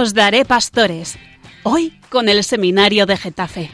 Os 0.00 0.14
daré 0.14 0.46
pastores. 0.46 1.18
Hoy 1.62 1.92
con 2.08 2.30
el 2.30 2.42
seminario 2.42 3.04
de 3.04 3.18
Getafe. 3.18 3.68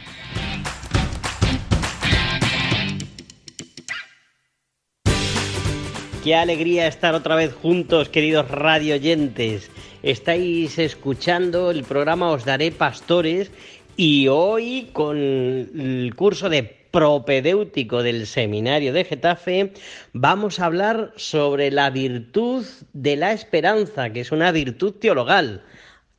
Qué 6.25 6.35
alegría 6.35 6.87
estar 6.87 7.15
otra 7.15 7.37
vez 7.37 7.53
juntos, 7.53 8.09
queridos 8.09 8.51
radio 8.51 8.95
oyentes. 8.95 9.71
Estáis 10.03 10.77
escuchando 10.77 11.71
el 11.71 11.85
programa 11.85 12.31
Os 12.31 12.43
Daré 12.43 12.73
Pastores 12.73 13.49
y 13.95 14.27
hoy 14.27 14.89
con 14.91 15.15
el 15.17 16.13
curso 16.13 16.49
de 16.49 16.63
propedéutico 16.91 18.03
del 18.03 18.27
seminario 18.27 18.91
de 18.91 19.05
Getafe 19.05 19.71
vamos 20.11 20.59
a 20.59 20.65
hablar 20.65 21.13
sobre 21.15 21.71
la 21.71 21.89
virtud 21.89 22.65
de 22.91 23.15
la 23.15 23.31
esperanza, 23.31 24.09
que 24.09 24.19
es 24.19 24.33
una 24.33 24.51
virtud 24.51 24.95
teologal. 24.95 25.63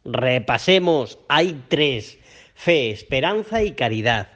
Repasemos, 0.05 1.19
hay 1.29 1.62
tres, 1.69 2.19
fe, 2.55 2.91
esperanza 2.91 3.62
y 3.62 3.73
caridad. 3.73 4.29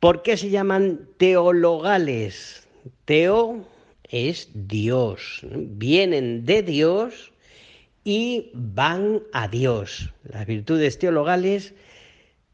¿Por 0.00 0.22
qué 0.22 0.36
se 0.36 0.50
llaman 0.50 1.08
teologales? 1.16 2.66
Teo 3.04 3.66
es 4.04 4.50
Dios, 4.52 5.40
vienen 5.42 6.44
de 6.44 6.62
Dios 6.62 7.32
y 8.04 8.50
van 8.54 9.22
a 9.32 9.48
Dios. 9.48 10.12
Las 10.24 10.46
virtudes 10.46 10.98
teologales 10.98 11.74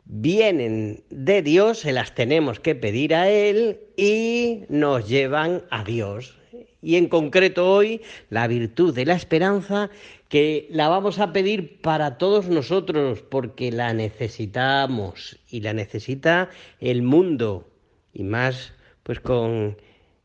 vienen 0.04 1.02
de 1.10 1.42
Dios, 1.42 1.80
se 1.80 1.92
las 1.92 2.14
tenemos 2.14 2.60
que 2.60 2.74
pedir 2.74 3.14
a 3.14 3.28
Él 3.28 3.80
y 3.96 4.64
nos 4.68 5.08
llevan 5.08 5.62
a 5.70 5.84
Dios. 5.84 6.37
Y 6.80 6.96
en 6.96 7.08
concreto 7.08 7.70
hoy 7.70 8.02
la 8.30 8.46
virtud 8.46 8.94
de 8.94 9.04
la 9.04 9.14
esperanza 9.14 9.90
que 10.28 10.68
la 10.70 10.88
vamos 10.88 11.18
a 11.18 11.32
pedir 11.32 11.80
para 11.80 12.18
todos 12.18 12.48
nosotros 12.48 13.22
porque 13.22 13.72
la 13.72 13.92
necesitamos 13.94 15.38
y 15.48 15.60
la 15.60 15.72
necesita 15.72 16.50
el 16.80 17.02
mundo 17.02 17.68
y 18.12 18.22
más 18.22 18.72
pues 19.02 19.20
con 19.20 19.76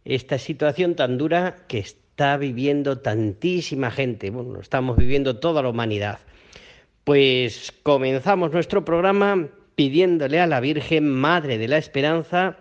esta 0.06 0.38
situación 0.38 0.96
tan 0.96 1.18
dura 1.18 1.66
que 1.68 1.80
está 1.80 2.38
viviendo 2.38 3.00
tantísima 3.00 3.90
gente, 3.90 4.30
bueno, 4.30 4.60
estamos 4.60 4.98
viviendo 4.98 5.40
toda 5.40 5.62
la 5.64 5.70
humanidad. 5.70 6.20
Pues 7.04 7.74
comenzamos 7.84 8.52
nuestro 8.52 8.86
programa 8.86 9.48
pidiéndole 9.76 10.40
a 10.40 10.48
la 10.48 10.60
Virgen, 10.60 11.10
Madre 11.10 11.58
de 11.58 11.68
la 11.68 11.78
Esperanza, 11.78 12.58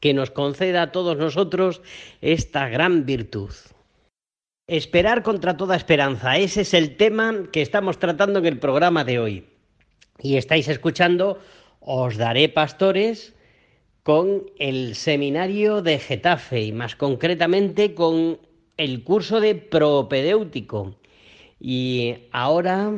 que 0.00 0.14
nos 0.14 0.30
conceda 0.30 0.82
a 0.82 0.92
todos 0.92 1.16
nosotros 1.16 1.82
esta 2.20 2.68
gran 2.68 3.06
virtud. 3.06 3.50
Esperar 4.68 5.22
contra 5.22 5.56
toda 5.56 5.76
esperanza, 5.76 6.38
ese 6.38 6.62
es 6.62 6.74
el 6.74 6.96
tema 6.96 7.44
que 7.52 7.62
estamos 7.62 7.98
tratando 7.98 8.40
en 8.40 8.46
el 8.46 8.58
programa 8.58 9.04
de 9.04 9.18
hoy. 9.18 9.46
Y 10.18 10.36
estáis 10.36 10.68
escuchando 10.68 11.38
Os 11.80 12.16
daré 12.16 12.48
pastores 12.48 13.34
con 14.02 14.50
el 14.58 14.94
seminario 14.94 15.82
de 15.82 15.98
Getafe 15.98 16.62
y 16.62 16.72
más 16.72 16.96
concretamente 16.96 17.94
con 17.94 18.38
el 18.76 19.04
curso 19.04 19.40
de 19.40 19.54
propedéutico. 19.54 20.96
Y 21.60 22.14
ahora, 22.32 22.92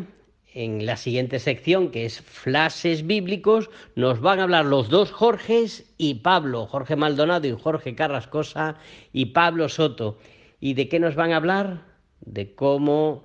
en 0.59 0.87
la 0.87 0.97
siguiente 0.97 1.39
sección, 1.39 1.92
que 1.92 2.05
es 2.05 2.20
flashes 2.20 3.06
bíblicos, 3.06 3.70
nos 3.95 4.20
van 4.20 4.41
a 4.41 4.42
hablar 4.42 4.64
los 4.64 4.89
dos 4.89 5.12
Jorges 5.12 5.95
y 5.98 6.14
Pablo, 6.14 6.67
Jorge 6.67 6.97
Maldonado 6.97 7.47
y 7.47 7.56
Jorge 7.56 7.95
Carrascosa 7.95 8.75
y 9.12 9.27
Pablo 9.27 9.69
Soto. 9.69 10.19
¿Y 10.59 10.75
de 10.75 10.89
qué 10.89 10.98
nos 10.98 11.14
van 11.14 11.31
a 11.31 11.36
hablar? 11.36 11.84
De 12.20 12.56
cómo 12.56 13.24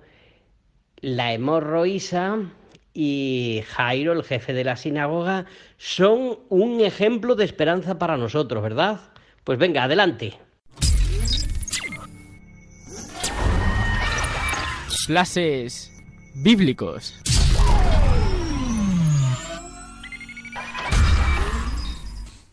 la 1.01 1.33
hemorroísa 1.33 2.37
y 2.93 3.63
Jairo, 3.65 4.13
el 4.13 4.23
jefe 4.23 4.53
de 4.53 4.63
la 4.63 4.75
sinagoga, 4.75 5.47
son 5.77 6.37
un 6.49 6.81
ejemplo 6.81 7.33
de 7.33 7.45
esperanza 7.45 7.97
para 7.97 8.15
nosotros, 8.15 8.61
¿verdad? 8.61 9.01
Pues 9.43 9.57
venga, 9.57 9.85
adelante. 9.85 10.33
Flashes 15.07 15.91
bíblicos. 16.35 17.22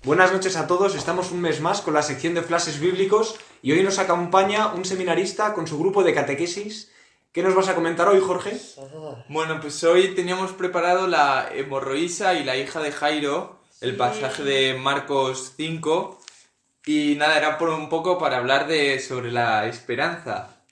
Buenas 0.03 0.33
noches 0.33 0.57
a 0.57 0.67
todos, 0.67 0.95
estamos 0.95 1.31
un 1.31 1.43
mes 1.43 1.61
más 1.61 1.83
con 1.83 1.93
la 1.93 2.03
sección 2.03 2.33
de 2.33 2.41
flashes 2.41 2.81
bíblicos 2.81 3.37
y 3.61 3.73
hoy 3.73 3.83
nos 3.83 3.99
acompaña 3.99 4.69
un 4.69 4.87
seminarista 4.87 5.53
con 5.53 5.67
su 5.67 5.79
grupo 5.79 6.03
de 6.03 6.15
catequesis 6.15 6.91
¿Qué 7.33 7.45
nos 7.45 7.55
vas 7.55 7.69
a 7.69 7.77
comentar 7.77 8.09
hoy, 8.09 8.19
Jorge? 8.19 8.59
Bueno, 9.29 9.61
pues 9.61 9.85
hoy 9.85 10.17
teníamos 10.17 10.53
preparado 10.53 11.07
la 11.07 11.49
hemorroísa 11.53 12.35
y 12.35 12.43
la 12.43 12.57
hija 12.57 12.81
de 12.81 12.91
Jairo, 12.91 13.61
el 13.81 13.97
pasaje 13.97 14.43
de 14.43 14.75
Marcos 14.75 15.53
5, 15.57 16.19
y 16.87 17.15
nada, 17.17 17.37
era 17.37 17.57
por 17.57 17.69
un 17.69 17.89
poco 17.89 18.19
para 18.19 18.39
hablar 18.39 18.67
de 18.67 18.99
sobre 18.99 19.31
la 19.31 19.69
esperanza. 19.69 20.65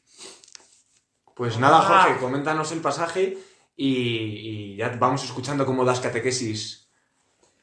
Pues 1.36 1.58
nada, 1.58 1.82
Jorge, 1.82 2.18
coméntanos 2.18 2.72
el 2.72 2.80
pasaje 2.80 3.38
y, 3.76 4.72
y 4.72 4.76
ya 4.76 4.88
vamos 4.98 5.22
escuchando 5.22 5.64
cómo 5.64 5.84
das 5.84 6.00
catequesis. 6.00 6.88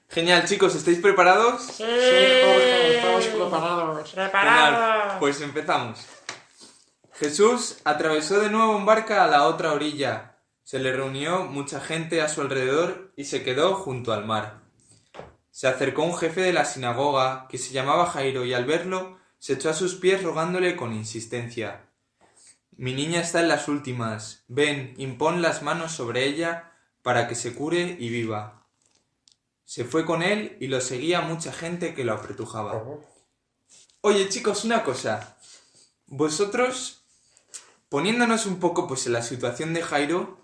Genial, 0.09 0.45
chicos, 0.45 0.75
¿estáis 0.75 0.99
preparados? 0.99 1.63
Sí, 1.63 1.83
Jorge, 1.83 2.97
estamos 2.97 3.25
preparados. 3.25 4.11
Genial, 4.11 5.17
pues 5.19 5.41
empezamos. 5.41 6.05
Jesús 7.13 7.77
atravesó 7.83 8.39
de 8.39 8.49
nuevo 8.49 8.77
en 8.77 8.85
barca 8.85 9.23
a 9.23 9.27
la 9.27 9.47
otra 9.47 9.73
orilla. 9.73 10.38
Se 10.63 10.79
le 10.79 10.91
reunió 10.91 11.45
mucha 11.45 11.79
gente 11.79 12.21
a 12.21 12.27
su 12.27 12.41
alrededor 12.41 13.13
y 13.15 13.25
se 13.25 13.44
quedó 13.44 13.75
junto 13.75 14.13
al 14.13 14.25
mar. 14.25 14.61
Se 15.51 15.67
acercó 15.67 16.03
un 16.03 16.17
jefe 16.17 16.41
de 16.41 16.53
la 16.53 16.65
sinagoga 16.65 17.47
que 17.49 17.57
se 17.57 17.73
llamaba 17.73 18.07
Jairo 18.07 18.44
y 18.45 18.53
al 18.53 18.65
verlo 18.65 19.17
se 19.39 19.53
echó 19.53 19.69
a 19.69 19.73
sus 19.73 19.95
pies 19.95 20.23
rogándole 20.23 20.75
con 20.75 20.94
insistencia. 20.94 21.85
Mi 22.77 22.94
niña 22.94 23.21
está 23.21 23.39
en 23.39 23.47
las 23.47 23.69
últimas. 23.69 24.44
Ven, 24.49 24.94
impón 24.97 25.41
las 25.41 25.61
manos 25.61 25.94
sobre 25.94 26.25
ella 26.25 26.73
para 27.01 27.29
que 27.29 27.35
se 27.35 27.53
cure 27.53 27.95
y 27.97 28.09
viva. 28.09 28.54
Se 29.65 29.83
fue 29.83 30.05
con 30.05 30.23
él 30.23 30.57
y 30.61 30.67
lo 30.67 30.79
seguía 30.79 31.21
mucha 31.21 31.51
gente 31.51 31.93
que 31.93 32.05
lo 32.05 32.13
apretujaba. 32.13 32.81
Oye 34.01 34.29
chicos, 34.29 34.63
una 34.63 34.83
cosa. 34.83 35.37
Vosotros 36.07 37.05
Poniéndonos 37.89 38.45
un 38.45 38.59
poco 38.59 38.87
pues 38.87 39.05
en 39.05 39.13
la 39.13 39.21
situación 39.21 39.73
de 39.73 39.81
Jairo, 39.81 40.37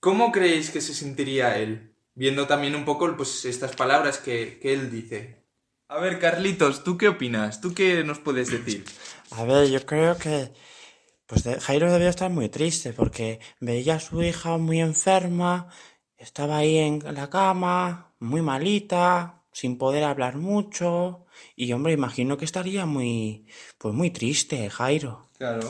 ¿cómo 0.00 0.32
creéis 0.32 0.70
que 0.70 0.80
se 0.80 0.92
sentiría 0.94 1.58
él? 1.58 1.94
Viendo 2.14 2.46
también 2.46 2.74
un 2.74 2.84
poco 2.84 3.16
pues 3.16 3.44
estas 3.44 3.76
palabras 3.76 4.18
que, 4.18 4.58
que 4.60 4.72
él 4.72 4.90
dice. 4.90 5.44
A 5.88 6.00
ver, 6.00 6.18
Carlitos, 6.18 6.82
¿tú 6.82 6.98
qué 6.98 7.08
opinas? 7.08 7.60
¿Tú 7.60 7.74
qué 7.74 8.02
nos 8.02 8.18
puedes 8.18 8.50
decir? 8.50 8.84
A 9.30 9.44
ver, 9.44 9.68
yo 9.68 9.84
creo 9.86 10.18
que 10.18 10.52
pues 11.26 11.44
Jairo 11.60 11.92
debía 11.92 12.08
estar 12.08 12.30
muy 12.30 12.48
triste 12.48 12.92
porque 12.92 13.38
veía 13.60 13.94
a 13.94 14.00
su 14.00 14.22
hija 14.22 14.56
muy 14.56 14.80
enferma, 14.80 15.68
estaba 16.16 16.56
ahí 16.56 16.78
en 16.78 17.02
la 17.14 17.30
cama, 17.30 18.07
muy 18.20 18.42
malita, 18.42 19.42
sin 19.52 19.78
poder 19.78 20.04
hablar 20.04 20.36
mucho, 20.36 21.26
y 21.56 21.72
hombre, 21.72 21.92
imagino 21.92 22.36
que 22.36 22.44
estaría 22.44 22.86
muy 22.86 23.46
pues 23.78 23.94
muy 23.94 24.10
triste, 24.10 24.70
Jairo. 24.70 25.28
Claro. 25.38 25.68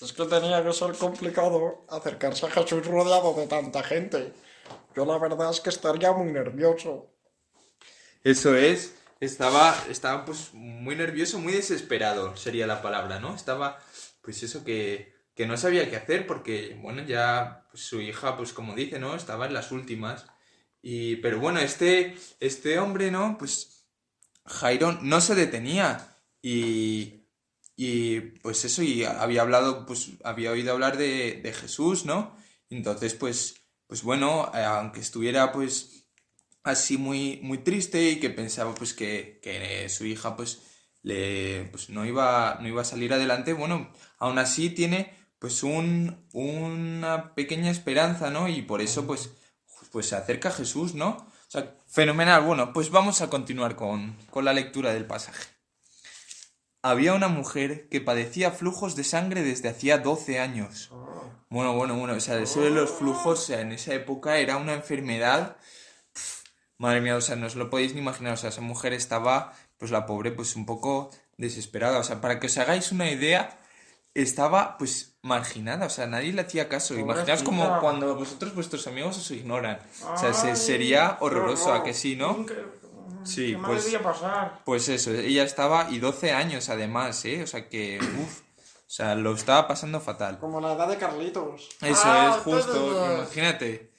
Es 0.00 0.12
que 0.12 0.24
tenía 0.26 0.62
que 0.62 0.72
ser 0.72 0.92
complicado 0.92 1.86
acercarse 1.88 2.46
a 2.46 2.50
Jesús 2.50 2.86
rodeado 2.86 3.32
de 3.34 3.46
tanta 3.46 3.82
gente. 3.82 4.32
Yo 4.94 5.06
la 5.06 5.18
verdad 5.18 5.50
es 5.50 5.60
que 5.60 5.70
estaría 5.70 6.12
muy 6.12 6.30
nervioso. 6.32 7.10
Eso 8.22 8.54
es, 8.54 8.94
estaba, 9.20 9.74
estaba 9.88 10.24
pues 10.24 10.52
muy 10.52 10.96
nervioso, 10.96 11.38
muy 11.38 11.52
desesperado 11.52 12.36
sería 12.36 12.66
la 12.66 12.82
palabra, 12.82 13.20
¿no? 13.20 13.34
Estaba 13.34 13.78
pues 14.20 14.42
eso 14.42 14.64
que, 14.64 15.14
que 15.34 15.46
no 15.46 15.56
sabía 15.56 15.88
qué 15.88 15.96
hacer 15.96 16.26
porque, 16.26 16.78
bueno, 16.82 17.02
ya 17.04 17.66
pues, 17.70 17.84
su 17.84 18.00
hija, 18.00 18.36
pues 18.36 18.52
como 18.52 18.74
dice, 18.74 18.98
¿no? 18.98 19.14
Estaba 19.14 19.46
en 19.46 19.54
las 19.54 19.72
últimas. 19.72 20.26
Y, 20.88 21.16
pero 21.16 21.40
bueno, 21.40 21.58
este, 21.58 22.14
este 22.38 22.78
hombre, 22.78 23.10
¿no? 23.10 23.36
Pues 23.38 23.88
Jairo 24.44 24.92
no 25.02 25.20
se 25.20 25.34
detenía 25.34 26.16
y, 26.40 27.24
y 27.74 28.20
pues 28.20 28.64
eso, 28.64 28.84
y 28.84 29.02
había 29.02 29.42
hablado, 29.42 29.84
pues 29.84 30.10
había 30.22 30.52
oído 30.52 30.72
hablar 30.72 30.96
de, 30.96 31.40
de 31.42 31.52
Jesús, 31.52 32.04
¿no? 32.04 32.36
Entonces, 32.70 33.14
pues, 33.14 33.62
pues 33.88 34.04
bueno, 34.04 34.44
aunque 34.54 35.00
estuviera 35.00 35.50
pues 35.50 36.06
así 36.62 36.98
muy, 36.98 37.40
muy 37.42 37.58
triste 37.58 38.08
y 38.08 38.20
que 38.20 38.30
pensaba 38.30 38.72
pues 38.72 38.94
que, 38.94 39.40
que 39.42 39.88
su 39.88 40.06
hija 40.06 40.36
pues, 40.36 40.62
le, 41.02 41.64
pues 41.72 41.90
no, 41.90 42.06
iba, 42.06 42.58
no 42.60 42.68
iba 42.68 42.82
a 42.82 42.84
salir 42.84 43.12
adelante, 43.12 43.54
bueno, 43.54 43.90
aún 44.18 44.38
así 44.38 44.70
tiene 44.70 45.12
pues 45.40 45.64
un, 45.64 46.28
una 46.32 47.34
pequeña 47.34 47.72
esperanza, 47.72 48.30
¿no? 48.30 48.48
Y 48.48 48.62
por 48.62 48.80
eso 48.80 49.04
pues, 49.04 49.30
pues 49.96 50.10
se 50.10 50.16
acerca 50.16 50.50
a 50.50 50.52
Jesús, 50.52 50.94
¿no? 50.94 51.08
O 51.08 51.50
sea, 51.50 51.74
fenomenal. 51.86 52.42
Bueno, 52.42 52.74
pues 52.74 52.90
vamos 52.90 53.22
a 53.22 53.30
continuar 53.30 53.76
con, 53.76 54.14
con 54.28 54.44
la 54.44 54.52
lectura 54.52 54.92
del 54.92 55.06
pasaje. 55.06 55.48
había 56.82 57.14
una 57.14 57.28
mujer 57.28 57.88
que 57.88 58.02
padecía 58.02 58.50
flujos 58.50 58.94
de 58.94 59.04
sangre 59.04 59.42
desde 59.42 59.70
hacía 59.70 59.96
12 59.96 60.38
años. 60.38 60.90
Bueno, 61.48 61.74
bueno, 61.74 61.94
bueno, 61.94 62.12
o 62.12 62.20
sea, 62.20 62.38
eso 62.38 62.60
de 62.60 62.68
los 62.68 62.90
flujos, 62.90 63.38
o 63.38 63.42
sea, 63.42 63.62
en 63.62 63.72
esa 63.72 63.94
época 63.94 64.36
era 64.36 64.58
una 64.58 64.74
enfermedad. 64.74 65.56
madre 66.76 67.00
mía, 67.00 67.16
o 67.16 67.22
sea, 67.22 67.36
no 67.36 67.46
os 67.46 67.56
lo 67.56 67.70
podéis 67.70 67.94
ni 67.94 68.00
imaginar, 68.00 68.34
o 68.34 68.36
sea, 68.36 68.50
esa 68.50 68.60
mujer 68.60 68.92
estaba, 68.92 69.54
pues 69.78 69.90
la 69.90 70.04
pobre, 70.04 70.30
pues 70.30 70.56
un 70.56 70.66
poco 70.66 71.08
desesperada. 71.38 72.00
O 72.00 72.04
sea, 72.04 72.20
para 72.20 72.38
que 72.38 72.48
os 72.48 72.58
hagáis 72.58 72.92
una 72.92 73.10
idea, 73.10 73.58
estaba, 74.12 74.76
pues, 74.76 75.15
marginada, 75.26 75.86
o 75.86 75.90
sea, 75.90 76.06
nadie 76.06 76.32
le 76.32 76.40
hacía 76.42 76.68
caso. 76.68 76.94
Imaginaos 76.98 77.42
como 77.42 77.80
cuando 77.80 78.14
vosotros, 78.14 78.54
vuestros 78.54 78.86
amigos, 78.86 79.18
os 79.18 79.30
ignoran. 79.30 79.78
O 80.14 80.16
sea, 80.16 80.32
se- 80.32 80.56
sería 80.56 81.18
horroroso, 81.20 81.72
¿a 81.74 81.82
que 81.84 81.92
sí, 81.92 82.16
no? 82.16 82.46
¿Qué, 82.46 82.54
Sí, 83.24 83.52
qué 83.54 83.58
pues- 83.66 83.84
debía 83.84 84.02
pasar? 84.02 84.62
Pues 84.64 84.88
eso, 84.88 85.10
ella 85.12 85.42
estaba, 85.42 85.90
y 85.90 85.98
12 85.98 86.32
años 86.32 86.68
además, 86.68 87.24
¿eh? 87.24 87.42
O 87.42 87.46
sea 87.48 87.68
que, 87.68 87.98
uff, 88.00 88.40
o 88.40 88.88
sea, 88.90 89.16
lo 89.16 89.34
estaba 89.34 89.66
pasando 89.66 90.00
fatal. 90.00 90.38
Como 90.38 90.60
la 90.60 90.74
edad 90.74 90.86
de 90.88 90.96
Carlitos. 90.96 91.68
Eso 91.82 92.02
Ah, 92.04 92.34
es 92.36 92.42
justo, 92.44 93.14
imagínate. 93.16 93.90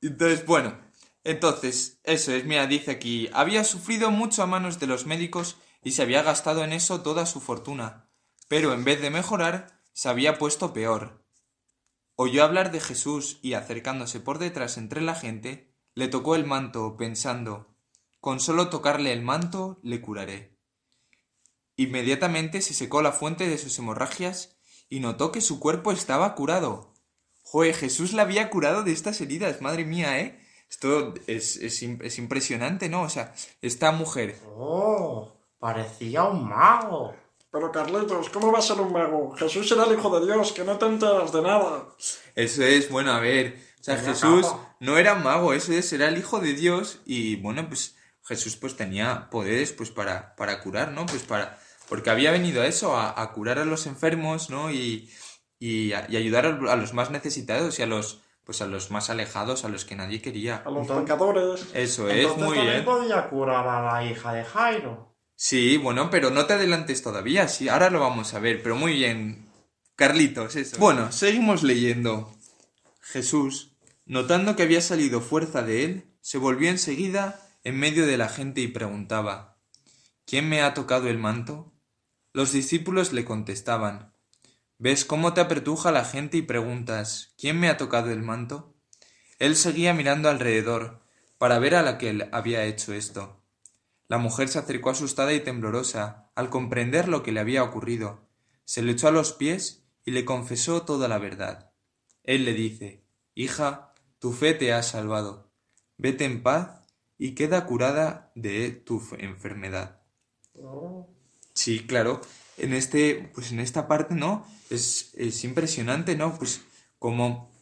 Entonces, 0.00 0.46
bueno, 0.46 0.78
entonces, 1.24 1.98
eso 2.04 2.32
es, 2.32 2.44
mira, 2.44 2.66
dice 2.68 2.92
aquí, 2.92 3.28
había 3.32 3.64
sufrido 3.64 4.10
mucho 4.12 4.42
a 4.42 4.46
manos 4.46 4.78
de 4.78 4.86
los 4.86 5.04
médicos 5.06 5.56
y 5.82 5.90
se 5.92 6.02
había 6.02 6.22
gastado 6.22 6.62
en 6.62 6.72
eso 6.72 7.00
toda 7.00 7.26
su 7.26 7.40
fortuna, 7.40 8.06
pero 8.46 8.72
en 8.72 8.84
vez 8.84 9.00
de 9.02 9.10
mejorar, 9.10 9.77
se 9.98 10.08
había 10.08 10.38
puesto 10.38 10.72
peor. 10.72 11.24
Oyó 12.14 12.44
hablar 12.44 12.70
de 12.70 12.78
Jesús 12.78 13.40
y 13.42 13.54
acercándose 13.54 14.20
por 14.20 14.38
detrás 14.38 14.78
entre 14.78 15.00
la 15.00 15.16
gente, 15.16 15.74
le 15.96 16.06
tocó 16.06 16.36
el 16.36 16.46
manto, 16.46 16.96
pensando, 16.96 17.74
con 18.20 18.38
solo 18.38 18.70
tocarle 18.70 19.12
el 19.12 19.22
manto 19.22 19.80
le 19.82 20.00
curaré. 20.00 20.56
Inmediatamente 21.74 22.62
se 22.62 22.74
secó 22.74 23.02
la 23.02 23.10
fuente 23.10 23.48
de 23.48 23.58
sus 23.58 23.76
hemorragias 23.80 24.56
y 24.88 25.00
notó 25.00 25.32
que 25.32 25.40
su 25.40 25.58
cuerpo 25.58 25.90
estaba 25.90 26.36
curado. 26.36 26.94
Joder, 27.42 27.74
Jesús 27.74 28.12
la 28.12 28.22
había 28.22 28.50
curado 28.50 28.84
de 28.84 28.92
estas 28.92 29.20
heridas, 29.20 29.60
madre 29.62 29.84
mía, 29.84 30.20
¿eh? 30.20 30.40
Esto 30.70 31.12
es, 31.26 31.56
es, 31.56 31.82
es 31.82 32.18
impresionante, 32.18 32.88
¿no? 32.88 33.02
O 33.02 33.08
sea, 33.08 33.34
esta 33.62 33.90
mujer... 33.90 34.38
Oh, 34.54 35.32
parecía 35.58 36.22
un 36.22 36.48
mago. 36.48 37.16
Pero 37.58 37.72
Carlitos, 37.72 38.30
¿cómo 38.30 38.52
va 38.52 38.60
a 38.60 38.62
ser 38.62 38.80
un 38.80 38.92
mago? 38.92 39.34
Jesús 39.36 39.70
era 39.72 39.84
el 39.84 39.98
hijo 39.98 40.16
de 40.20 40.24
Dios, 40.26 40.52
que 40.52 40.62
no 40.62 40.78
te 40.78 40.86
enteras 40.86 41.32
de 41.32 41.42
nada. 41.42 41.88
Eso 42.36 42.62
es, 42.62 42.88
bueno, 42.88 43.10
a 43.12 43.18
ver, 43.18 43.58
o 43.80 43.82
sea, 43.82 43.96
Tenía 43.96 44.10
Jesús 44.12 44.46
capa. 44.46 44.76
no 44.78 44.96
era 44.96 45.16
mago, 45.16 45.52
eso 45.52 45.72
es, 45.72 45.92
era 45.92 46.06
el 46.08 46.18
hijo 46.18 46.38
de 46.38 46.52
Dios 46.54 47.00
y 47.04 47.34
bueno, 47.36 47.66
pues 47.68 47.96
Jesús 48.24 48.54
pues 48.56 48.76
tenía 48.76 49.28
poderes 49.30 49.72
pues 49.72 49.90
para, 49.90 50.36
para 50.36 50.60
curar, 50.60 50.92
¿no? 50.92 51.04
Pues 51.06 51.22
para, 51.24 51.58
porque 51.88 52.10
había 52.10 52.30
venido 52.30 52.62
a 52.62 52.66
eso, 52.66 52.96
a, 52.96 53.20
a 53.20 53.32
curar 53.32 53.58
a 53.58 53.64
los 53.64 53.86
enfermos, 53.86 54.50
¿no? 54.50 54.70
Y, 54.70 55.10
y, 55.58 55.92
a- 55.94 56.06
y 56.08 56.16
ayudar 56.16 56.46
a, 56.46 56.72
a 56.72 56.76
los 56.76 56.94
más 56.94 57.10
necesitados 57.10 57.78
y 57.80 57.82
a 57.82 57.86
los, 57.86 58.20
pues 58.44 58.62
a 58.62 58.66
los 58.66 58.92
más 58.92 59.10
alejados, 59.10 59.64
a 59.64 59.68
los 59.68 59.84
que 59.84 59.96
nadie 59.96 60.22
quería. 60.22 60.62
A 60.64 60.70
los 60.70 60.86
pecadores. 60.86 61.66
Eso 61.74 62.08
es, 62.08 62.18
Entonces 62.26 62.44
muy 62.44 62.56
también 62.56 62.74
bien. 62.76 62.84
podía 62.84 63.28
curar 63.28 63.66
a 63.66 63.82
la 63.82 64.04
hija 64.04 64.32
de 64.32 64.44
Jairo. 64.44 65.07
Sí, 65.40 65.76
bueno, 65.76 66.10
pero 66.10 66.30
no 66.30 66.46
te 66.46 66.54
adelantes 66.54 67.00
todavía, 67.00 67.46
sí, 67.46 67.68
ahora 67.68 67.90
lo 67.90 68.00
vamos 68.00 68.34
a 68.34 68.40
ver, 68.40 68.60
pero 68.60 68.74
muy 68.74 68.94
bien, 68.94 69.48
Carlitos, 69.94 70.56
eso. 70.56 70.78
Bueno, 70.78 71.12
seguimos 71.12 71.62
leyendo. 71.62 72.36
Jesús, 73.00 73.70
notando 74.04 74.56
que 74.56 74.64
había 74.64 74.80
salido 74.80 75.20
fuerza 75.20 75.62
de 75.62 75.84
él, 75.84 76.04
se 76.20 76.38
volvió 76.38 76.70
enseguida 76.70 77.40
en 77.62 77.78
medio 77.78 78.04
de 78.04 78.16
la 78.16 78.28
gente 78.28 78.62
y 78.62 78.66
preguntaba, 78.66 79.60
¿Quién 80.26 80.48
me 80.48 80.60
ha 80.60 80.74
tocado 80.74 81.08
el 81.08 81.18
manto? 81.18 81.72
Los 82.32 82.50
discípulos 82.50 83.12
le 83.12 83.24
contestaban, 83.24 84.12
¿Ves 84.76 85.04
cómo 85.04 85.34
te 85.34 85.40
apretuja 85.40 85.92
la 85.92 86.04
gente 86.04 86.36
y 86.36 86.42
preguntas, 86.42 87.32
¿quién 87.38 87.60
me 87.60 87.68
ha 87.68 87.76
tocado 87.76 88.10
el 88.10 88.24
manto? 88.24 88.74
Él 89.38 89.54
seguía 89.54 89.94
mirando 89.94 90.28
alrededor, 90.28 91.00
para 91.38 91.60
ver 91.60 91.76
a 91.76 91.82
la 91.82 91.96
que 91.96 92.10
él 92.10 92.28
había 92.32 92.64
hecho 92.64 92.92
esto. 92.92 93.38
La 94.08 94.18
mujer 94.18 94.48
se 94.48 94.58
acercó 94.58 94.90
asustada 94.90 95.34
y 95.34 95.40
temblorosa 95.40 96.30
al 96.34 96.48
comprender 96.48 97.08
lo 97.08 97.22
que 97.22 97.30
le 97.30 97.40
había 97.40 97.62
ocurrido. 97.62 98.26
Se 98.64 98.82
le 98.82 98.92
echó 98.92 99.08
a 99.08 99.12
los 99.12 99.32
pies 99.32 99.84
y 100.04 100.10
le 100.10 100.24
confesó 100.24 100.82
toda 100.82 101.08
la 101.08 101.18
verdad. 101.18 101.72
Él 102.24 102.44
le 102.44 102.54
dice 102.54 103.04
Hija, 103.34 103.92
tu 104.18 104.32
fe 104.32 104.54
te 104.54 104.72
ha 104.72 104.82
salvado. 104.82 105.52
Vete 105.98 106.24
en 106.24 106.42
paz 106.42 106.80
y 107.18 107.34
queda 107.34 107.66
curada 107.66 108.32
de 108.34 108.70
tu 108.70 109.02
enfermedad. 109.18 110.00
Sí, 111.52 111.86
claro. 111.86 112.20
En 112.56 112.72
este, 112.72 113.30
pues 113.34 113.52
en 113.52 113.60
esta 113.60 113.86
parte, 113.88 114.14
¿no? 114.14 114.46
Es, 114.70 115.12
es 115.14 115.44
impresionante, 115.44 116.16
¿no? 116.16 116.36
Pues 116.36 116.62
como 116.98 117.52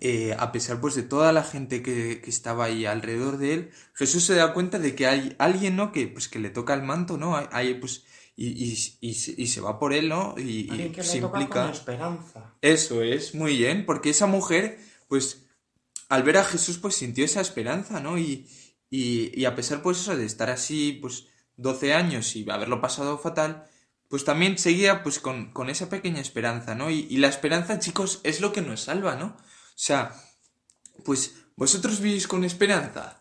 eh, 0.00 0.34
a 0.38 0.52
pesar 0.52 0.80
pues 0.80 0.94
de 0.94 1.02
toda 1.02 1.32
la 1.32 1.42
gente 1.44 1.82
que, 1.82 2.20
que 2.22 2.30
estaba 2.30 2.66
ahí 2.66 2.86
alrededor 2.86 3.38
de 3.38 3.54
él, 3.54 3.70
Jesús 3.94 4.24
se 4.24 4.34
da 4.34 4.52
cuenta 4.54 4.78
de 4.78 4.94
que 4.94 5.06
hay 5.06 5.34
alguien, 5.38 5.76
¿no? 5.76 5.92
Que 5.92 6.06
pues 6.08 6.28
que 6.28 6.38
le 6.38 6.50
toca 6.50 6.74
el 6.74 6.82
manto, 6.82 7.16
¿no? 7.18 7.36
Hay, 7.36 7.46
hay, 7.52 7.74
pues 7.74 8.04
y, 8.36 8.48
y, 8.48 8.78
y, 9.00 9.14
se- 9.14 9.34
y 9.36 9.46
se 9.48 9.60
va 9.60 9.78
por 9.78 9.92
él, 9.92 10.08
¿no? 10.08 10.34
Y, 10.38 10.68
que 10.92 11.02
se 11.02 11.16
le 11.16 11.20
toca 11.22 11.40
implica. 11.40 11.62
con 11.64 11.72
esperanza. 11.72 12.54
Eso 12.62 13.02
es, 13.02 13.34
muy 13.34 13.56
bien, 13.58 13.84
porque 13.84 14.10
esa 14.10 14.26
mujer, 14.26 14.78
pues, 15.08 15.46
al 16.08 16.22
ver 16.22 16.38
a 16.38 16.44
Jesús, 16.44 16.78
pues 16.78 16.94
sintió 16.94 17.24
esa 17.24 17.40
esperanza, 17.40 18.00
¿no? 18.00 18.18
Y, 18.18 18.48
y, 18.90 19.38
y 19.38 19.44
a 19.44 19.54
pesar, 19.54 19.82
pues, 19.82 20.00
eso 20.00 20.16
de 20.16 20.24
estar 20.24 20.48
así, 20.48 20.98
pues, 21.02 21.26
12 21.56 21.92
años 21.92 22.34
y 22.36 22.48
haberlo 22.50 22.80
pasado 22.80 23.18
fatal, 23.18 23.66
pues 24.08 24.24
también 24.24 24.56
seguía, 24.58 25.02
pues, 25.02 25.18
con, 25.18 25.52
con 25.52 25.68
esa 25.68 25.88
pequeña 25.90 26.20
esperanza, 26.20 26.74
¿no? 26.74 26.90
Y, 26.90 27.06
y 27.10 27.18
la 27.18 27.28
esperanza, 27.28 27.78
chicos, 27.80 28.20
es 28.24 28.40
lo 28.40 28.52
que 28.52 28.62
nos 28.62 28.80
salva, 28.82 29.14
¿no? 29.16 29.36
O 29.82 29.84
sea, 29.84 30.14
pues, 31.04 31.34
¿vosotros 31.56 32.00
vivís 32.00 32.28
con 32.28 32.44
esperanza? 32.44 33.18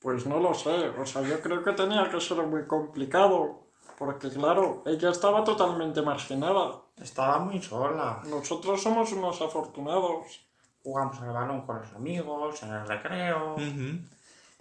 Pues 0.00 0.26
no 0.26 0.38
lo 0.38 0.52
sé, 0.52 0.90
o 0.90 1.06
sea, 1.06 1.22
yo 1.22 1.40
creo 1.40 1.64
que 1.64 1.72
tenía 1.72 2.10
que 2.10 2.20
ser 2.20 2.36
muy 2.42 2.66
complicado. 2.66 3.70
Porque 3.96 4.28
claro, 4.28 4.82
ella 4.84 5.08
estaba 5.08 5.42
totalmente 5.44 6.02
marginada. 6.02 6.82
Estaba 6.98 7.38
muy 7.38 7.62
sola. 7.62 8.20
Nosotros 8.26 8.82
somos 8.82 9.10
unos 9.12 9.40
afortunados. 9.40 10.46
Jugamos 10.82 11.18
al 11.20 11.32
balón 11.32 11.64
con 11.64 11.80
los 11.80 11.92
amigos, 11.94 12.62
en 12.62 12.74
el 12.74 12.86
recreo. 12.86 13.56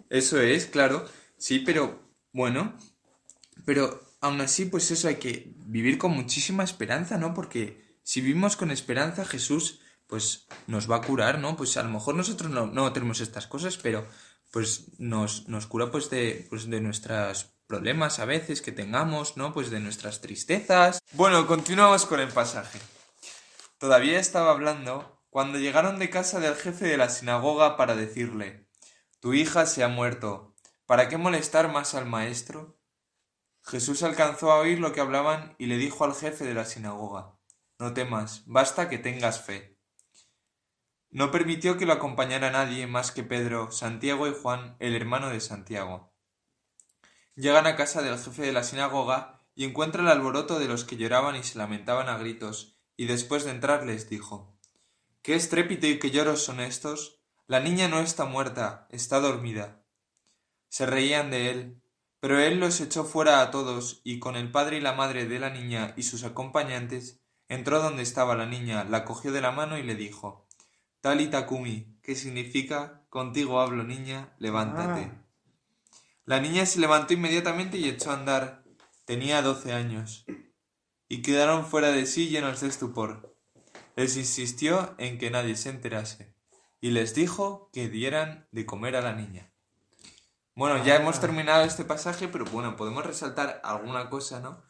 Eso 0.09 0.39
es, 0.39 0.67
claro. 0.67 1.03
Sí, 1.37 1.59
pero 1.59 1.99
bueno, 2.31 2.73
pero 3.65 3.99
aún 4.21 4.39
así, 4.39 4.63
pues 4.63 4.91
eso 4.91 5.09
hay 5.09 5.17
que 5.17 5.51
vivir 5.65 5.97
con 5.97 6.11
muchísima 6.11 6.63
esperanza, 6.63 7.17
¿no? 7.17 7.33
Porque 7.33 7.99
si 8.03 8.21
vivimos 8.21 8.55
con 8.55 8.71
esperanza, 8.71 9.25
Jesús, 9.25 9.81
pues 10.07 10.47
nos 10.67 10.89
va 10.89 10.97
a 10.97 11.01
curar, 11.01 11.39
¿no? 11.39 11.55
Pues 11.55 11.77
a 11.77 11.83
lo 11.83 11.89
mejor 11.89 12.15
nosotros 12.15 12.49
no, 12.49 12.65
no 12.65 12.91
tenemos 12.93 13.19
estas 13.21 13.47
cosas, 13.47 13.77
pero 13.77 14.07
pues 14.51 14.99
nos, 14.99 15.47
nos 15.47 15.67
cura 15.67 15.91
pues 15.91 16.09
de, 16.09 16.47
pues 16.49 16.69
de 16.69 16.81
nuestros 16.81 17.57
problemas 17.67 18.19
a 18.19 18.25
veces 18.25 18.61
que 18.61 18.71
tengamos, 18.71 19.37
¿no? 19.37 19.53
Pues 19.53 19.69
de 19.69 19.79
nuestras 19.79 20.21
tristezas. 20.21 20.99
Bueno, 21.11 21.45
continuamos 21.45 22.05
con 22.05 22.19
el 22.19 22.29
pasaje. 22.29 22.79
Todavía 23.77 24.19
estaba 24.19 24.51
hablando 24.51 25.21
cuando 25.29 25.59
llegaron 25.59 25.99
de 25.99 26.09
casa 26.09 26.39
del 26.39 26.55
jefe 26.55 26.85
de 26.87 26.97
la 26.97 27.09
sinagoga 27.09 27.77
para 27.77 27.95
decirle, 27.95 28.67
Tu 29.19 29.33
hija 29.33 29.65
se 29.65 29.83
ha 29.83 29.87
muerto, 29.87 30.55
¿para 30.85 31.09
qué 31.09 31.17
molestar 31.17 31.71
más 31.71 31.93
al 31.93 32.05
maestro? 32.05 32.79
Jesús 33.63 34.01
alcanzó 34.01 34.51
a 34.51 34.59
oír 34.59 34.79
lo 34.79 34.93
que 34.93 35.01
hablaban 35.01 35.55
y 35.59 35.65
le 35.65 35.77
dijo 35.77 36.05
al 36.05 36.15
jefe 36.15 36.45
de 36.45 36.53
la 36.53 36.65
sinagoga, 36.65 37.37
No 37.77 37.93
temas, 37.93 38.43
basta 38.45 38.89
que 38.89 38.97
tengas 38.97 39.41
fe. 39.41 39.76
No 41.17 41.31
permitió 41.31 41.79
que 41.79 41.87
lo 41.87 41.93
acompañara 41.93 42.51
nadie 42.51 42.85
más 42.85 43.09
que 43.09 43.23
Pedro, 43.23 43.71
Santiago 43.71 44.27
y 44.27 44.35
Juan, 44.39 44.75
el 44.77 44.95
hermano 44.95 45.31
de 45.31 45.39
Santiago. 45.39 46.13
Llegan 47.33 47.65
a 47.65 47.75
casa 47.75 48.03
del 48.03 48.19
jefe 48.19 48.43
de 48.43 48.51
la 48.51 48.61
sinagoga 48.61 49.41
y 49.55 49.65
encuentra 49.65 50.03
el 50.03 50.09
alboroto 50.09 50.59
de 50.59 50.67
los 50.67 50.83
que 50.83 50.95
lloraban 50.95 51.35
y 51.35 51.41
se 51.41 51.57
lamentaban 51.57 52.07
a 52.07 52.19
gritos, 52.19 52.77
y 52.95 53.07
después 53.07 53.45
de 53.45 53.49
entrar 53.49 53.83
les 53.83 54.07
dijo 54.07 54.59
¿Qué 55.23 55.33
estrépito 55.33 55.87
y 55.87 55.97
qué 55.97 56.11
lloros 56.11 56.43
son 56.43 56.59
estos? 56.59 57.19
La 57.47 57.61
niña 57.61 57.87
no 57.87 57.99
está 57.99 58.25
muerta, 58.25 58.87
está 58.91 59.19
dormida. 59.19 59.83
Se 60.69 60.85
reían 60.85 61.31
de 61.31 61.49
él, 61.49 61.81
pero 62.19 62.39
él 62.39 62.59
los 62.59 62.79
echó 62.79 63.05
fuera 63.05 63.41
a 63.41 63.49
todos, 63.49 64.01
y 64.03 64.19
con 64.19 64.35
el 64.35 64.51
padre 64.51 64.77
y 64.77 64.81
la 64.81 64.93
madre 64.93 65.25
de 65.25 65.39
la 65.39 65.49
niña 65.49 65.95
y 65.97 66.03
sus 66.03 66.23
acompañantes, 66.23 67.23
entró 67.47 67.81
donde 67.81 68.03
estaba 68.03 68.35
la 68.35 68.45
niña, 68.45 68.83
la 68.83 69.03
cogió 69.03 69.31
de 69.31 69.41
la 69.41 69.51
mano 69.51 69.79
y 69.79 69.81
le 69.81 69.95
dijo 69.95 70.46
Talita 71.01 71.45
Kumi, 71.45 71.99
que 72.01 72.15
significa 72.15 72.97
Contigo 73.09 73.61
hablo, 73.61 73.83
niña, 73.83 74.35
levántate. 74.37 75.11
La 76.25 76.39
niña 76.41 76.65
se 76.65 76.79
levantó 76.79 77.13
inmediatamente 77.13 77.77
y 77.77 77.87
echó 77.87 78.11
a 78.11 78.15
andar. 78.15 78.63
Tenía 79.05 79.41
doce 79.41 79.73
años. 79.73 80.25
Y 81.07 81.21
quedaron 81.21 81.65
fuera 81.65 81.89
de 81.91 82.05
sí 82.05 82.27
llenos 82.27 82.61
de 82.61 82.67
estupor. 82.67 83.35
Les 83.95 84.17
insistió 84.17 84.93
en 84.97 85.17
que 85.17 85.31
nadie 85.31 85.55
se 85.55 85.69
enterase, 85.69 86.35
y 86.81 86.91
les 86.91 87.15
dijo 87.15 87.71
que 87.73 87.89
dieran 87.89 88.47
de 88.51 88.65
comer 88.65 88.95
a 88.95 89.01
la 89.01 89.13
niña. 89.13 89.51
Bueno, 90.53 90.83
ya 90.83 90.97
hemos 90.97 91.19
terminado 91.19 91.63
este 91.63 91.85
pasaje, 91.85 92.27
pero 92.27 92.45
bueno, 92.45 92.75
podemos 92.75 93.05
resaltar 93.05 93.61
alguna 93.63 94.09
cosa, 94.09 94.41
¿no? 94.41 94.63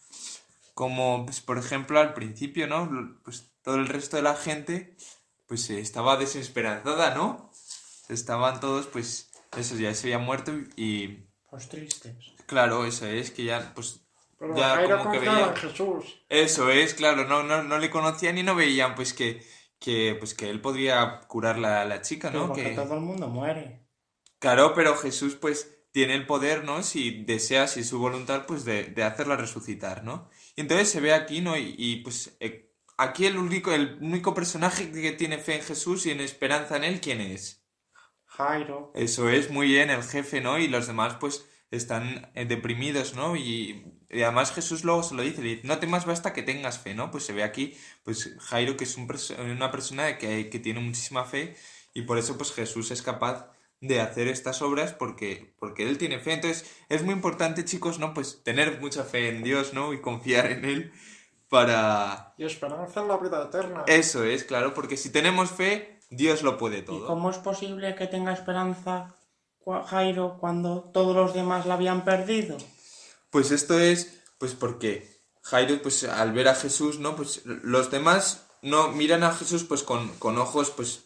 Como, 0.73 1.25
pues, 1.25 1.41
por 1.41 1.57
ejemplo, 1.57 1.99
al 1.99 2.13
principio, 2.13 2.67
¿no? 2.67 3.19
Pues 3.23 3.51
todo 3.61 3.75
el 3.75 3.87
resto 3.87 4.15
de 4.15 4.23
la 4.23 4.35
gente, 4.35 4.95
pues 5.47 5.69
eh, 5.69 5.79
estaba 5.79 6.17
desesperanzada, 6.17 7.15
¿no? 7.15 7.51
Estaban 8.09 8.59
todos, 8.59 8.87
pues, 8.87 9.31
eso, 9.57 9.75
ya 9.75 9.93
se 9.93 10.07
había 10.07 10.19
muerto 10.19 10.51
y, 10.75 11.25
Pues 11.49 11.67
tristes. 11.69 12.15
claro, 12.45 12.85
eso 12.85 13.05
es, 13.05 13.31
que 13.31 13.43
ya, 13.45 13.73
pues, 13.75 14.01
Pero 14.39 14.55
ya 14.55 14.75
Jairo 14.75 14.97
como 14.99 15.11
que 15.11 15.19
veían... 15.19 15.55
Jesús. 15.55 16.25
Eso 16.29 16.69
es, 16.69 16.93
claro, 16.93 17.25
no, 17.25 17.43
no, 17.43 17.63
no 17.63 17.77
le 17.79 17.89
conocían 17.89 18.37
y 18.37 18.43
no 18.43 18.55
veían, 18.55 18.95
pues, 18.95 19.13
que, 19.13 19.43
que, 19.79 20.15
pues, 20.19 20.33
que 20.33 20.49
él 20.49 20.61
podría 20.61 21.21
curar 21.27 21.57
la, 21.57 21.85
la 21.85 22.01
chica, 22.01 22.29
¿no? 22.29 22.47
porque 22.47 22.63
Que... 22.63 22.69
todo 22.75 22.93
el 22.95 23.01
mundo 23.01 23.27
muere. 23.27 23.85
Claro, 24.39 24.73
pero 24.75 24.95
Jesús 24.95 25.35
pues 25.35 25.73
tiene 25.91 26.13
el 26.13 26.27
poder, 26.27 26.63
¿no? 26.63 26.83
Si 26.83 27.23
desea, 27.23 27.67
si 27.67 27.79
es 27.79 27.89
su 27.89 27.97
voluntad, 27.97 28.45
pues 28.45 28.65
de, 28.65 28.83
de 28.83 29.03
hacerla 29.03 29.35
resucitar, 29.35 30.03
¿no? 30.03 30.29
Y 30.55 30.61
entonces 30.61 30.91
se 30.91 30.99
ve 31.01 31.11
aquí, 31.11 31.41
¿no? 31.41 31.57
Y, 31.57 31.73
y, 31.75 31.97
pues 32.03 32.37
eh, 32.39 32.66
aquí 32.97 33.25
el 33.25 33.37
único, 33.37 33.71
el 33.71 33.97
único 34.01 34.33
personaje 34.33 34.91
que 34.91 35.11
tiene 35.13 35.37
fe 35.37 35.55
en 35.55 35.61
Jesús 35.63 36.05
y 36.05 36.11
en 36.11 36.21
esperanza 36.21 36.77
en 36.77 36.83
él, 36.83 37.01
¿quién 37.01 37.21
es? 37.21 37.63
Jairo. 38.25 38.91
Eso 38.95 39.29
es, 39.29 39.49
muy 39.49 39.67
bien, 39.67 39.89
el 39.89 40.03
jefe, 40.03 40.41
¿no? 40.41 40.59
Y 40.59 40.67
los 40.67 40.87
demás 40.87 41.15
pues 41.19 41.47
están 41.71 42.31
eh, 42.35 42.45
deprimidos, 42.45 43.15
¿no? 43.15 43.35
Y, 43.35 43.85
y 44.09 44.21
además 44.21 44.53
Jesús 44.53 44.83
luego 44.83 45.03
se 45.03 45.15
lo 45.15 45.23
dice, 45.23 45.41
le 45.41 45.49
dice, 45.55 45.67
no 45.67 45.79
temas 45.79 46.05
basta 46.05 46.33
que 46.33 46.43
tengas 46.43 46.79
fe, 46.79 46.93
¿no? 46.93 47.11
Pues 47.11 47.25
se 47.25 47.33
ve 47.33 47.43
aquí, 47.43 47.75
pues 48.03 48.35
Jairo 48.39 48.77
que 48.77 48.83
es 48.85 48.95
un 48.97 49.07
perso- 49.07 49.35
una 49.39 49.71
persona 49.71 50.17
que, 50.17 50.49
que 50.49 50.59
tiene 50.59 50.79
muchísima 50.79 51.25
fe 51.25 51.55
y 51.93 52.03
por 52.03 52.17
eso 52.17 52.37
pues 52.37 52.51
Jesús 52.53 52.91
es 52.91 53.01
capaz 53.01 53.49
de 53.81 54.01
hacer 54.01 54.27
estas 54.27 54.61
obras 54.61 54.93
porque, 54.93 55.55
porque 55.59 55.87
él 55.87 55.97
tiene 55.97 56.19
fe. 56.19 56.33
Entonces 56.33 56.69
es 56.89 57.03
muy 57.03 57.13
importante, 57.13 57.65
chicos, 57.65 57.99
¿no? 57.99 58.13
Pues 58.13 58.43
tener 58.43 58.79
mucha 58.79 59.03
fe 59.03 59.29
en 59.29 59.43
Dios, 59.43 59.73
¿no? 59.73 59.93
Y 59.93 60.01
confiar 60.01 60.51
en 60.51 60.65
Él 60.65 60.93
para... 61.49 62.33
Y 62.37 62.45
esperanza 62.45 63.01
en 63.01 63.07
la 63.07 63.17
vida 63.17 63.43
eterna. 63.43 63.83
Eso 63.87 64.23
es, 64.23 64.43
claro, 64.43 64.73
porque 64.73 64.97
si 64.97 65.11
tenemos 65.11 65.51
fe, 65.51 65.99
Dios 66.09 66.43
lo 66.43 66.57
puede 66.57 66.79
¿Y 66.79 66.81
todo. 66.83 67.07
cómo 67.07 67.29
es 67.29 67.37
posible 67.37 67.95
que 67.95 68.07
tenga 68.07 68.33
esperanza 68.33 69.15
Jairo 69.87 70.37
cuando 70.39 70.89
todos 70.93 71.15
los 71.15 71.33
demás 71.33 71.65
la 71.65 71.73
habían 71.73 72.03
perdido? 72.05 72.57
Pues 73.29 73.51
esto 73.51 73.79
es, 73.79 74.23
pues 74.37 74.53
porque 74.53 75.21
Jairo, 75.43 75.81
pues 75.81 76.03
al 76.03 76.31
ver 76.31 76.47
a 76.47 76.55
Jesús, 76.55 76.99
¿no? 76.99 77.15
Pues 77.15 77.45
los 77.45 77.91
demás 77.91 78.47
no 78.61 78.89
miran 78.89 79.23
a 79.23 79.33
Jesús 79.33 79.63
pues 79.63 79.83
con, 79.83 80.09
con 80.19 80.37
ojos, 80.37 80.71
pues 80.71 81.05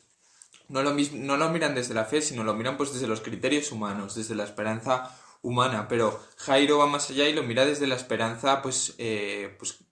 no 0.68 0.84
lo, 0.84 0.94
no 0.94 1.38
lo 1.38 1.50
miran 1.50 1.76
desde 1.76 1.94
la 1.94 2.06
fe, 2.06 2.22
sino 2.22 2.44
lo 2.44 2.54
miran 2.54 2.78
pues 2.78 2.94
desde 2.94 3.08
los 3.08 3.22
criterios 3.22 3.72
humanos, 3.72 4.16
desde 4.16 4.36
la 4.36 4.44
esperanza 4.44 5.16
humana. 5.42 5.88
Pero 5.88 6.20
Jairo 6.38 6.78
va 6.78 6.88
más 6.88 7.10
allá 7.10 7.28
y 7.28 7.34
lo 7.34 7.44
mira 7.44 7.66
desde 7.66 7.88
la 7.88 7.96
esperanza, 7.96 8.62
pues, 8.62 8.96
eh, 8.98 9.56
pues 9.58 9.84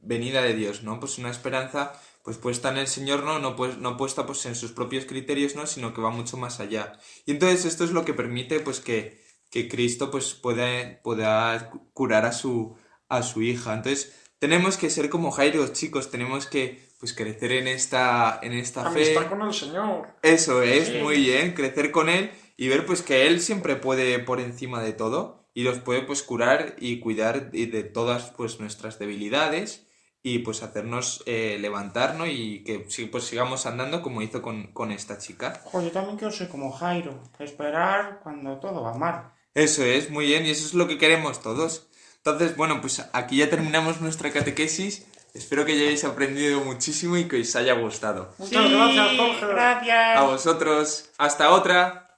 venida 0.00 0.42
de 0.42 0.54
Dios, 0.54 0.82
¿no? 0.82 0.98
Pues 1.00 1.18
una 1.18 1.30
esperanza 1.30 1.92
pues 2.22 2.36
puesta 2.36 2.70
en 2.70 2.76
el 2.76 2.86
Señor, 2.86 3.24
¿no? 3.24 3.38
No, 3.38 3.56
pues, 3.56 3.78
no 3.78 3.96
puesta 3.96 4.26
pues 4.26 4.44
en 4.46 4.54
sus 4.54 4.72
propios 4.72 5.06
criterios, 5.06 5.56
¿no? 5.56 5.66
Sino 5.66 5.94
que 5.94 6.02
va 6.02 6.10
mucho 6.10 6.36
más 6.36 6.60
allá. 6.60 6.98
Y 7.24 7.32
entonces 7.32 7.64
esto 7.64 7.84
es 7.84 7.92
lo 7.92 8.04
que 8.04 8.12
permite 8.12 8.60
pues 8.60 8.80
que, 8.80 9.22
que 9.50 9.68
Cristo 9.68 10.10
pues 10.10 10.34
pueda, 10.34 11.00
pueda 11.02 11.70
curar 11.94 12.26
a 12.26 12.32
su, 12.32 12.76
a 13.08 13.22
su 13.22 13.42
hija. 13.42 13.74
Entonces 13.74 14.14
tenemos 14.38 14.76
que 14.76 14.90
ser 14.90 15.08
como 15.08 15.30
Jairo, 15.30 15.66
chicos, 15.68 16.10
tenemos 16.10 16.46
que 16.46 16.90
pues 16.98 17.14
crecer 17.14 17.52
en 17.52 17.68
esta, 17.68 18.38
en 18.42 18.52
esta 18.52 18.90
fe. 18.90 19.02
Amistad 19.02 19.28
con 19.30 19.42
el 19.42 19.54
Señor. 19.54 20.08
Eso 20.22 20.62
es, 20.62 21.02
muy 21.02 21.16
bien, 21.16 21.54
crecer 21.54 21.90
con 21.90 22.10
él 22.10 22.30
y 22.60 22.68
ver 22.68 22.84
pues 22.84 23.00
que 23.00 23.26
él 23.26 23.40
siempre 23.40 23.74
puede 23.74 24.18
por 24.18 24.38
encima 24.38 24.82
de 24.82 24.92
todo 24.92 25.48
y 25.54 25.62
los 25.62 25.78
puede 25.78 26.02
pues 26.02 26.22
curar 26.22 26.76
y 26.78 27.00
cuidar 27.00 27.50
de 27.50 27.66
de 27.66 27.84
todas 27.84 28.32
pues 28.36 28.60
nuestras 28.60 28.98
debilidades 28.98 29.88
y 30.22 30.40
pues 30.40 30.62
hacernos 30.62 31.22
eh, 31.24 31.56
levantarnos 31.58 32.28
y 32.30 32.62
que 32.62 32.86
pues 33.10 33.24
sigamos 33.24 33.64
andando 33.64 34.02
como 34.02 34.20
hizo 34.20 34.42
con, 34.42 34.74
con 34.74 34.92
esta 34.92 35.16
chica. 35.16 35.62
Ojo, 35.64 35.80
yo 35.80 35.90
también 35.90 36.18
quiero 36.18 36.34
ser 36.34 36.50
como 36.50 36.70
Jairo. 36.70 37.22
Esperar 37.38 38.20
cuando 38.22 38.58
todo 38.58 38.82
va 38.82 38.92
mal. 38.92 39.32
Eso 39.54 39.82
es, 39.82 40.10
muy 40.10 40.26
bien, 40.26 40.44
y 40.44 40.50
eso 40.50 40.66
es 40.66 40.74
lo 40.74 40.86
que 40.86 40.98
queremos 40.98 41.40
todos. 41.40 41.88
Entonces, 42.16 42.54
bueno, 42.58 42.82
pues 42.82 43.08
aquí 43.14 43.38
ya 43.38 43.48
terminamos 43.48 44.02
nuestra 44.02 44.30
catequesis. 44.30 45.06
Espero 45.32 45.64
que 45.64 45.72
hayáis 45.72 46.04
aprendido 46.04 46.60
muchísimo 46.60 47.16
y 47.16 47.26
que 47.26 47.40
os 47.40 47.56
haya 47.56 47.72
gustado. 47.72 48.34
Muchas 48.36 48.70
gracias, 48.70 49.16
Jorge. 49.16 49.46
Gracias. 49.46 50.16
A 50.18 50.22
vosotros, 50.24 51.10
hasta 51.16 51.50
otra. 51.52 52.09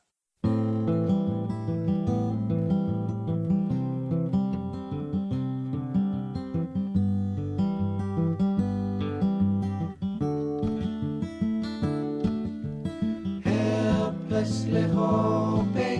bless 14.42 14.64
little 14.64 15.62
baby. 15.72 15.91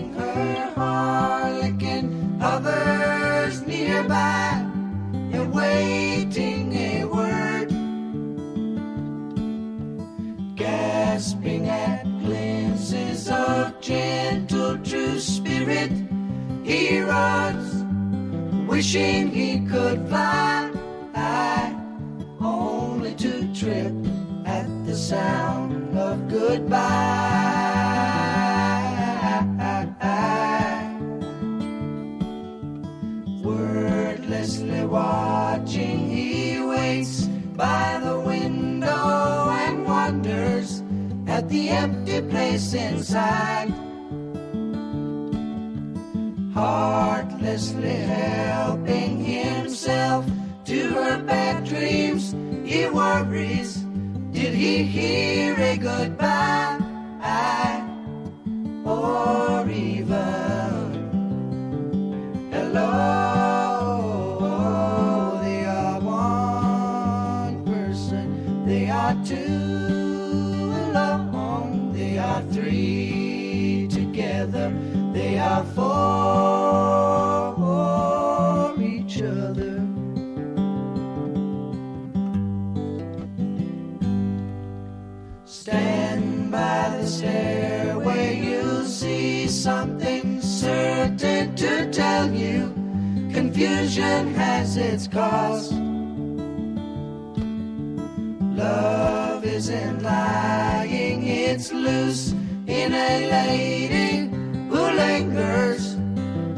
Isn't 99.53 100.01
lying, 100.01 101.27
it's 101.27 101.71
loose 101.71 102.31
in 102.65 102.91
a 102.91 103.29
lady 103.29 104.27
who 104.67 104.81
lingers, 105.03 105.95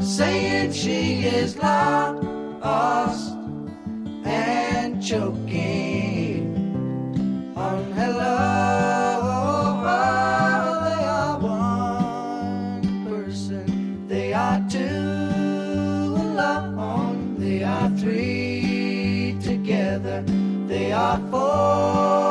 saying 0.00 0.72
she 0.72 1.24
is 1.24 1.58
lost 1.58 3.34
and 4.24 5.02
choking 5.02 6.56
on 7.54 7.92
hello. 7.92 8.56
They 20.68 20.92
are 20.92 21.18
one 21.18 22.25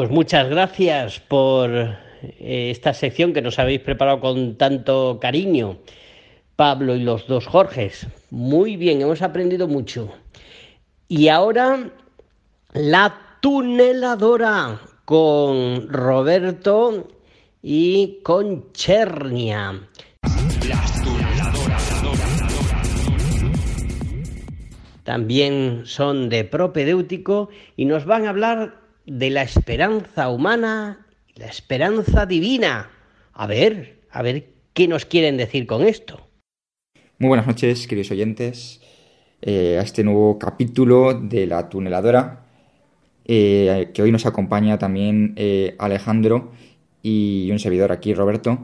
Pues 0.00 0.10
muchas 0.10 0.48
gracias 0.48 1.20
por 1.20 1.70
eh, 1.74 2.70
esta 2.70 2.94
sección 2.94 3.34
que 3.34 3.42
nos 3.42 3.58
habéis 3.58 3.82
preparado 3.82 4.18
con 4.18 4.56
tanto 4.56 5.18
cariño, 5.20 5.76
Pablo 6.56 6.96
y 6.96 7.00
los 7.00 7.26
dos 7.26 7.46
Jorges. 7.46 8.06
Muy 8.30 8.78
bien, 8.78 9.02
hemos 9.02 9.20
aprendido 9.20 9.68
mucho. 9.68 10.10
Y 11.06 11.28
ahora 11.28 11.90
la 12.72 13.14
tuneladora 13.42 14.80
con 15.04 15.86
Roberto 15.90 17.08
y 17.60 18.20
con 18.22 18.72
Chernia. 18.72 19.86
También 25.04 25.82
son 25.84 26.30
de 26.30 26.44
propedéutico 26.44 27.50
y 27.76 27.84
nos 27.84 28.06
van 28.06 28.24
a 28.24 28.30
hablar 28.30 28.79
de 29.06 29.30
la 29.30 29.42
esperanza 29.42 30.28
humana 30.28 31.06
y 31.34 31.40
la 31.40 31.46
esperanza 31.46 32.26
divina. 32.26 32.90
A 33.32 33.46
ver, 33.46 34.00
a 34.10 34.22
ver 34.22 34.46
qué 34.72 34.88
nos 34.88 35.04
quieren 35.04 35.36
decir 35.36 35.66
con 35.66 35.82
esto. 35.82 36.26
Muy 37.18 37.28
buenas 37.28 37.46
noches, 37.46 37.86
queridos 37.86 38.10
oyentes, 38.10 38.80
eh, 39.42 39.78
a 39.78 39.82
este 39.82 40.04
nuevo 40.04 40.38
capítulo 40.38 41.14
de 41.14 41.46
la 41.46 41.68
tuneladora, 41.68 42.46
eh, 43.24 43.90
que 43.92 44.02
hoy 44.02 44.10
nos 44.12 44.26
acompaña 44.26 44.78
también 44.78 45.34
eh, 45.36 45.74
Alejandro 45.78 46.52
y 47.02 47.50
un 47.50 47.58
servidor 47.58 47.92
aquí, 47.92 48.14
Roberto. 48.14 48.58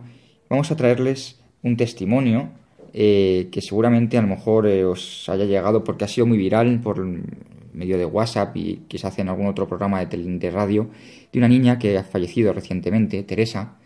Vamos 0.49 0.71
a 0.71 0.77
traerles 0.77 1.41
un 1.63 1.77
testimonio 1.77 2.51
que 2.93 3.61
seguramente 3.61 4.17
a 4.17 4.23
lo 4.23 4.29
mejor 4.29 4.67
os 4.67 5.29
haya 5.29 5.45
llegado 5.45 5.85
porque 5.85 6.07
ha 6.07 6.09
sido 6.09 6.27
muy 6.27 6.39
viral 6.39 6.81
por 6.81 7.07
medio 7.77 7.99
de 7.99 8.05
WhatsApp 8.07 8.57
y 8.57 8.83
quizás 8.89 9.19
en 9.19 9.29
algún 9.29 9.47
otro 9.47 9.69
programa 9.69 10.05
de, 10.05 10.17
de 10.19 10.51
radio, 10.51 10.91
de 11.33 11.39
una 11.39 11.49
niña 11.49 11.79
que 11.79 11.99
ha 11.99 12.05
fallecido 12.05 12.53
recientemente, 12.53 13.23
Teresa, 13.23 13.77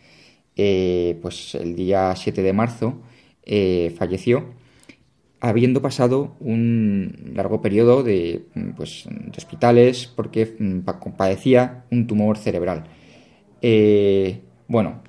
eh, 0.57 1.19
pues 1.23 1.55
el 1.55 1.77
día 1.77 2.15
7 2.17 2.43
de 2.43 2.53
marzo 2.53 3.01
eh, 3.45 3.95
falleció 3.99 4.45
habiendo 5.41 5.81
pasado 5.81 6.37
un 6.41 7.33
largo 7.35 7.63
periodo 7.63 8.03
de, 8.03 8.47
mm, 8.55 8.71
pues, 8.71 9.07
de 9.09 9.33
hospitales 9.37 10.07
porque 10.15 10.55
mm, 10.59 10.81
pa- 10.81 11.01
padecía 11.01 11.85
un 11.91 12.07
tumor 12.07 12.37
cerebral. 12.39 12.85
Eh, 13.63 14.41
bueno, 14.69 15.03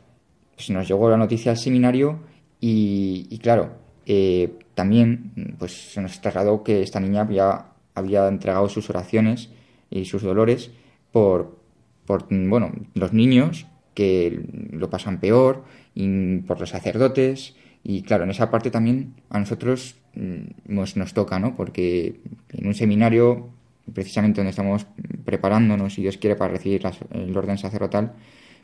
pues 0.56 0.70
nos 0.70 0.88
llegó 0.88 1.10
la 1.10 1.18
noticia 1.18 1.52
al 1.52 1.58
seminario 1.58 2.20
y, 2.60 3.38
claro, 3.40 3.74
eh, 4.06 4.54
también 4.76 5.32
mm, 5.36 5.42
pues 5.60 5.94
se 5.94 6.02
nos 6.02 6.20
trasladó 6.22 6.64
que 6.64 6.82
esta 6.82 7.00
niña 7.00 7.22
había, 7.22 7.66
había 8.02 8.28
entregado 8.28 8.70
sus 8.70 8.90
oraciones 8.90 9.50
y 9.90 10.06
sus 10.06 10.22
dolores 10.22 10.72
por, 11.12 11.58
por 12.06 12.28
bueno, 12.30 12.72
los 12.94 13.14
niños 13.14 13.68
que 13.94 14.46
lo 14.72 14.90
pasan 14.90 15.20
peor 15.20 15.64
y 15.96 16.38
por 16.40 16.60
los 16.60 16.70
sacerdotes 16.70 17.56
y 17.84 18.04
claro, 18.04 18.24
en 18.24 18.30
esa 18.30 18.52
parte 18.52 18.70
también 18.72 19.16
a 19.30 19.40
nosotros 19.40 19.96
mm, 20.14 20.74
nos, 20.74 20.98
nos 20.98 21.14
toca, 21.14 21.40
¿no? 21.40 21.56
Porque 21.56 22.20
en 22.50 22.68
un 22.68 22.76
seminario, 22.76 23.50
precisamente 23.94 24.40
donde 24.42 24.52
estamos 24.52 24.86
preparándonos, 25.26 25.96
si 25.96 26.02
Dios 26.02 26.18
quiere, 26.18 26.36
para 26.36 26.54
recibir 26.54 26.84
el 27.12 27.36
orden 27.36 27.58
sacerdotal, 27.58 28.14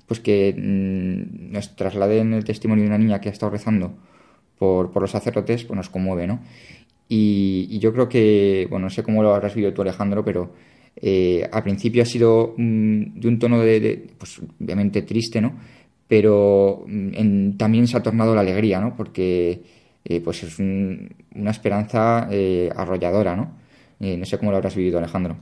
pues 0.08 0.20
que 0.20 0.54
mm, 0.56 1.52
nos 1.52 1.76
trasladen 1.76 2.34
el 2.34 2.44
testimonio 2.44 2.84
de 2.84 2.90
una 2.90 2.98
niña 2.98 3.20
que 3.20 3.30
ha 3.30 3.32
estado 3.32 3.52
rezando 3.52 3.94
por, 4.60 4.92
por 4.92 5.02
los 5.02 5.12
sacerdotes, 5.12 5.64
pues 5.64 5.76
nos 5.76 5.90
conmueve, 5.90 6.28
¿no? 6.28 6.40
Y, 7.10 7.80
yo 7.80 7.94
creo 7.94 8.10
que, 8.10 8.68
bueno, 8.70 8.86
no 8.86 8.90
sé 8.90 9.04
cómo 9.04 9.24
lo 9.24 9.34
habrás 9.34 9.56
vivido 9.56 9.74
tú, 9.74 9.82
Alejandro, 9.82 10.24
pero 10.26 10.54
eh, 10.96 11.48
al 11.52 11.64
principio 11.64 12.04
ha 12.04 12.06
sido 12.06 12.54
mm, 12.58 13.20
de 13.20 13.28
un 13.28 13.40
tono 13.40 13.60
de, 13.62 14.10
pues 14.18 14.40
obviamente 14.60 15.04
triste, 15.04 15.40
¿no? 15.42 15.54
Pero 16.08 16.84
mm, 16.88 17.52
también 17.58 17.88
se 17.88 17.98
ha 17.98 18.04
tornado 18.04 18.36
la 18.36 18.42
alegría, 18.42 18.80
¿no? 18.82 18.96
Porque 18.96 19.62
eh, 20.06 20.22
pues 20.22 20.44
es 20.44 20.60
un- 20.60 21.14
una 21.36 21.52
esperanza 21.52 22.28
eh, 22.32 22.70
arrolladora, 22.76 23.36
¿no? 23.36 23.52
Eh, 24.00 24.18
no 24.18 24.26
sé 24.26 24.38
cómo 24.38 24.52
lo 24.52 24.58
habrás 24.58 24.76
vivido, 24.76 24.98
Alejandro. 25.00 25.38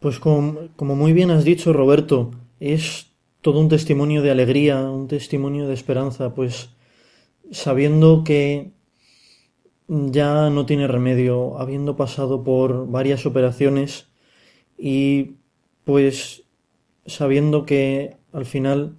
Pues 0.00 0.18
como, 0.18 0.68
como 0.76 0.96
muy 0.96 1.12
bien 1.12 1.30
has 1.30 1.44
dicho, 1.44 1.72
Roberto, 1.72 2.30
es 2.58 3.12
todo 3.42 3.60
un 3.60 3.68
testimonio 3.68 4.22
de 4.22 4.30
alegría, 4.30 4.80
un 4.80 5.08
testimonio 5.08 5.68
de 5.68 5.74
esperanza, 5.74 6.34
pues 6.34 6.70
sabiendo 7.50 8.24
que 8.24 8.72
ya 9.90 10.50
no 10.50 10.66
tiene 10.66 10.86
remedio, 10.86 11.58
habiendo 11.58 11.96
pasado 11.96 12.44
por 12.44 12.88
varias 12.88 13.26
operaciones 13.26 14.06
y 14.78 15.32
pues 15.82 16.44
sabiendo 17.06 17.66
que 17.66 18.16
al 18.32 18.46
final 18.46 18.94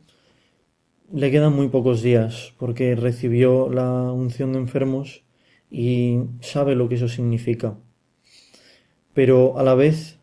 le 1.14 1.32
quedan 1.32 1.54
muy 1.54 1.70
pocos 1.70 2.02
días 2.02 2.54
porque 2.58 2.96
recibió 2.96 3.70
la 3.70 4.12
unción 4.12 4.52
de 4.52 4.60
enfermos 4.60 5.24
y 5.70 6.20
sabe 6.42 6.76
lo 6.76 6.90
que 6.90 6.96
eso 6.96 7.08
significa. 7.08 7.78
Pero 9.14 9.58
a 9.58 9.64
la 9.64 9.76
vez 9.76 10.20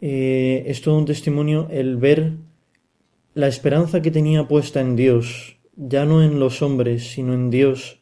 eh, 0.00 0.62
es 0.66 0.80
todo 0.82 0.96
un 0.96 1.06
testimonio 1.06 1.66
el 1.72 1.96
ver 1.96 2.34
la 3.34 3.48
esperanza 3.48 4.00
que 4.00 4.12
tenía 4.12 4.46
puesta 4.46 4.80
en 4.80 4.94
Dios, 4.94 5.56
ya 5.74 6.04
no 6.04 6.22
en 6.22 6.38
los 6.38 6.62
hombres, 6.62 7.10
sino 7.10 7.34
en 7.34 7.50
Dios, 7.50 8.00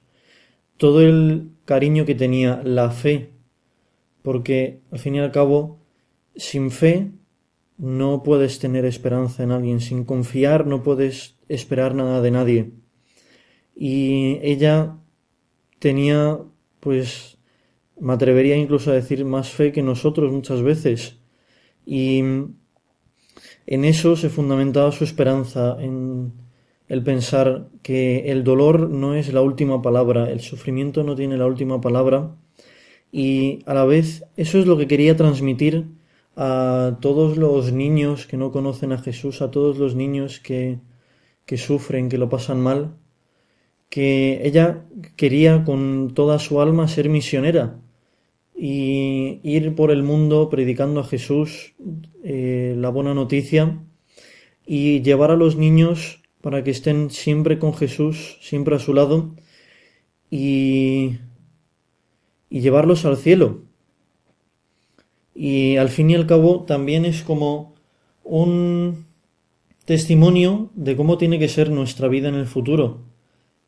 todo 0.77 1.01
el 1.01 1.53
cariño 1.71 2.05
que 2.05 2.17
tenía, 2.17 2.61
la 2.65 2.91
fe, 2.91 3.31
porque 4.23 4.81
al 4.91 4.99
fin 4.99 5.15
y 5.15 5.21
al 5.21 5.31
cabo, 5.31 5.79
sin 6.35 6.73
fe 6.73 7.13
no 7.79 8.25
puedes 8.25 8.59
tener 8.59 8.85
esperanza 8.85 9.45
en 9.45 9.53
alguien, 9.53 9.79
sin 9.81 10.05
confiar 10.05 10.67
no 10.67 10.83
puedes 10.83 11.39
esperar 11.49 11.95
nada 11.95 12.21
de 12.23 12.31
nadie. 12.33 12.73
Y 13.77 14.41
ella 14.43 14.97
tenía, 15.79 16.41
pues, 16.81 17.39
me 18.01 18.15
atrevería 18.15 18.57
incluso 18.57 18.91
a 18.91 18.95
decir 18.95 19.25
más 19.25 19.51
fe 19.51 19.71
que 19.71 19.85
nosotros 19.85 20.33
muchas 20.33 20.63
veces. 20.63 21.21
Y 21.87 22.19
en 22.19 23.85
eso 23.85 24.17
se 24.17 24.29
fundamentaba 24.29 24.91
su 24.91 25.05
esperanza, 25.05 25.77
en 25.79 26.33
el 26.91 27.05
pensar 27.05 27.69
que 27.83 28.33
el 28.33 28.43
dolor 28.43 28.91
no 28.91 29.15
es 29.15 29.33
la 29.33 29.43
última 29.43 29.81
palabra, 29.81 30.29
el 30.29 30.41
sufrimiento 30.41 31.05
no 31.05 31.15
tiene 31.15 31.37
la 31.37 31.47
última 31.47 31.81
palabra, 31.81 32.35
y 33.13 33.61
a 33.65 33.75
la 33.75 33.85
vez 33.85 34.25
eso 34.37 34.59
es 34.59 34.67
lo 34.67 34.77
que 34.77 34.89
quería 34.89 35.17
transmitir 35.17 35.87
a 36.35 36.99
todos 37.01 37.37
los 37.37 37.73
niños 37.73 38.27
que 38.27 38.37
no 38.37 38.51
conocen 38.51 38.91
a 38.91 38.99
Jesús, 38.99 39.41
a 39.41 39.53
todos 39.53 39.79
los 39.79 39.95
niños 39.95 40.41
que, 40.41 40.81
que 41.47 41.59
sufren, 41.59 42.09
que 42.09 42.19
lo 42.19 42.29
pasan 42.29 42.61
mal, 42.61 42.97
que 43.89 44.41
ella 44.45 44.85
quería 45.15 45.63
con 45.65 46.13
toda 46.13 46.41
su 46.41 46.61
alma 46.61 46.89
ser 46.89 47.09
misionera 47.09 47.79
y 48.57 49.39
ir 49.45 49.77
por 49.77 49.93
el 49.93 50.03
mundo 50.03 50.51
predicando 50.51 51.01
a 51.01 51.05
Jesús 51.05 51.75
eh, 52.25 52.75
la 52.77 52.89
buena 52.89 53.15
noticia 53.15 53.79
y 54.67 55.03
llevar 55.03 55.31
a 55.31 55.37
los 55.37 55.55
niños 55.57 56.20
para 56.41 56.65
que 56.65 56.71
estén 56.71 57.11
siempre 57.11 57.59
con 57.59 57.75
Jesús, 57.75 58.39
siempre 58.41 58.77
a 58.77 58.79
su 58.79 58.95
lado 58.95 59.35
y, 60.31 61.19
y 62.49 62.61
llevarlos 62.61 63.05
al 63.05 63.17
cielo. 63.17 63.63
Y 65.35 65.77
al 65.77 65.89
fin 65.89 66.11
y 66.11 66.15
al 66.15 66.27
cabo 66.27 66.65
también 66.65 67.05
es 67.05 67.23
como 67.23 67.75
un 68.25 69.07
testimonio 69.85 70.71
de 70.75 70.97
cómo 70.97 71.19
tiene 71.19 71.39
que 71.39 71.49
ser 71.49 71.71
nuestra 71.71 72.09
vida 72.09 72.29
en 72.29 72.35
el 72.35 72.47
futuro. 72.47 73.03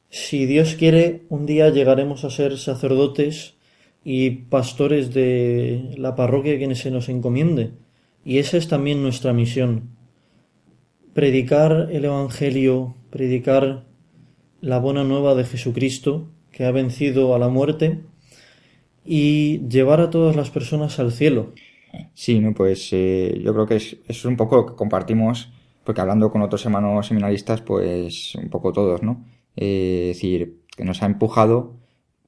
Si 0.09 0.45
Dios 0.47 0.75
quiere, 0.75 1.23
un 1.31 1.47
día 1.47 1.71
llegaremos 1.71 2.25
a 2.25 2.31
ser 2.31 2.59
sacerdotes 2.59 3.55
y 4.05 4.31
pastores 4.31 5.15
de 5.15 5.95
la 5.97 6.15
parroquia 6.15 6.59
que 6.59 6.75
se 6.75 6.91
nos 6.91 7.09
encomiende. 7.09 7.73
Y 8.25 8.39
esa 8.39 8.57
es 8.57 8.69
también 8.69 9.03
nuestra 9.03 9.33
misión. 9.33 9.97
Predicar 11.15 11.89
el 11.93 12.05
Evangelio, 12.05 12.95
predicar 13.11 13.85
la 14.61 14.79
buena 14.79 15.05
nueva 15.05 15.35
de 15.35 15.45
Jesucristo, 15.45 16.29
que 16.51 16.65
ha 16.65 16.71
vencido 16.71 17.35
a 17.35 17.39
la 17.39 17.49
muerte, 17.49 18.01
y 19.05 19.67
llevar 19.69 20.01
a 20.01 20.11
todas 20.11 20.37
las 20.37 20.51
personas 20.51 20.99
al 20.99 21.13
cielo. 21.13 21.53
Sí, 22.15 22.39
no, 22.41 22.55
pues 22.55 22.89
eh, 22.93 23.41
yo 23.45 23.53
creo 23.53 23.67
que 23.67 23.77
es, 23.77 23.99
es 24.09 24.25
un 24.25 24.37
poco 24.37 24.57
lo 24.57 24.67
que 24.67 24.75
compartimos, 24.75 25.53
porque 25.85 26.01
hablando 26.01 26.31
con 26.31 26.41
otros 26.43 26.65
hermanos 26.65 27.07
seminaristas, 27.07 27.61
pues 27.61 28.35
un 28.37 28.49
poco 28.49 28.73
todos, 28.73 29.03
¿no? 29.03 29.25
Eh, 29.57 30.09
es 30.11 30.17
decir, 30.17 30.63
que 30.77 30.85
nos 30.85 31.03
ha 31.03 31.07
empujado, 31.07 31.77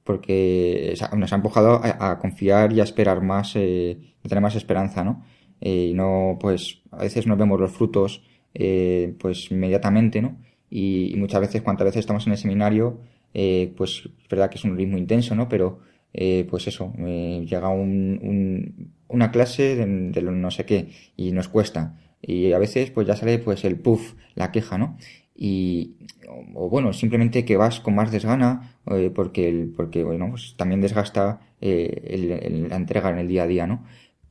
porque 0.03 0.93
nos 1.17 1.33
ha 1.33 1.35
empujado 1.35 1.81
a, 1.83 2.11
a 2.11 2.19
confiar 2.19 2.71
y 2.73 2.81
a 2.81 2.83
esperar 2.83 3.23
más, 3.23 3.55
eh, 3.55 3.97
a 4.23 4.27
tener 4.27 4.41
más 4.41 4.55
esperanza, 4.55 5.03
¿no? 5.03 5.23
Eh, 5.61 5.87
y 5.91 5.93
no, 5.93 6.37
pues 6.39 6.83
a 6.91 6.97
veces 6.97 7.25
no 7.25 7.37
vemos 7.37 7.59
los 7.59 7.71
frutos, 7.71 8.21
eh, 8.55 9.15
pues 9.19 9.51
inmediatamente, 9.51 10.21
¿no? 10.21 10.37
Y, 10.69 11.13
muchas 11.17 11.41
veces, 11.41 11.61
cuantas 11.61 11.85
veces 11.85 11.99
estamos 12.01 12.25
en 12.27 12.33
el 12.33 12.37
seminario, 12.39 12.99
eh, 13.33 13.73
pues 13.77 14.03
es 14.21 14.27
verdad 14.29 14.49
que 14.49 14.57
es 14.57 14.63
un 14.65 14.77
ritmo 14.77 14.97
intenso, 14.97 15.35
¿no? 15.35 15.47
Pero 15.49 15.79
eh, 16.13 16.47
pues 16.49 16.67
eso, 16.67 16.93
eh, 16.99 17.45
llega 17.47 17.69
un, 17.69 18.19
un- 18.23 18.93
una 19.07 19.31
clase 19.31 19.75
de, 19.75 19.85
no 19.85 20.51
sé 20.51 20.65
qué 20.65 20.89
y 21.15 21.31
nos 21.31 21.47
cuesta. 21.49 21.97
Y 22.21 22.53
a 22.53 22.57
veces 22.59 22.89
pues 22.91 23.07
ya 23.07 23.15
sale 23.15 23.37
pues 23.39 23.63
el 23.65 23.77
puff, 23.79 24.13
la 24.35 24.51
queja, 24.51 24.77
¿no? 24.77 24.97
Y, 25.35 25.95
o, 26.55 26.69
bueno, 26.69 26.93
simplemente 26.93 27.45
que 27.45 27.57
vas 27.57 27.79
con 27.81 27.95
más 27.95 28.11
desgana, 28.11 28.77
eh, 28.91 29.11
porque, 29.13 29.49
el, 29.49 29.73
porque 29.75 30.03
bueno, 30.03 30.29
pues 30.31 30.55
también 30.57 30.81
desgasta 30.81 31.41
el- 31.61 32.69
la 32.69 32.75
entrega 32.75 33.09
en 33.09 33.17
el 33.19 33.27
día 33.27 33.43
a 33.43 33.47
día, 33.47 33.67
¿no? 33.67 33.83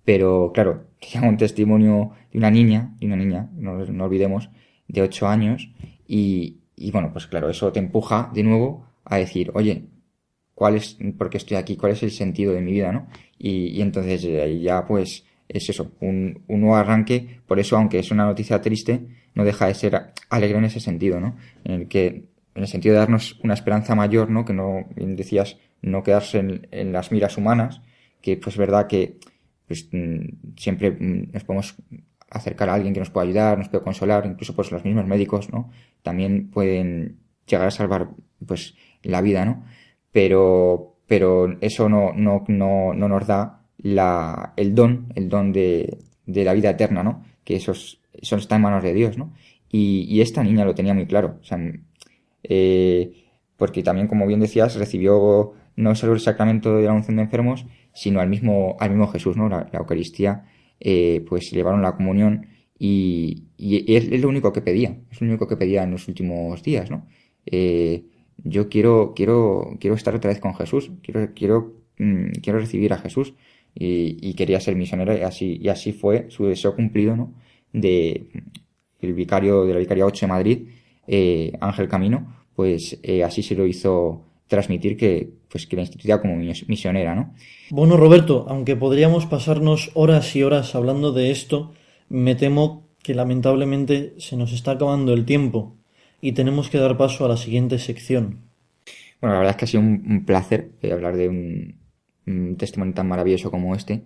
Pero 0.04 0.52
claro, 0.52 0.86
un 1.22 1.36
testimonio 1.36 2.12
de 2.32 2.38
una 2.38 2.50
niña, 2.50 2.94
de 3.00 3.06
una 3.06 3.16
niña, 3.16 3.50
no, 3.54 3.84
no 3.84 4.04
olvidemos, 4.04 4.50
de 4.88 5.02
8 5.02 5.28
años, 5.28 5.70
y, 6.06 6.58
y 6.76 6.90
bueno, 6.90 7.10
pues 7.12 7.26
claro, 7.26 7.48
eso 7.48 7.72
te 7.72 7.78
empuja 7.78 8.30
de 8.34 8.42
nuevo 8.42 8.86
a 9.04 9.16
decir, 9.18 9.50
oye, 9.54 9.86
¿cuál 10.54 10.76
es, 10.76 10.98
por 11.16 11.30
qué 11.30 11.38
estoy 11.38 11.56
aquí? 11.56 11.76
¿Cuál 11.76 11.92
es 11.92 12.02
el 12.02 12.10
sentido 12.10 12.52
de 12.52 12.60
mi 12.60 12.72
vida, 12.72 12.92
no? 12.92 13.08
Y, 13.38 13.68
y 13.68 13.82
entonces 13.82 14.24
eh, 14.24 14.42
ahí 14.42 14.62
ya 14.62 14.84
pues 14.86 15.24
es 15.48 15.68
eso, 15.68 15.92
un, 16.00 16.42
un 16.48 16.60
nuevo 16.60 16.76
arranque, 16.76 17.40
por 17.46 17.58
eso 17.58 17.76
aunque 17.76 17.98
es 17.98 18.10
una 18.10 18.24
noticia 18.24 18.60
triste, 18.60 19.06
no 19.34 19.44
deja 19.44 19.66
de 19.66 19.74
ser 19.74 20.12
alegre 20.30 20.58
en 20.58 20.64
ese 20.64 20.80
sentido, 20.80 21.20
¿no? 21.20 21.36
En 21.64 21.72
el 21.72 21.88
que, 21.88 22.06
en 22.54 22.62
el 22.62 22.68
sentido 22.68 22.94
de 22.94 23.00
darnos 23.00 23.38
una 23.42 23.54
esperanza 23.54 23.94
mayor, 23.94 24.30
¿no? 24.30 24.44
Que 24.44 24.52
no, 24.52 24.86
bien 24.94 25.16
decías, 25.16 25.58
no 25.82 26.02
quedarse 26.02 26.38
en, 26.38 26.68
en 26.70 26.92
las 26.92 27.12
miras 27.12 27.36
humanas, 27.36 27.82
que 28.22 28.36
pues 28.36 28.54
es 28.54 28.58
verdad 28.58 28.86
que 28.86 29.18
pues, 29.66 29.88
mm, 29.92 30.54
siempre 30.56 30.90
mm, 30.92 31.32
nos 31.32 31.44
podemos 31.44 31.74
acercar 32.30 32.68
a 32.68 32.74
alguien 32.74 32.94
que 32.94 33.00
nos 33.00 33.10
pueda 33.10 33.26
ayudar, 33.26 33.58
nos 33.58 33.68
puede 33.68 33.84
consolar, 33.84 34.26
incluso 34.26 34.54
pues 34.54 34.70
los 34.72 34.84
mismos 34.84 35.06
médicos, 35.06 35.52
¿no? 35.52 35.70
También 36.02 36.50
pueden 36.50 37.18
llegar 37.46 37.68
a 37.68 37.70
salvar 37.70 38.08
pues 38.46 38.74
la 39.02 39.20
vida, 39.20 39.44
¿no? 39.44 39.64
Pero, 40.12 40.96
pero 41.06 41.56
eso 41.60 41.88
no, 41.88 42.12
no, 42.14 42.44
no, 42.48 42.94
no 42.94 43.08
nos 43.08 43.26
da 43.26 43.62
la, 43.78 44.52
el 44.56 44.74
don, 44.74 45.08
el 45.14 45.28
don 45.28 45.52
de, 45.52 45.98
de 46.26 46.44
la 46.44 46.54
vida 46.54 46.70
eterna, 46.70 47.02
¿no? 47.02 47.24
Que 47.44 47.56
eso, 47.56 47.72
es- 47.72 47.98
eso 48.12 48.36
está 48.36 48.56
en 48.56 48.62
manos 48.62 48.82
de 48.82 48.94
Dios, 48.94 49.18
¿no? 49.18 49.32
Y, 49.70 50.06
y 50.08 50.20
esta 50.20 50.42
niña 50.42 50.64
lo 50.64 50.74
tenía 50.74 50.94
muy 50.94 51.06
claro, 51.06 51.38
o 51.40 51.44
sea, 51.44 51.58
eh, 52.42 53.24
porque 53.56 53.82
también, 53.82 54.08
como 54.08 54.26
bien 54.26 54.40
decías, 54.40 54.76
recibió 54.76 55.52
no 55.76 55.94
solo 55.94 56.12
el 56.12 56.20
sacramento 56.20 56.76
de 56.76 56.84
la 56.84 56.92
unción 56.92 57.16
de 57.16 57.22
enfermos, 57.22 57.66
sino 57.94 58.20
al 58.20 58.28
mismo, 58.28 58.76
al 58.80 58.90
mismo 58.90 59.08
Jesús, 59.08 59.36
¿no? 59.36 59.48
La, 59.48 59.68
la 59.72 59.78
Eucaristía, 59.78 60.44
eh, 60.80 61.24
pues 61.28 61.50
llevaron 61.52 61.82
la 61.82 61.96
comunión 61.96 62.46
y, 62.78 63.44
y 63.56 63.94
es, 63.96 64.08
es 64.10 64.20
lo 64.20 64.28
único 64.28 64.52
que 64.52 64.60
pedía, 64.60 64.98
es 65.10 65.20
lo 65.20 65.28
único 65.28 65.48
que 65.48 65.56
pedía 65.56 65.84
en 65.84 65.92
los 65.92 66.08
últimos 66.08 66.62
días, 66.62 66.90
¿no? 66.90 67.06
Eh, 67.46 68.04
yo 68.38 68.68
quiero, 68.68 69.14
quiero, 69.14 69.76
quiero 69.80 69.96
estar 69.96 70.14
otra 70.14 70.30
vez 70.30 70.40
con 70.40 70.54
Jesús, 70.54 70.90
quiero, 71.02 71.32
quiero, 71.34 71.74
mm, 71.98 72.30
quiero 72.42 72.58
recibir 72.58 72.92
a 72.92 72.98
Jesús 72.98 73.34
y, 73.74 74.18
y 74.20 74.34
quería 74.34 74.60
ser 74.60 74.76
misionera 74.76 75.16
y 75.16 75.22
así, 75.22 75.58
y 75.62 75.68
así 75.68 75.92
fue 75.92 76.26
su 76.30 76.46
deseo 76.46 76.74
cumplido, 76.74 77.16
¿no? 77.16 77.32
De 77.72 78.28
el 79.00 79.14
vicario 79.14 79.64
de 79.64 79.74
la 79.74 79.78
Vicaría 79.78 80.06
8 80.06 80.26
de 80.26 80.32
Madrid, 80.32 80.68
eh, 81.06 81.52
Ángel 81.60 81.88
Camino, 81.88 82.46
pues 82.54 82.98
eh, 83.02 83.22
así 83.24 83.42
se 83.42 83.54
lo 83.54 83.66
hizo 83.66 84.24
transmitir 84.48 84.96
que, 84.96 85.30
pues, 85.48 85.66
que 85.66 85.76
la 85.76 85.82
instituía 85.82 86.20
como 86.20 86.36
mis- 86.36 86.68
misionera, 86.68 87.14
¿no? 87.14 87.34
Bueno, 87.68 87.98
Roberto, 87.98 88.46
aunque 88.48 88.74
podríamos 88.74 89.26
pasarnos 89.26 89.90
horas 89.94 90.34
y 90.34 90.42
horas 90.42 90.74
hablando 90.74 91.12
de 91.12 91.30
esto, 91.30 91.72
me 92.08 92.34
temo 92.34 92.88
que 93.02 93.14
lamentablemente 93.14 94.14
se 94.18 94.36
nos 94.38 94.52
está 94.52 94.72
acabando 94.72 95.12
el 95.12 95.26
tiempo 95.26 95.76
y 96.22 96.32
tenemos 96.32 96.70
que 96.70 96.78
dar 96.78 96.96
paso 96.96 97.24
a 97.24 97.28
la 97.28 97.36
siguiente 97.36 97.78
sección. 97.78 98.24
Bueno, 99.20 99.34
la 99.34 99.40
verdad 99.40 99.52
es 99.52 99.56
que 99.56 99.64
ha 99.64 99.68
sido 99.68 99.82
un, 99.82 100.04
un 100.06 100.24
placer 100.24 100.70
eh, 100.82 100.92
hablar 100.92 101.16
de 101.16 101.28
un, 101.28 101.78
un 102.26 102.56
testimonio 102.56 102.94
tan 102.94 103.08
maravilloso 103.08 103.50
como 103.50 103.74
este 103.74 104.04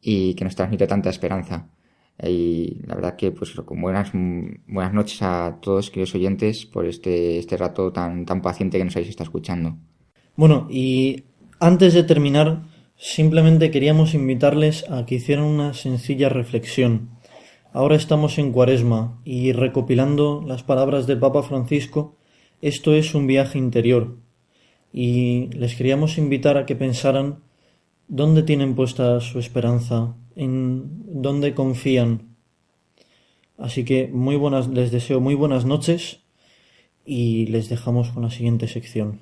y 0.00 0.34
que 0.34 0.44
nos 0.44 0.56
transmite 0.56 0.86
tanta 0.86 1.10
esperanza. 1.10 1.68
Y 2.22 2.78
la 2.86 2.94
verdad 2.94 3.16
que, 3.16 3.32
pues, 3.32 3.52
buenas, 3.70 4.12
buenas 4.12 4.94
noches 4.94 5.20
a 5.22 5.58
todos, 5.60 5.90
queridos 5.90 6.14
oyentes, 6.14 6.64
por 6.66 6.86
este, 6.86 7.38
este 7.38 7.56
rato 7.56 7.92
tan, 7.92 8.24
tan 8.24 8.40
paciente 8.40 8.78
que 8.78 8.84
nos 8.84 8.94
habéis 8.96 9.10
estado 9.10 9.28
escuchando. 9.28 9.76
Bueno, 10.36 10.66
y 10.70 11.24
antes 11.58 11.94
de 11.94 12.04
terminar, 12.04 12.62
simplemente 12.96 13.70
queríamos 13.70 14.14
invitarles 14.14 14.88
a 14.90 15.06
que 15.06 15.16
hicieran 15.16 15.44
una 15.44 15.74
sencilla 15.74 16.28
reflexión. 16.28 17.10
Ahora 17.72 17.96
estamos 17.96 18.38
en 18.38 18.52
Cuaresma 18.52 19.20
y 19.24 19.52
recopilando 19.52 20.42
las 20.46 20.62
palabras 20.62 21.08
del 21.08 21.18
Papa 21.18 21.42
Francisco, 21.42 22.16
esto 22.62 22.94
es 22.94 23.14
un 23.14 23.26
viaje 23.26 23.58
interior. 23.58 24.16
Y 24.92 25.48
les 25.48 25.74
queríamos 25.74 26.16
invitar 26.18 26.56
a 26.56 26.66
que 26.66 26.76
pensaran 26.76 27.40
dónde 28.08 28.42
tienen 28.42 28.74
puesta 28.74 29.20
su 29.20 29.38
esperanza, 29.38 30.14
en 30.36 31.22
dónde 31.22 31.54
confían. 31.54 32.36
Así 33.56 33.84
que 33.84 34.08
muy 34.08 34.36
buenas, 34.36 34.68
les 34.68 34.90
deseo 34.90 35.20
muy 35.20 35.34
buenas 35.34 35.64
noches 35.64 36.20
y 37.04 37.46
les 37.46 37.68
dejamos 37.68 38.10
con 38.10 38.22
la 38.22 38.30
siguiente 38.30 38.68
sección. 38.68 39.20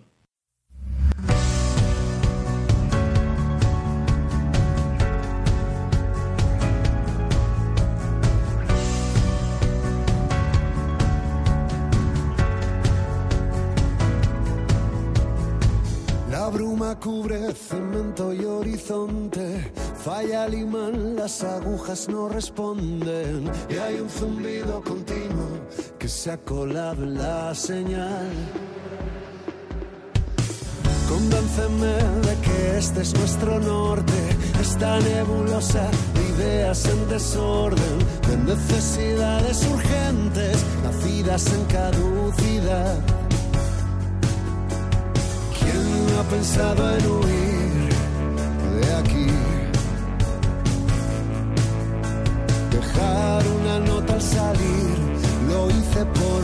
Cubre 17.02 17.52
cemento 17.52 18.32
y 18.32 18.44
horizonte, 18.44 19.72
falla 20.04 20.46
el 20.46 20.54
imán, 20.54 21.16
las 21.16 21.42
agujas 21.42 22.08
no 22.08 22.28
responden 22.28 23.50
y 23.68 23.74
hay 23.74 23.98
un 23.98 24.08
zumbido 24.08 24.80
continuo 24.82 25.66
que 25.98 26.06
se 26.06 26.30
ha 26.30 26.38
colado 26.38 27.04
la 27.04 27.52
señal. 27.56 28.30
Convénceme 31.08 31.94
de 32.26 32.36
que 32.40 32.78
este 32.78 33.02
es 33.02 33.14
nuestro 33.14 33.58
norte, 33.58 34.20
esta 34.60 35.00
nebulosa 35.00 35.90
de 36.14 36.22
ideas 36.36 36.86
en 36.86 37.08
desorden, 37.08 37.98
de 38.28 38.36
necesidades 38.54 39.66
urgentes, 39.66 40.64
nacidas 40.84 41.46
en 41.52 41.64
caducidad. 41.64 43.21
Pensado 46.32 46.96
en 46.96 47.06
huir 47.06 47.90
de 48.80 48.94
aquí? 49.00 49.26
Dejar 52.70 53.42
una 53.60 53.78
nota 53.80 54.14
al 54.14 54.22
salir, 54.22 54.96
lo 55.48 55.70
hice 55.70 56.04
por 56.06 56.41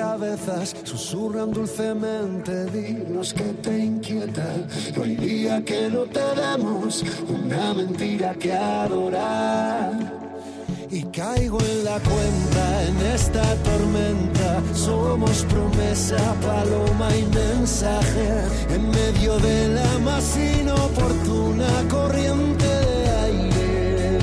cabezas, 0.00 0.74
susurran 0.84 1.50
dulcemente, 1.52 2.64
dinos 2.72 3.34
que 3.34 3.48
te 3.64 3.78
inquieta. 3.78 4.48
No 4.96 5.02
hay 5.02 5.16
día 5.16 5.62
que 5.62 5.90
no 5.90 6.02
te 6.16 6.26
demos 6.42 7.04
una 7.28 7.74
mentira 7.74 8.34
que 8.34 8.50
adorar. 8.52 9.92
Y 10.90 11.02
caigo 11.18 11.58
en 11.60 11.84
la 11.84 11.98
cuenta 12.00 12.64
en 12.88 12.96
esta 13.14 13.44
tormenta. 13.68 14.62
Somos 14.74 15.44
promesa, 15.52 16.20
paloma 16.48 17.08
y 17.14 17.24
mensaje. 17.42 18.28
En 18.74 18.82
medio 18.90 19.38
de 19.38 19.68
la 19.68 19.98
más 19.98 20.26
inoportuna 20.36 21.72
corriente 21.90 22.70
de 22.86 23.10
aire. 23.28 24.18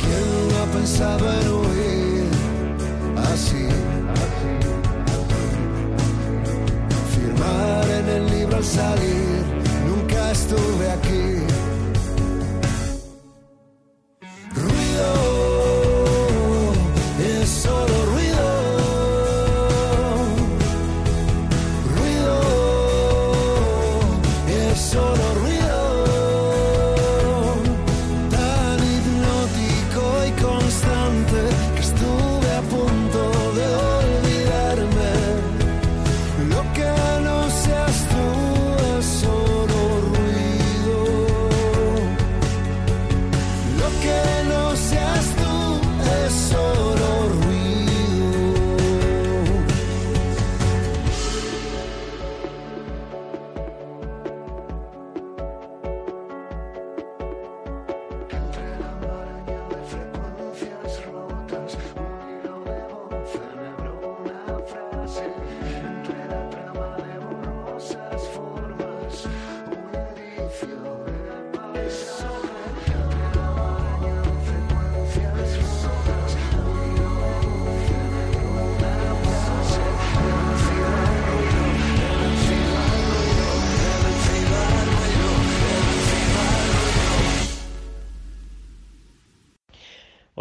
¿Quién 0.00 0.38
ha 0.60 0.66
pensado 0.76 1.24
en 1.40 1.48
huir 1.48 2.01
así? 3.32 3.66
Firmar 7.14 7.88
en 8.00 8.08
el 8.08 8.30
libro 8.30 8.56
al 8.56 8.64
salir. 8.64 9.44
Nunca 9.86 10.32
estuve 10.32 10.90
aquí. 10.90 11.31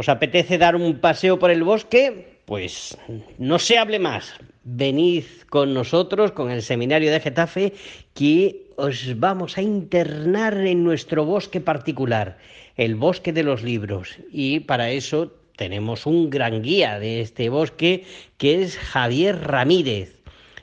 ¿Os 0.01 0.09
apetece 0.09 0.57
dar 0.57 0.75
un 0.75 0.97
paseo 0.97 1.37
por 1.37 1.51
el 1.51 1.61
bosque? 1.61 2.39
Pues 2.45 2.97
no 3.37 3.59
se 3.59 3.77
hable 3.77 3.99
más. 3.99 4.33
Venid 4.63 5.25
con 5.47 5.75
nosotros, 5.75 6.31
con 6.31 6.49
el 6.49 6.63
seminario 6.63 7.11
de 7.11 7.19
Getafe, 7.19 7.73
que 8.15 8.65
os 8.77 9.19
vamos 9.19 9.59
a 9.59 9.61
internar 9.61 10.57
en 10.57 10.83
nuestro 10.83 11.23
bosque 11.23 11.61
particular, 11.61 12.39
el 12.77 12.95
bosque 12.95 13.31
de 13.31 13.43
los 13.43 13.61
libros. 13.61 14.17
Y 14.31 14.61
para 14.61 14.89
eso 14.89 15.35
tenemos 15.55 16.07
un 16.07 16.31
gran 16.31 16.63
guía 16.63 16.97
de 16.97 17.21
este 17.21 17.49
bosque, 17.49 18.03
que 18.39 18.63
es 18.63 18.79
Javier 18.79 19.37
Ramírez. 19.43 20.19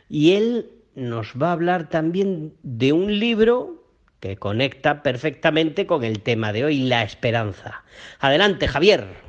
Y 0.08 0.32
él 0.32 0.66
nos 0.96 1.34
va 1.40 1.50
a 1.50 1.52
hablar 1.52 1.88
también 1.90 2.54
de 2.64 2.92
un 2.92 3.20
libro 3.20 3.84
que 4.18 4.36
conecta 4.36 5.04
perfectamente 5.04 5.86
con 5.86 6.02
el 6.02 6.22
tema 6.22 6.52
de 6.52 6.64
hoy, 6.64 6.78
la 6.80 7.04
esperanza. 7.04 7.84
Adelante, 8.18 8.66
Javier. 8.66 9.27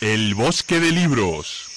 El 0.00 0.34
bosque 0.34 0.80
de 0.80 0.90
libros. 0.90 1.68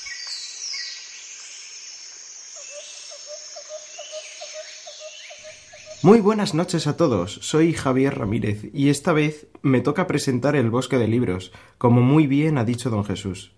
Muy 6.01 6.19
buenas 6.19 6.53
noches 6.53 6.87
a 6.87 6.97
todos, 6.97 7.39
soy 7.41 7.73
Javier 7.73 8.17
Ramírez 8.17 8.69
y 8.73 8.89
esta 8.89 9.13
vez 9.13 9.47
me 9.61 9.81
toca 9.81 10.07
presentar 10.07 10.55
el 10.55 10.71
bosque 10.71 10.97
de 10.97 11.07
libros, 11.07 11.51
como 11.77 12.01
muy 12.01 12.25
bien 12.27 12.57
ha 12.57 12.65
dicho 12.65 12.89
don 12.89 13.05
Jesús. 13.05 13.51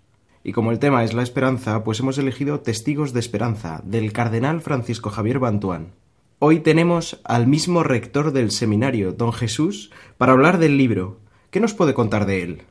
Y 0.43 0.51
como 0.51 0.71
el 0.71 0.79
tema 0.79 1.03
es 1.03 1.13
la 1.13 1.23
esperanza, 1.23 1.83
pues 1.83 2.01
hemos 2.01 2.17
elegido 2.17 2.59
Testigos 2.59 3.13
de 3.13 3.21
Esperanza, 3.21 3.81
del 3.85 4.11
cardenal 4.11 4.61
Francisco 4.61 5.09
Javier 5.09 5.39
Bantuán. 5.39 5.93
Hoy 6.37 6.59
tenemos 6.59 7.21
al 7.23 7.47
mismo 7.47 7.81
rector 7.81 8.33
del 8.33 8.51
seminario, 8.51 9.13
don 9.13 9.31
Jesús, 9.31 9.91
para 10.17 10.33
hablar 10.33 10.59
del 10.59 10.77
libro. 10.77 11.19
¿Qué 11.49 11.59
nos 11.59 11.73
puede 11.73 11.93
contar 11.93 12.25
de 12.25 12.43
él? 12.43 12.61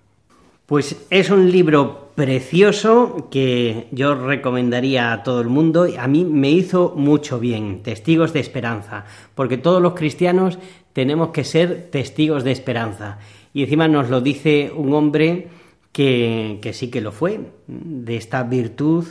Pues 0.68 1.06
es 1.08 1.30
un 1.30 1.50
libro 1.50 2.10
precioso 2.14 3.28
que 3.30 3.88
yo 3.90 4.14
recomendaría 4.14 5.14
a 5.14 5.22
todo 5.22 5.40
el 5.40 5.48
mundo. 5.48 5.88
A 5.98 6.06
mí 6.08 6.26
me 6.26 6.50
hizo 6.50 6.92
mucho 6.94 7.40
bien, 7.40 7.82
Testigos 7.82 8.34
de 8.34 8.40
Esperanza, 8.40 9.06
porque 9.34 9.56
todos 9.56 9.80
los 9.80 9.94
cristianos 9.94 10.58
tenemos 10.92 11.30
que 11.30 11.44
ser 11.44 11.88
testigos 11.90 12.44
de 12.44 12.52
esperanza. 12.52 13.18
Y 13.54 13.62
encima 13.62 13.88
nos 13.88 14.10
lo 14.10 14.20
dice 14.20 14.70
un 14.76 14.92
hombre 14.92 15.48
que, 15.90 16.60
sí 16.74 16.90
que 16.90 17.00
lo 17.00 17.12
fue, 17.12 17.40
de 17.66 18.18
esta 18.18 18.42
virtud 18.42 19.06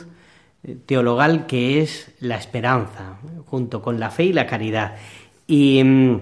teologal 0.86 1.46
que 1.46 1.80
es 1.80 2.14
la 2.20 2.36
esperanza, 2.36 3.18
junto 3.46 3.82
con 3.82 3.98
la 3.98 4.12
fe 4.12 4.26
y 4.26 4.32
la 4.32 4.46
caridad. 4.46 4.94
Y 5.48 5.82
mm, 5.82 6.20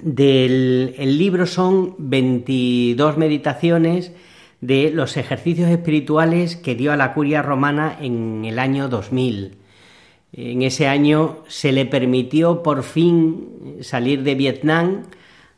del 0.00 0.94
el 0.96 1.18
libro 1.18 1.44
son 1.44 1.94
22 1.98 3.18
meditaciones 3.18 4.12
de 4.60 4.90
los 4.90 5.16
ejercicios 5.16 5.70
espirituales 5.70 6.56
que 6.56 6.74
dio 6.74 6.92
a 6.92 6.96
la 6.96 7.14
curia 7.14 7.42
romana 7.42 7.96
en 8.00 8.44
el 8.44 8.58
año 8.58 8.88
2000. 8.88 9.56
En 10.32 10.62
ese 10.62 10.88
año 10.88 11.38
se 11.46 11.72
le 11.72 11.86
permitió 11.86 12.62
por 12.62 12.82
fin 12.82 13.78
salir 13.80 14.22
de 14.22 14.34
Vietnam 14.34 15.04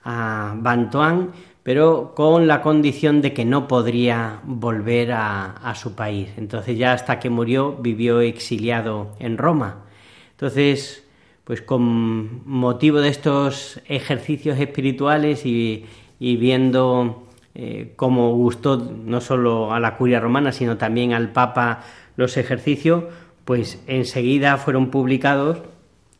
a 0.04 0.54
Bantuan 0.56 1.32
pero 1.68 2.14
con 2.14 2.46
la 2.46 2.62
condición 2.62 3.20
de 3.20 3.34
que 3.34 3.44
no 3.44 3.68
podría 3.68 4.40
volver 4.44 5.12
a, 5.12 5.74
su 5.74 5.94
país. 5.94 6.30
Entonces 6.38 6.78
ya 6.78 6.94
hasta 6.94 7.18
que 7.18 7.28
murió 7.28 7.76
vivió 7.76 8.22
exiliado 8.22 9.14
en 9.18 9.36
Roma. 9.36 9.84
Entonces, 10.30 11.04
pues 11.44 11.60
con 11.60 12.40
motivo 12.48 13.00
de 13.02 13.10
estos 13.10 13.82
ejercicios 13.86 14.58
espirituales 14.58 15.44
y, 15.44 15.84
viendo 16.18 17.27
eh, 17.54 17.92
cómo 17.96 18.34
gustó 18.34 18.76
no 18.76 19.20
solo 19.20 19.72
a 19.72 19.80
la 19.80 19.96
curia 19.96 20.20
romana, 20.20 20.52
sino 20.52 20.76
también 20.76 21.12
al 21.12 21.32
Papa 21.32 21.82
los 22.16 22.36
ejercicios, 22.36 23.04
pues 23.44 23.82
enseguida 23.86 24.56
fueron 24.56 24.90
publicados 24.90 25.62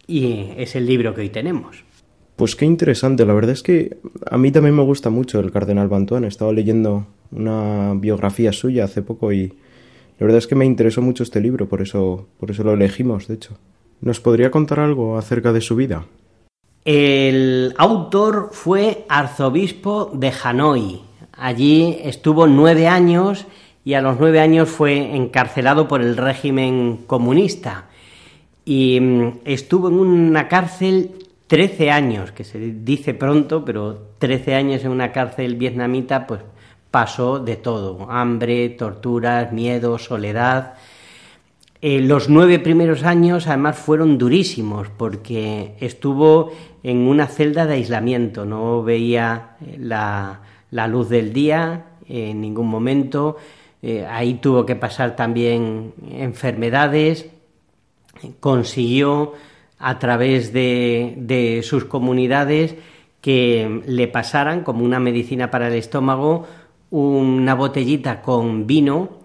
y 0.07 0.53
es 0.57 0.75
el 0.75 0.87
libro 0.87 1.15
que 1.15 1.21
hoy 1.23 1.29
tenemos. 1.29 1.85
Pues 2.37 2.55
qué 2.55 2.65
interesante, 2.65 3.27
la 3.27 3.35
verdad 3.35 3.51
es 3.51 3.63
que 3.63 3.99
a 4.31 4.39
mí 4.39 4.53
también 4.53 4.77
me 4.77 4.83
gusta 4.83 5.11
mucho 5.11 5.41
el 5.41 5.51
cardenal 5.51 5.89
Bantuán, 5.89 6.25
estaba 6.25 6.53
leyendo 6.53 7.07
una 7.33 7.95
biografía 7.95 8.53
suya 8.53 8.85
hace 8.85 9.03
poco 9.03 9.33
y 9.33 9.49
la 10.19 10.27
verdad 10.27 10.39
es 10.39 10.47
que 10.47 10.55
me 10.55 10.65
interesó 10.65 11.03
mucho 11.03 11.23
este 11.23 11.41
libro, 11.41 11.69
por 11.69 11.83
eso, 11.83 12.29
por 12.39 12.51
eso 12.51 12.65
lo 12.65 12.73
elegimos, 12.73 13.29
de 13.29 13.35
hecho. 13.35 13.59
¿Nos 14.01 14.21
podría 14.21 14.51
contar 14.51 14.81
algo 14.81 15.19
acerca 15.19 15.53
de 15.53 15.61
su 15.61 15.77
vida? 15.77 16.07
El 16.85 17.75
autor 17.77 18.51
fue 18.53 19.05
arzobispo 19.09 20.11
de 20.15 20.33
Hanoi. 20.43 21.08
Allí 21.39 21.99
estuvo 22.03 22.47
nueve 22.49 22.89
años 22.89 23.47
y 23.85 23.95
a 23.95 24.03
los 24.03 24.19
nueve 24.19 24.41
años 24.41 24.69
fue 24.69 25.15
encarcelado 25.15 25.87
por 25.87 26.03
el 26.03 26.17
régimen 26.17 27.05
comunista. 27.07 27.87
Y 28.65 29.01
mm, 29.01 29.41
estuvo 29.45 29.89
en 29.89 29.95
una 29.95 30.49
cárcel 30.49 31.13
13 31.47 31.91
años, 31.91 32.33
que 32.33 32.45
se 32.45 32.59
dice 32.59 33.15
pronto, 33.15 33.65
pero 33.65 34.09
13 34.19 34.55
años 34.55 34.85
en 34.85 34.91
una 34.91 35.13
cárcel 35.13 35.55
vietnamita, 35.55 36.27
pues 36.27 36.41
pasó 36.91 37.39
de 37.39 37.57
todo, 37.57 38.11
hambre, 38.11 38.69
torturas, 38.71 39.53
miedo, 39.53 39.97
soledad. 39.99 40.75
Eh, 41.81 42.01
los 42.01 42.29
nueve 42.29 42.59
primeros 42.59 43.05
años 43.05 43.47
además 43.47 43.79
fueron 43.79 44.19
durísimos 44.19 44.89
porque 44.89 45.77
estuvo 45.79 46.51
en 46.83 47.07
una 47.07 47.29
celda 47.29 47.67
de 47.67 47.75
aislamiento, 47.75 48.45
no 48.45 48.83
veía 48.83 49.57
eh, 49.65 49.77
la, 50.71 50.87
luz 50.87 51.09
del 51.09 51.33
día 51.33 51.87
en 52.09 52.41
ningún 52.41 52.69
momento, 52.69 53.37
eh, 53.83 54.07
ahí 54.07 54.35
tuvo 54.35 54.67
que 54.67 54.77
pasar 54.77 55.15
también 55.17 55.93
enfermedades, 56.11 57.27
consiguió 58.41 59.35
a 59.79 59.99
través 59.99 60.53
de, 60.53 61.61
sus 61.63 61.85
comunidades 61.85 62.75
que 63.21 63.83
le 63.87 64.09
pasaran 64.09 64.63
como 64.63 64.85
una 64.85 65.01
medicina 65.01 65.51
para 65.51 65.69
el 65.69 65.75
estómago 65.75 66.47
una 66.91 67.55
botellita 67.55 68.23
con 68.23 68.67
vino 68.67 69.18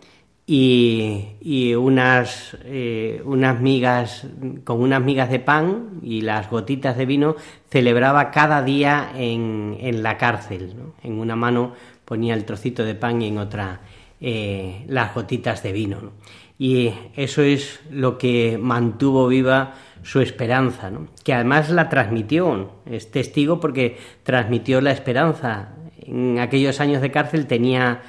y, 0.46 1.74
unas, 1.76 2.58
eh, 2.66 3.22
unas 3.24 3.62
migas 3.62 4.28
con 4.66 4.82
unas 4.82 5.02
migas 5.02 5.30
de 5.30 5.40
pan 5.40 6.00
y 6.02 6.22
las 6.22 6.50
gotitas 6.50 6.98
de 6.98 7.06
vino 7.06 7.36
celebraba 7.70 8.32
cada 8.32 8.62
día 8.62 9.12
en, 9.16 9.78
en 9.80 10.04
la 10.04 10.18
cárcel 10.18 10.76
en 11.02 11.20
una 11.20 11.38
mano 11.38 11.74
ponía 12.04 12.34
el 12.34 12.44
trocito 12.44 12.84
de 12.84 12.96
pan 12.96 13.22
y 13.22 13.30
en 13.30 13.38
otra 13.38 13.82
eh, 14.20 14.84
las 14.88 15.14
gotitas 15.16 15.64
de 15.64 15.72
vino 15.72 16.12
y 16.60 16.94
eso 17.16 17.42
es 17.42 17.80
lo 17.90 18.18
que 18.18 18.58
mantuvo 18.58 19.28
viva 19.28 19.74
su 20.04 20.20
esperanza, 20.20 20.92
¿no? 20.92 21.08
que 21.24 21.34
además 21.34 21.70
la 21.70 21.90
transmitió, 21.90 22.72
es 22.86 23.10
testigo 23.10 23.60
porque 23.60 23.98
transmitió 24.24 24.82
la 24.82 24.92
esperanza. 24.92 25.70
En 26.06 26.40
aquellos 26.40 26.80
años 26.80 27.02
de 27.02 27.12
cárcel 27.12 27.48
tenía 27.48 28.02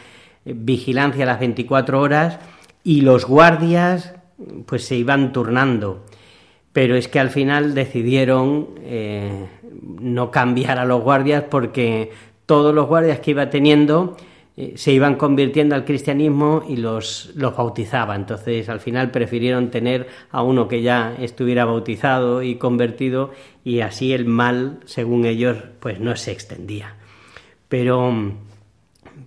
vigilancia 0.44 1.24
a 1.24 1.26
las 1.26 1.40
24 1.40 2.00
horas 2.00 2.38
y 2.82 3.00
los 3.00 3.26
guardias 3.26 4.14
pues 4.66 4.84
se 4.84 4.96
iban 4.96 5.32
turnando. 5.32 6.04
Pero 6.72 6.96
es 6.96 7.08
que 7.08 7.20
al 7.20 7.30
final 7.30 7.74
decidieron 7.74 8.70
eh, 8.82 9.46
no 10.00 10.30
cambiar 10.30 10.78
a 10.78 10.84
los 10.84 11.02
guardias 11.02 11.44
porque 11.50 12.10
todos 12.46 12.74
los 12.74 12.86
guardias 12.86 13.20
que 13.20 13.30
iba 13.30 13.48
teniendo 13.48 14.16
eh, 14.56 14.74
se 14.76 14.92
iban 14.92 15.16
convirtiendo 15.16 15.74
al 15.74 15.84
cristianismo 15.84 16.62
y 16.68 16.76
los, 16.76 17.32
los 17.34 17.56
bautizaba. 17.56 18.14
Entonces, 18.14 18.68
al 18.68 18.80
final 18.80 19.10
prefirieron 19.10 19.70
tener 19.70 20.06
a 20.30 20.42
uno 20.42 20.68
que 20.68 20.82
ya 20.82 21.14
estuviera 21.18 21.64
bautizado 21.64 22.42
y 22.42 22.56
convertido 22.56 23.32
y 23.64 23.80
así 23.80 24.12
el 24.12 24.26
mal, 24.26 24.78
según 24.84 25.24
ellos, 25.24 25.56
pues 25.80 25.98
no 25.98 26.14
se 26.14 26.30
extendía. 26.30 26.94
Pero, 27.68 28.12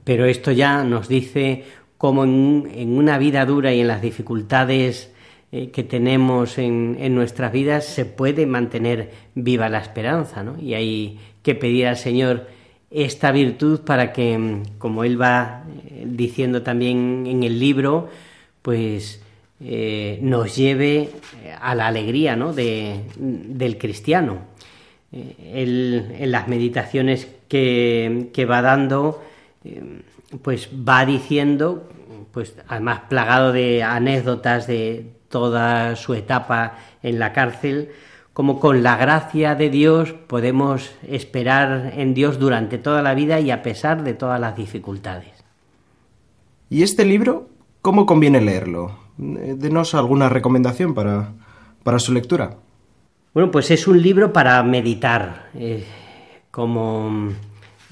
pero 0.08 0.26
esto 0.26 0.54
ya 0.54 0.86
nos 0.86 1.10
dice 1.10 1.66
cómo 1.98 2.24
en, 2.24 2.98
una 2.98 3.18
vida 3.18 3.46
dura 3.46 3.74
y 3.74 3.82
en 3.82 3.90
las 3.90 4.02
dificultades 4.02 5.12
eh, 5.52 5.70
que 5.70 5.84
tenemos 5.84 6.58
en, 6.58 7.14
nuestras 7.14 7.52
vidas 7.52 7.84
se 7.84 8.06
puede 8.06 8.46
mantener 8.46 9.12
viva 9.36 9.68
la 9.68 9.80
esperanza, 9.80 10.44
¿no? 10.44 10.58
Y 10.62 10.76
hay 10.76 11.20
que 11.44 11.56
pedir 11.56 11.88
al 11.88 11.98
Señor 11.98 12.48
esta 12.90 13.34
virtud 13.34 13.82
para 13.82 14.14
que, 14.14 14.62
como 14.78 15.04
él 15.04 15.22
va 15.22 15.66
eh, 15.90 16.06
diciendo 16.08 16.62
también 16.62 17.26
en 17.28 17.44
el 17.44 17.60
libro, 17.60 18.08
pues 18.62 19.22
eh, 19.60 20.20
nos 20.22 20.56
lleve 20.56 21.10
a 21.60 21.76
la 21.76 21.88
alegría 21.88 22.38
¿no? 22.38 22.54
de, 22.54 23.02
del 23.18 23.78
cristiano. 23.78 24.38
Él, 25.12 26.16
en 26.18 26.32
las 26.32 26.48
meditaciones 26.48 27.28
que, 27.50 28.30
que 28.32 28.46
va 28.46 28.62
dando, 28.62 29.22
pues 30.42 30.70
va 30.88 31.06
diciendo, 31.06 31.88
pues 32.32 32.56
además 32.68 33.02
plagado 33.10 33.52
de 33.52 33.84
anécdotas 33.84 34.68
de 34.68 35.14
toda 35.30 35.96
su 35.96 36.14
etapa 36.14 36.78
en 37.04 37.20
la 37.20 37.34
cárcel, 37.34 37.92
como 38.34 38.60
con 38.60 38.84
la 38.84 38.98
gracia 38.98 39.56
de 39.56 39.70
Dios 39.70 40.14
podemos 40.14 40.92
esperar 41.08 41.94
en 41.96 42.14
Dios 42.14 42.40
durante 42.40 42.78
toda 42.78 43.02
la 43.02 43.16
vida 43.16 43.40
y 43.40 43.52
a 43.52 43.64
pesar 43.64 44.04
de 44.04 44.14
todas 44.14 44.40
las 44.40 44.56
dificultades. 44.56 45.44
¿Y 46.70 46.84
este 46.84 47.06
libro, 47.06 47.50
cómo 47.82 48.06
conviene 48.06 48.42
leerlo? 48.42 49.00
Eh, 49.20 49.56
denos 49.58 49.96
alguna 49.96 50.30
recomendación 50.30 50.94
para, 50.94 51.32
para 51.84 51.98
su 51.98 52.14
lectura. 52.14 52.58
Bueno, 53.34 53.50
pues 53.52 53.72
es 53.72 53.88
un 53.88 54.02
libro 54.02 54.34
para 54.34 54.62
meditar. 54.64 55.50
Eh, 55.56 55.84
como 56.58 57.30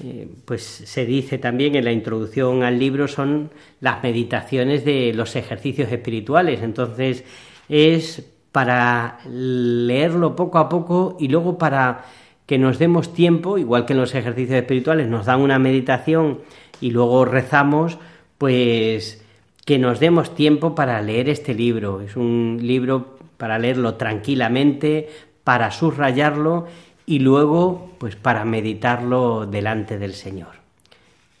eh, 0.02 0.28
pues 0.44 0.62
se 0.62 1.06
dice 1.06 1.38
también 1.38 1.74
en 1.74 1.84
la 1.84 1.92
introducción 1.92 2.62
al 2.62 2.78
libro, 2.78 3.08
son 3.08 3.50
las 3.80 4.02
meditaciones 4.02 4.84
de 4.84 5.12
los 5.14 5.36
ejercicios 5.36 5.90
espirituales. 5.90 6.62
Entonces 6.62 7.24
es 7.68 8.24
para 8.52 9.18
leerlo 9.28 10.36
poco 10.36 10.58
a 10.58 10.68
poco 10.68 11.16
y 11.18 11.28
luego 11.28 11.58
para 11.58 12.04
que 12.46 12.58
nos 12.58 12.78
demos 12.78 13.12
tiempo, 13.12 13.58
igual 13.58 13.86
que 13.86 13.92
en 13.92 14.00
los 14.00 14.14
ejercicios 14.14 14.58
espirituales 14.58 15.08
nos 15.08 15.26
dan 15.26 15.40
una 15.40 15.58
meditación 15.58 16.40
y 16.80 16.90
luego 16.90 17.24
rezamos, 17.24 17.98
pues 18.38 19.24
que 19.64 19.78
nos 19.78 19.98
demos 19.98 20.34
tiempo 20.34 20.74
para 20.74 21.02
leer 21.02 21.28
este 21.28 21.54
libro. 21.54 22.00
Es 22.00 22.16
un 22.16 22.58
libro 22.62 23.18
para 23.36 23.58
leerlo 23.58 23.94
tranquilamente, 23.94 25.08
para 25.42 25.70
subrayarlo 25.70 26.66
y 27.06 27.20
luego 27.20 27.92
pues 27.98 28.16
para 28.16 28.44
meditarlo 28.44 29.46
delante 29.46 29.98
del 29.98 30.14
Señor. 30.14 30.56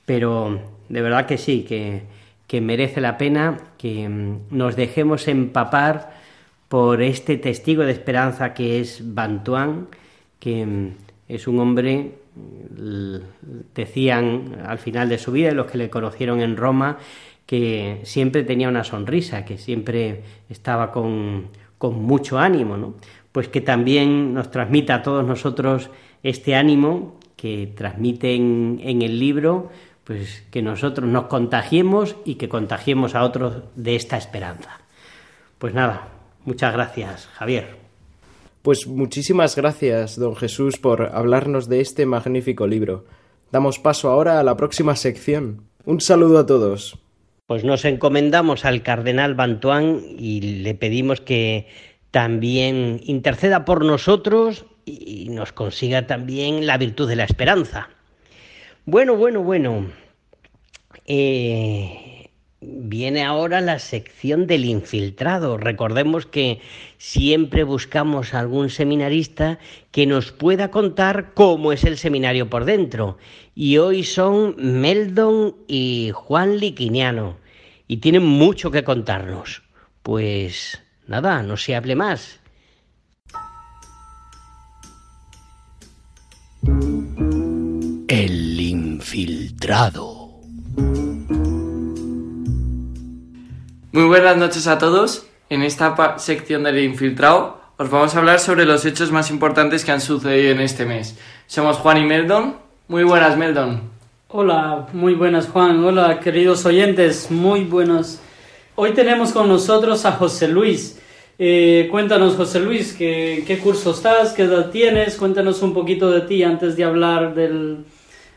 Pero 0.06 0.60
de 0.88 1.02
verdad 1.02 1.26
que 1.26 1.36
sí, 1.36 1.64
que, 1.64 2.02
que 2.46 2.60
merece 2.60 3.00
la 3.00 3.18
pena 3.18 3.58
que 3.76 4.08
mm, 4.08 4.56
nos 4.56 4.76
dejemos 4.76 5.26
empapar 5.28 6.14
por 6.68 7.02
este 7.02 7.36
testigo 7.36 7.82
de 7.82 7.92
esperanza 7.92 8.54
que 8.54 8.80
es 8.80 9.14
Bantuán, 9.14 9.88
que 10.38 10.64
mm, 10.64 10.90
es 11.28 11.48
un 11.48 11.58
hombre, 11.58 12.12
decían 13.74 14.62
al 14.64 14.78
final 14.78 15.08
de 15.08 15.18
su 15.18 15.32
vida, 15.32 15.50
los 15.52 15.66
que 15.66 15.78
le 15.78 15.90
conocieron 15.90 16.40
en 16.40 16.56
Roma, 16.56 16.98
que 17.46 18.00
siempre 18.04 18.44
tenía 18.44 18.68
una 18.68 18.84
sonrisa, 18.84 19.44
que 19.44 19.58
siempre 19.58 20.22
estaba 20.48 20.92
con, 20.92 21.48
con 21.78 22.02
mucho 22.02 22.38
ánimo, 22.38 22.76
¿no? 22.76 22.94
Pues 23.36 23.48
que 23.48 23.60
también 23.60 24.32
nos 24.32 24.50
transmita 24.50 24.94
a 24.94 25.02
todos 25.02 25.22
nosotros 25.22 25.90
este 26.22 26.54
ánimo 26.54 27.18
que 27.36 27.70
transmite 27.76 28.34
en, 28.34 28.80
en 28.82 29.02
el 29.02 29.20
libro, 29.20 29.68
pues 30.04 30.46
que 30.50 30.62
nosotros 30.62 31.06
nos 31.06 31.26
contagiemos 31.26 32.16
y 32.24 32.36
que 32.36 32.48
contagiemos 32.48 33.14
a 33.14 33.24
otros 33.24 33.64
de 33.74 33.94
esta 33.94 34.16
esperanza. 34.16 34.80
Pues 35.58 35.74
nada, 35.74 36.16
Muchas 36.46 36.72
gracias, 36.72 37.26
Javier. 37.34 37.76
Pues 38.62 38.86
muchísimas 38.86 39.56
gracias, 39.56 40.16
don 40.16 40.36
Jesús, 40.36 40.78
por 40.78 41.10
hablarnos 41.12 41.68
de 41.68 41.80
este 41.80 42.06
magnífico 42.06 42.68
libro. 42.68 43.04
Damos 43.50 43.80
paso 43.80 44.10
ahora 44.10 44.38
a 44.38 44.44
la 44.44 44.56
próxima 44.56 44.94
sección. 44.94 45.62
Un 45.84 46.00
saludo 46.00 46.38
a 46.38 46.46
todos. 46.46 47.00
Pues 47.48 47.64
nos 47.64 47.84
encomendamos 47.84 48.64
al 48.64 48.84
cardenal 48.84 49.34
Bantuán 49.34 50.00
y 50.16 50.62
le 50.62 50.74
pedimos 50.74 51.20
que 51.20 51.66
también 52.10 53.00
interceda 53.04 53.64
por 53.64 53.84
nosotros 53.84 54.66
y 54.84 55.28
nos 55.30 55.52
consiga 55.52 56.06
también 56.06 56.66
la 56.66 56.78
virtud 56.78 57.08
de 57.08 57.16
la 57.16 57.24
esperanza. 57.24 57.88
Bueno, 58.84 59.16
bueno, 59.16 59.42
bueno. 59.42 59.86
Eh, 61.06 62.06
Viene 62.68 63.22
ahora 63.22 63.60
la 63.60 63.78
sección 63.78 64.46
del 64.46 64.64
infiltrado. 64.64 65.58
Recordemos 65.58 66.24
que 66.24 66.60
siempre 66.96 67.64
buscamos 67.64 68.32
algún 68.32 68.70
seminarista 68.70 69.58
que 69.90 70.06
nos 70.06 70.32
pueda 70.32 70.70
contar 70.70 71.34
cómo 71.34 71.72
es 71.72 71.84
el 71.84 71.98
seminario 71.98 72.48
por 72.48 72.64
dentro. 72.64 73.18
Y 73.54 73.76
hoy 73.76 74.04
son 74.04 74.54
Meldon 74.56 75.54
y 75.68 76.12
Juan 76.14 76.56
Liquiniano. 76.58 77.36
Y 77.88 77.98
tienen 77.98 78.24
mucho 78.24 78.70
que 78.70 78.84
contarnos. 78.84 79.62
Pues 80.02 80.82
nada, 81.06 81.42
no 81.42 81.56
se 81.56 81.74
hable 81.76 81.94
más. 81.94 82.40
El 88.08 88.60
infiltrado. 88.60 90.40
Muy 93.92 94.04
buenas 94.04 94.36
noches 94.36 94.66
a 94.66 94.78
todos. 94.78 95.26
En 95.48 95.62
esta 95.62 96.18
sección 96.18 96.64
del 96.64 96.78
infiltrado 96.80 97.60
os 97.78 97.90
vamos 97.90 98.14
a 98.14 98.18
hablar 98.18 98.40
sobre 98.40 98.64
los 98.64 98.84
hechos 98.86 99.12
más 99.12 99.30
importantes 99.30 99.84
que 99.84 99.92
han 99.92 100.00
sucedido 100.00 100.50
en 100.50 100.60
este 100.60 100.86
mes. 100.86 101.18
Somos 101.46 101.76
Juan 101.76 101.98
y 101.98 102.04
Meldon. 102.04 102.56
Muy 102.88 103.04
buenas, 103.04 103.36
Meldon. 103.36 103.82
Hola, 104.28 104.88
muy 104.92 105.14
buenas, 105.14 105.48
Juan. 105.48 105.84
Hola, 105.84 106.20
queridos 106.20 106.64
oyentes. 106.64 107.30
Muy 107.30 107.64
buenos. 107.64 108.20
Hoy 108.76 108.92
tenemos 108.92 109.32
con 109.32 109.48
nosotros 109.48 110.04
a 110.04 110.12
José 110.12 110.48
Luis. 110.48 110.98
Eh, 111.38 111.88
cuéntanos, 111.90 112.34
José 112.34 112.60
Luis, 112.60 112.92
¿qué, 112.92 113.42
¿qué 113.46 113.58
curso 113.58 113.90
estás? 113.90 114.32
¿Qué 114.32 114.42
edad 114.42 114.70
tienes? 114.70 115.16
Cuéntanos 115.16 115.62
un 115.62 115.74
poquito 115.74 116.10
de 116.10 116.20
ti 116.22 116.42
antes 116.42 116.76
de 116.76 116.84
hablar 116.84 117.34
del, 117.34 117.84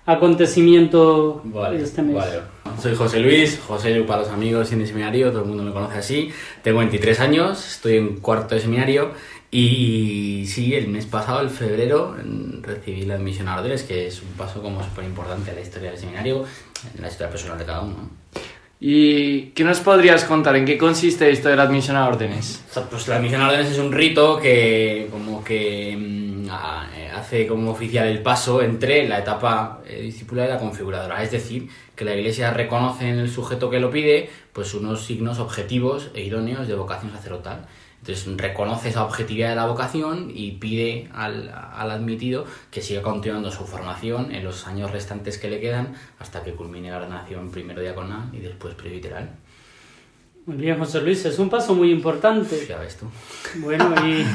acontecimiento 0.10 1.42
de 1.44 1.84
este 1.84 2.02
mes. 2.02 2.16
Vale. 2.16 2.40
Soy 2.82 2.96
José 2.96 3.20
Luis, 3.20 3.60
José 3.60 4.02
para 4.02 4.22
los 4.22 4.32
amigos 4.32 4.72
en 4.72 4.82
el 4.82 4.88
seminario, 4.88 5.30
todo 5.30 5.42
el 5.42 5.48
mundo 5.48 5.64
me 5.64 5.72
conoce 5.72 5.98
así. 5.98 6.32
Tengo 6.64 6.80
23 6.80 7.20
años, 7.20 7.74
estoy 7.76 7.98
en 7.98 8.20
cuarto 8.20 8.56
de 8.56 8.62
seminario 8.62 9.12
y 9.52 10.46
sí, 10.48 10.74
el 10.74 10.88
mes 10.88 11.06
pasado, 11.06 11.42
el 11.42 11.50
febrero, 11.50 12.16
recibí 12.62 13.04
la 13.04 13.16
admisión 13.16 13.48
a 13.50 13.58
órdenes, 13.58 13.84
que 13.84 14.08
es 14.08 14.22
un 14.22 14.30
paso 14.30 14.62
como 14.62 14.84
súper 14.84 15.06
importante 15.06 15.52
en 15.52 15.58
la 15.58 15.62
historia 15.62 15.92
del 15.92 16.00
seminario, 16.00 16.46
en 16.96 17.02
la 17.02 17.08
historia 17.08 17.30
personal 17.30 17.58
de 17.60 17.66
cada 17.66 17.82
uno. 17.82 18.10
¿Y 18.82 19.48
qué 19.48 19.66
nos 19.66 19.82
podrías 19.82 20.24
contar? 20.24 20.56
¿En 20.56 20.64
qué 20.64 20.78
consiste 20.78 21.30
esto 21.30 21.50
de 21.50 21.58
la 21.58 21.64
admisión 21.64 21.98
a 21.98 22.08
órdenes? 22.08 22.64
pues 22.90 23.10
la 23.10 23.18
admisión 23.18 23.42
a 23.42 23.50
órdenes 23.50 23.72
es 23.72 23.78
un 23.78 23.92
rito 23.92 24.40
que 24.40 25.10
como 25.12 25.44
que 25.44 25.98
mm, 25.98 26.48
eh, 26.96 27.12
hace 27.14 27.46
como 27.46 27.72
oficial 27.72 28.08
el 28.08 28.22
paso 28.22 28.62
entre 28.62 29.06
la 29.06 29.20
etapa 29.20 29.82
eh, 29.86 30.04
discipular 30.04 30.48
y 30.48 30.52
la 30.54 30.60
configuradora. 30.60 31.22
Es 31.22 31.32
decir, 31.32 31.68
que 31.94 32.06
la 32.06 32.16
Iglesia 32.16 32.52
reconoce 32.52 33.10
en 33.10 33.20
el 33.20 33.30
sujeto 33.30 33.70
que 33.70 33.82
lo 33.82 33.92
pide 33.92 34.30
pues 34.54 34.74
unos 34.74 35.04
signos 35.06 35.40
objetivos 35.40 36.12
e 36.14 36.22
idóneos 36.22 36.66
de 36.66 36.76
vocación 36.76 37.12
sacerdotal. 37.12 37.68
Entonces 38.10 38.38
reconoce 38.38 38.90
esa 38.90 39.04
objetividad 39.04 39.50
de 39.50 39.56
la 39.56 39.68
vocación 39.68 40.32
y 40.34 40.54
pide 40.54 41.10
al, 41.14 41.50
admitido 41.50 42.46
que 42.72 42.82
siga 42.82 43.04
continuando 43.04 43.52
su 43.52 43.66
formación 43.66 44.34
en 44.34 44.44
los 44.44 44.66
años 44.66 44.92
restantes 44.92 45.38
que 45.38 45.48
le 45.48 45.60
quedan 45.60 45.94
hasta 46.18 46.44
que 46.44 46.54
culmine 46.54 46.90
la 46.90 46.98
ordenación 46.98 47.52
primero 47.52 47.82
diaconal 47.82 48.30
y 48.34 48.40
después 48.40 48.74
presbiteral. 48.74 49.30
Muy 50.48 50.58
bien, 50.58 50.80
José 50.80 51.02
Luis, 51.02 51.24
es 51.26 51.38
un 51.38 51.52
paso 51.52 51.76
muy 51.76 51.92
importante. 51.92 52.66
Ya 52.68 52.80
ves 52.80 52.98
tú. 52.98 53.06
Bueno, 53.60 53.94
y 54.04 54.26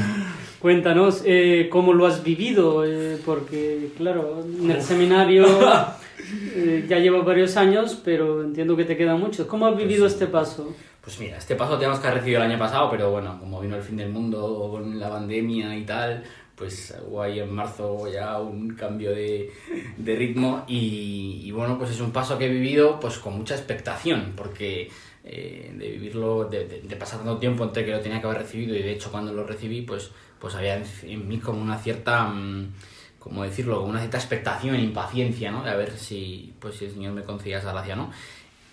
cuéntanos 0.61 1.23
eh, 1.25 1.69
cómo 1.69 1.93
lo 1.93 2.07
has 2.07 2.23
vivido, 2.23 2.85
eh, 2.85 3.19
porque 3.27 3.91
claro, 3.97 4.45
en 4.45 4.71
el 4.71 4.83
seminario 4.83 5.47
eh, 6.55 6.87
ya 6.89 7.01
llevo 7.01 7.25
varios 7.25 7.57
años, 7.57 8.01
pero 8.05 8.45
entiendo 8.45 8.77
que 8.77 8.85
te 8.85 8.97
quedan 8.97 9.19
muchos. 9.19 9.49
¿Cómo 9.49 9.67
has 9.67 9.77
vivido 9.77 10.03
pues 10.03 10.13
este 10.13 10.29
paso? 10.29 10.77
Pues 11.05 11.21
mira, 11.21 11.37
este 11.37 11.55
paso 11.55 11.77
tenemos 11.77 12.01
que 12.01 12.07
haber 12.07 12.21
recibido 12.21 12.43
el 12.43 12.51
año 12.51 12.59
pasado, 12.59 12.91
pero 12.91 13.11
bueno, 13.11 13.39
como 13.39 13.61
vino 13.61 13.77
el 13.77 13.83
fin 13.83 13.99
del 13.99 14.09
mundo 14.09 14.69
con 14.71 14.99
la 14.99 15.11
pandemia 15.11 15.77
y 15.77 15.85
tal, 15.85 16.25
pues 16.55 16.97
hubo 17.07 17.21
ahí 17.21 17.41
en 17.41 17.53
marzo 17.53 18.11
ya 18.11 18.41
un 18.41 18.75
cambio 18.75 19.11
de, 19.11 19.53
de 19.99 20.17
ritmo 20.17 20.65
y, 20.67 21.51
bueno, 21.51 21.77
pues 21.77 21.91
es 21.91 22.01
un 22.01 22.11
paso 22.11 22.39
que 22.39 22.47
he 22.47 22.49
vivido 22.49 22.99
pues 23.01 23.19
con 23.19 23.37
mucha 23.37 23.55
expectación, 23.55 24.33
porque 24.35 24.91
eh, 25.25 25.75
de 25.77 25.91
vivirlo, 25.91 26.47
de, 26.47 26.65
de, 26.83 26.97
pasar 26.97 27.19
tanto 27.19 27.37
tiempo 27.37 27.65
entre 27.65 27.85
que 27.85 27.91
lo 27.91 28.01
tenía 28.01 28.21
que 28.21 28.27
haber 28.27 28.39
recibido 28.39 28.75
y 28.75 28.83
de 28.83 28.93
hecho 28.93 29.11
cuando 29.11 29.35
lo 29.35 29.45
recibí, 29.45 29.83
pues, 29.83 30.11
pues 30.39 30.55
había 30.55 30.83
en, 31.03 31.29
mí 31.29 31.39
como 31.39 31.61
una 31.61 31.77
cierta... 31.77 32.25
Mm, 32.25 32.73
como 33.19 33.43
decirlo, 33.43 33.83
una 33.85 34.01
cierta 34.01 34.19
expectación, 34.19 34.79
impaciencia, 34.79 35.51
¿no? 35.51 35.65
De 35.65 35.71
a 35.71 35.77
ver 35.77 35.97
si, 35.97 36.55
pues, 36.61 36.75
si 36.75 36.85
el 36.85 36.91
Señor 36.91 37.15
me 37.15 37.23
concedía 37.23 37.57
esa 37.57 37.73
gracia, 37.73 37.97
¿no? 37.97 38.11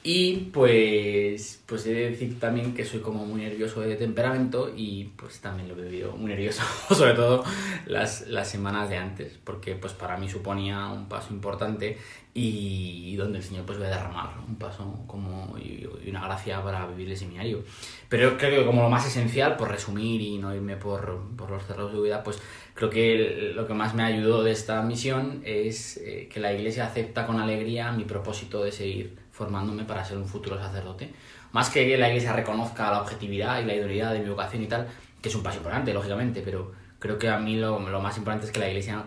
Y 0.03 0.49
pues, 0.51 1.61
pues 1.67 1.85
he 1.85 1.93
de 1.93 2.09
decir 2.09 2.39
también 2.39 2.73
que 2.73 2.83
soy 2.85 3.01
como 3.01 3.23
muy 3.23 3.41
nervioso 3.41 3.81
de 3.81 3.95
temperamento 3.95 4.73
y 4.75 5.11
pues 5.15 5.41
también 5.41 5.69
lo 5.69 5.77
he 5.77 5.83
vivido 5.83 6.13
muy 6.13 6.31
nervioso, 6.31 6.63
sobre 6.89 7.13
todo 7.13 7.43
las, 7.85 8.27
las 8.27 8.49
semanas 8.49 8.89
de 8.89 8.97
antes, 8.97 9.37
porque 9.43 9.75
pues 9.75 9.93
para 9.93 10.17
mí 10.17 10.27
suponía 10.27 10.87
un 10.87 11.07
paso 11.07 11.31
importante 11.31 11.99
y, 12.33 13.15
donde 13.15 13.39
el 13.39 13.43
Señor 13.43 13.65
pues 13.65 13.79
va 13.79 13.85
a 13.85 13.89
derramar 13.89 14.29
un 14.47 14.55
paso 14.55 15.03
como 15.05 15.55
y, 15.59 15.87
una 16.09 16.23
gracia 16.23 16.63
para 16.63 16.87
vivir 16.87 17.11
el 17.11 17.17
seminario. 17.17 17.63
Pero 18.09 18.39
creo 18.39 18.61
que 18.61 18.65
como 18.65 18.81
lo 18.81 18.89
más 18.89 19.05
esencial, 19.05 19.55
por 19.55 19.69
resumir 19.69 20.19
y 20.19 20.39
no 20.39 20.55
irme 20.55 20.77
por, 20.77 21.21
por 21.37 21.51
los 21.51 21.63
cerros 21.67 21.93
de 21.93 22.01
vida, 22.01 22.23
pues 22.23 22.41
creo 22.73 22.89
que 22.89 23.51
lo 23.53 23.67
que 23.67 23.75
más 23.75 23.93
me 23.93 24.01
ayudó 24.01 24.41
de 24.41 24.51
esta 24.51 24.81
misión 24.81 25.43
es 25.45 25.97
eh, 25.97 26.27
que 26.31 26.39
la 26.39 26.53
Iglesia 26.53 26.87
acepta 26.87 27.27
con 27.27 27.39
alegría 27.39 27.91
mi 27.91 28.05
propósito 28.05 28.63
de 28.63 28.71
seguir 28.71 29.20
formándome 29.41 29.85
para 29.85 30.05
ser 30.05 30.17
un 30.17 30.27
futuro 30.27 30.55
sacerdote. 30.59 31.11
Más 31.51 31.71
que 31.71 31.97
la 31.97 32.09
iglesia 32.09 32.31
reconozca 32.33 32.91
la 32.91 33.01
objetividad 33.01 33.59
y 33.59 33.65
la 33.65 33.73
idoneidad 33.73 34.13
de 34.13 34.19
mi 34.19 34.29
vocación 34.29 34.61
y 34.61 34.67
tal, 34.67 34.87
que 35.19 35.29
es 35.29 35.35
un 35.35 35.41
paso 35.41 35.57
importante, 35.57 35.91
lógicamente, 35.93 36.43
pero 36.45 36.71
creo 36.99 37.17
que 37.17 37.27
a 37.27 37.39
mí 37.39 37.55
lo, 37.55 37.79
lo 37.79 38.01
más 38.01 38.15
importante 38.17 38.45
es 38.45 38.51
que 38.51 38.59
la 38.59 38.67
iglesia 38.67 39.03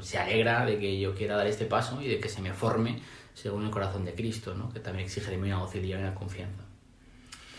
se 0.00 0.18
alegra 0.18 0.64
de 0.64 0.78
que 0.78 0.98
yo 0.98 1.14
quiera 1.14 1.36
dar 1.36 1.46
este 1.46 1.66
paso 1.66 2.00
y 2.00 2.08
de 2.08 2.18
que 2.18 2.30
se 2.30 2.40
me 2.40 2.54
forme 2.54 3.02
según 3.34 3.66
el 3.66 3.70
corazón 3.70 4.06
de 4.06 4.14
Cristo, 4.14 4.54
¿no? 4.54 4.72
que 4.72 4.80
también 4.80 5.04
exige 5.04 5.30
de 5.30 5.36
mí 5.36 5.48
una 5.48 5.60
docilidad 5.60 5.98
y 5.98 6.02
una 6.02 6.14
confianza. 6.14 6.64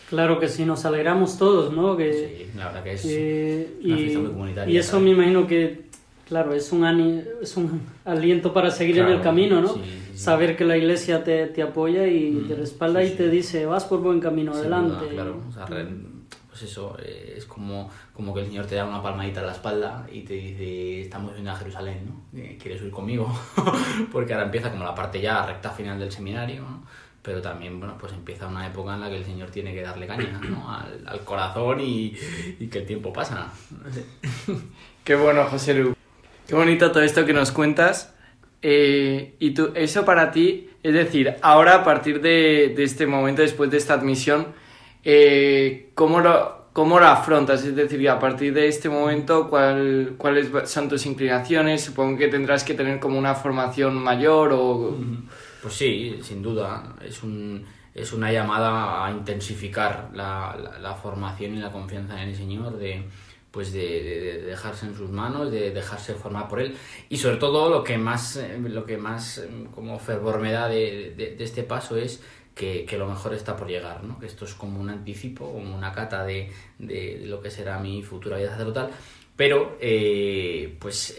Claro 0.10 0.40
que 0.40 0.48
sí, 0.48 0.66
nos 0.66 0.84
alegramos 0.86 1.38
todos, 1.38 1.74
¿no? 1.74 1.98
Que, 1.98 2.14
Sí, 2.14 2.58
la 2.58 2.66
verdad 2.68 2.84
que 2.84 2.94
es 2.94 3.06
eh, 3.08 3.68
una 3.84 4.00
y, 4.00 4.16
muy 4.18 4.32
comunitaria. 4.32 4.74
y 4.74 4.78
eso 4.78 5.00
me 5.00 5.10
imagino 5.12 5.48
que, 5.48 5.85
claro, 6.28 6.54
es 6.54 6.72
un, 6.72 6.84
ani- 6.84 7.24
es 7.42 7.56
un 7.58 7.82
aliento 8.06 8.54
para 8.54 8.72
seguir 8.72 9.00
en 9.00 9.08
el 9.08 9.22
camino, 9.22 9.62
¿no? 9.62 9.74
sí, 9.74 9.82
sí, 9.84 10.02
sí. 10.14 10.18
Saber 10.18 10.56
que 10.56 10.66
la 10.66 10.78
iglesia 10.78 11.24
te, 11.24 11.48
te 11.48 11.62
apoya 11.62 12.08
y 12.08 12.32
Mm, 12.32 12.48
te 12.48 12.56
respalda 12.56 13.04
y 13.04 13.12
te 13.12 13.30
dice, 13.30 13.66
vas 13.66 13.86
por 13.86 14.00
buen 14.02 14.20
camino, 14.20 14.54
Sin 14.54 14.62
adelante. 14.62 15.06
duda, 15.06 15.10
claro. 15.14 15.42
O 15.50 15.52
sea, 15.52 15.66
re- 15.66 15.88
pues 16.50 16.64
eso, 16.64 16.96
eh, 17.04 17.34
es 17.38 17.46
como, 17.46 17.90
como 18.14 18.34
que 18.34 18.40
el 18.40 18.46
Señor 18.48 18.66
te 18.66 18.76
da 18.76 18.86
una 18.86 19.02
palmadita 19.04 19.42
en 19.42 19.48
la 19.48 19.52
espalda 19.52 20.08
y 20.10 20.22
te 20.22 20.36
dice, 20.36 21.02
estamos 21.02 21.36
yendo 21.36 21.52
a 21.52 21.56
Jerusalén, 21.56 22.06
¿no? 22.06 22.40
Eh, 22.40 22.58
¿Quieres 22.62 22.82
ir 22.82 22.92
conmigo? 22.92 23.28
Porque 24.12 24.34
ahora 24.34 24.46
empieza 24.46 24.72
como 24.72 24.86
la 24.86 24.96
parte 24.96 25.20
ya 25.20 25.46
recta 25.46 25.70
final 25.72 26.00
del 26.00 26.14
seminario, 26.14 26.62
¿no? 26.62 26.84
Pero 27.22 27.42
también, 27.42 27.78
bueno, 27.80 27.98
pues 28.00 28.14
empieza 28.14 28.48
una 28.48 28.66
época 28.68 28.94
en 28.94 29.02
la 29.02 29.10
que 29.10 29.18
el 29.18 29.26
Señor 29.26 29.50
tiene 29.50 29.74
que 29.74 29.82
darle 29.82 30.08
caña, 30.08 30.40
¿no? 30.50 30.72
Al, 30.80 31.04
al 31.06 31.20
corazón 31.26 31.82
y, 31.82 32.16
y 32.60 32.68
que 32.68 32.80
el 32.80 32.86
tiempo 32.86 33.12
pasa. 33.12 33.52
Qué 35.04 35.16
bueno, 35.16 35.44
José 35.46 35.74
Lu. 35.74 35.95
Qué 36.48 36.54
bonito 36.56 36.92
todo 36.92 37.04
esto 37.04 37.26
que 37.26 37.34
nos 37.34 37.52
cuentas. 37.52 38.14
Eh, 38.62 39.36
y 39.40 39.52
tú, 39.52 39.72
eso 39.76 40.06
para 40.06 40.32
ti, 40.32 40.70
es 40.84 40.94
decir, 40.94 41.36
ahora 41.42 41.76
a 41.76 41.84
partir 41.84 42.22
de, 42.22 42.74
este 42.84 43.06
momento, 43.06 43.42
después 43.42 43.70
de 43.70 43.78
esta 43.78 43.94
admisión, 43.94 44.48
eh, 45.04 45.92
¿cómo, 45.94 46.20
lo, 46.20 46.70
¿cómo 46.74 47.00
lo 47.00 47.06
afrontas? 47.06 47.64
Es 47.64 47.76
decir, 47.76 48.08
a 48.10 48.20
partir 48.20 48.54
de 48.54 48.68
este 48.68 48.90
momento, 48.90 49.50
¿cuál, 49.50 50.16
¿cuáles 50.18 50.50
son 50.70 50.90
tus 50.90 51.06
inclinaciones? 51.06 51.84
Supongo 51.84 52.18
que 52.18 52.28
tendrás 52.28 52.64
que 52.64 52.74
tener 52.74 53.00
como 53.00 53.20
una 53.20 53.36
formación 53.36 53.96
mayor 53.96 54.52
o... 54.54 54.98
Pues 55.62 55.74
sí, 55.74 56.20
sin 56.22 56.42
duda. 56.42 56.96
Es, 57.04 57.22
un, 57.24 57.66
es 57.94 58.14
una 58.14 58.32
llamada 58.32 59.06
a 59.06 59.12
intensificar 59.12 60.10
la, 60.14 60.56
la- 60.62 60.80
la 60.80 60.94
formación 60.96 61.56
y 61.56 61.60
la 61.60 61.72
confianza 61.72 62.22
en 62.22 62.30
el 62.30 62.36
Señor, 62.36 62.78
de, 62.78 63.04
pues 63.56 63.72
de, 63.72 63.80
de- 64.04 64.22
de 64.22 64.42
dejarse 64.42 64.86
en 64.86 64.96
sus 64.98 65.10
manos, 65.10 65.50
de 65.50 65.72
dejarse 65.72 66.14
formar 66.14 66.50
por 66.50 66.60
Él. 66.60 66.76
Y 67.08 67.16
sobre 67.16 67.38
todo 67.38 67.70
lo 67.70 67.86
que 67.86 67.98
más, 67.98 68.36
eh, 68.36 68.60
lo 68.60 68.86
que 68.86 68.98
más 68.98 69.38
eh, 69.38 69.48
como 69.74 69.98
fervor 69.98 70.42
me 70.42 70.52
da 70.52 70.68
de, 70.68 71.38
este 71.40 71.64
paso 71.64 71.96
es 71.96 72.22
que, 72.54 72.86
lo 72.98 73.08
mejor 73.08 73.34
está 73.34 73.56
por 73.56 73.70
llegar, 73.70 74.04
¿no? 74.04 74.20
que 74.20 74.26
esto 74.26 74.44
es 74.44 74.54
como 74.56 74.82
un 74.82 74.90
anticipo, 74.90 75.54
como 75.54 75.74
una 75.74 75.94
cata 75.94 76.26
de, 76.26 76.52
lo 76.80 77.40
que 77.40 77.50
será 77.50 77.80
mi 77.80 78.04
futura 78.04 78.38
vida 78.38 78.50
sacerdotal. 78.52 78.92
Pero, 79.38 79.78
eh, 79.80 80.76
pues... 80.78 81.18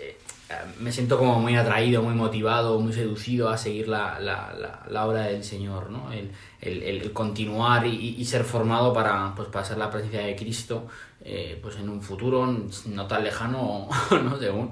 eh, 0.51 0.55
me 0.81 0.93
siento 0.93 1.19
como 1.19 1.41
muy 1.41 1.57
atraído, 1.57 2.03
muy 2.03 2.15
motivado, 2.15 2.81
muy 2.81 2.93
seducido 2.93 3.49
a 3.49 3.57
seguir 3.57 3.89
la, 3.89 4.19
la, 4.21 4.85
la, 4.89 5.07
obra 5.07 5.23
del 5.23 5.43
Señor, 5.45 5.91
¿no? 5.91 6.11
El, 6.13 6.31
el, 6.61 7.13
continuar 7.13 7.87
y, 7.87 8.17
y 8.19 8.25
ser 8.25 8.45
formado 8.45 8.93
para, 8.93 9.35
pues, 9.35 9.49
para 9.49 9.65
ser 9.65 9.79
la 9.79 9.91
presencia 9.91 10.21
de 10.21 10.35
Cristo 10.35 10.87
eh, 11.29 11.59
pues 11.61 11.75
en 11.77 11.89
un 11.89 12.01
futuro 12.03 12.47
no 12.47 13.07
tan 13.09 13.25
lejano, 13.25 13.89
¿no? 14.23 14.39
Según. 14.39 14.71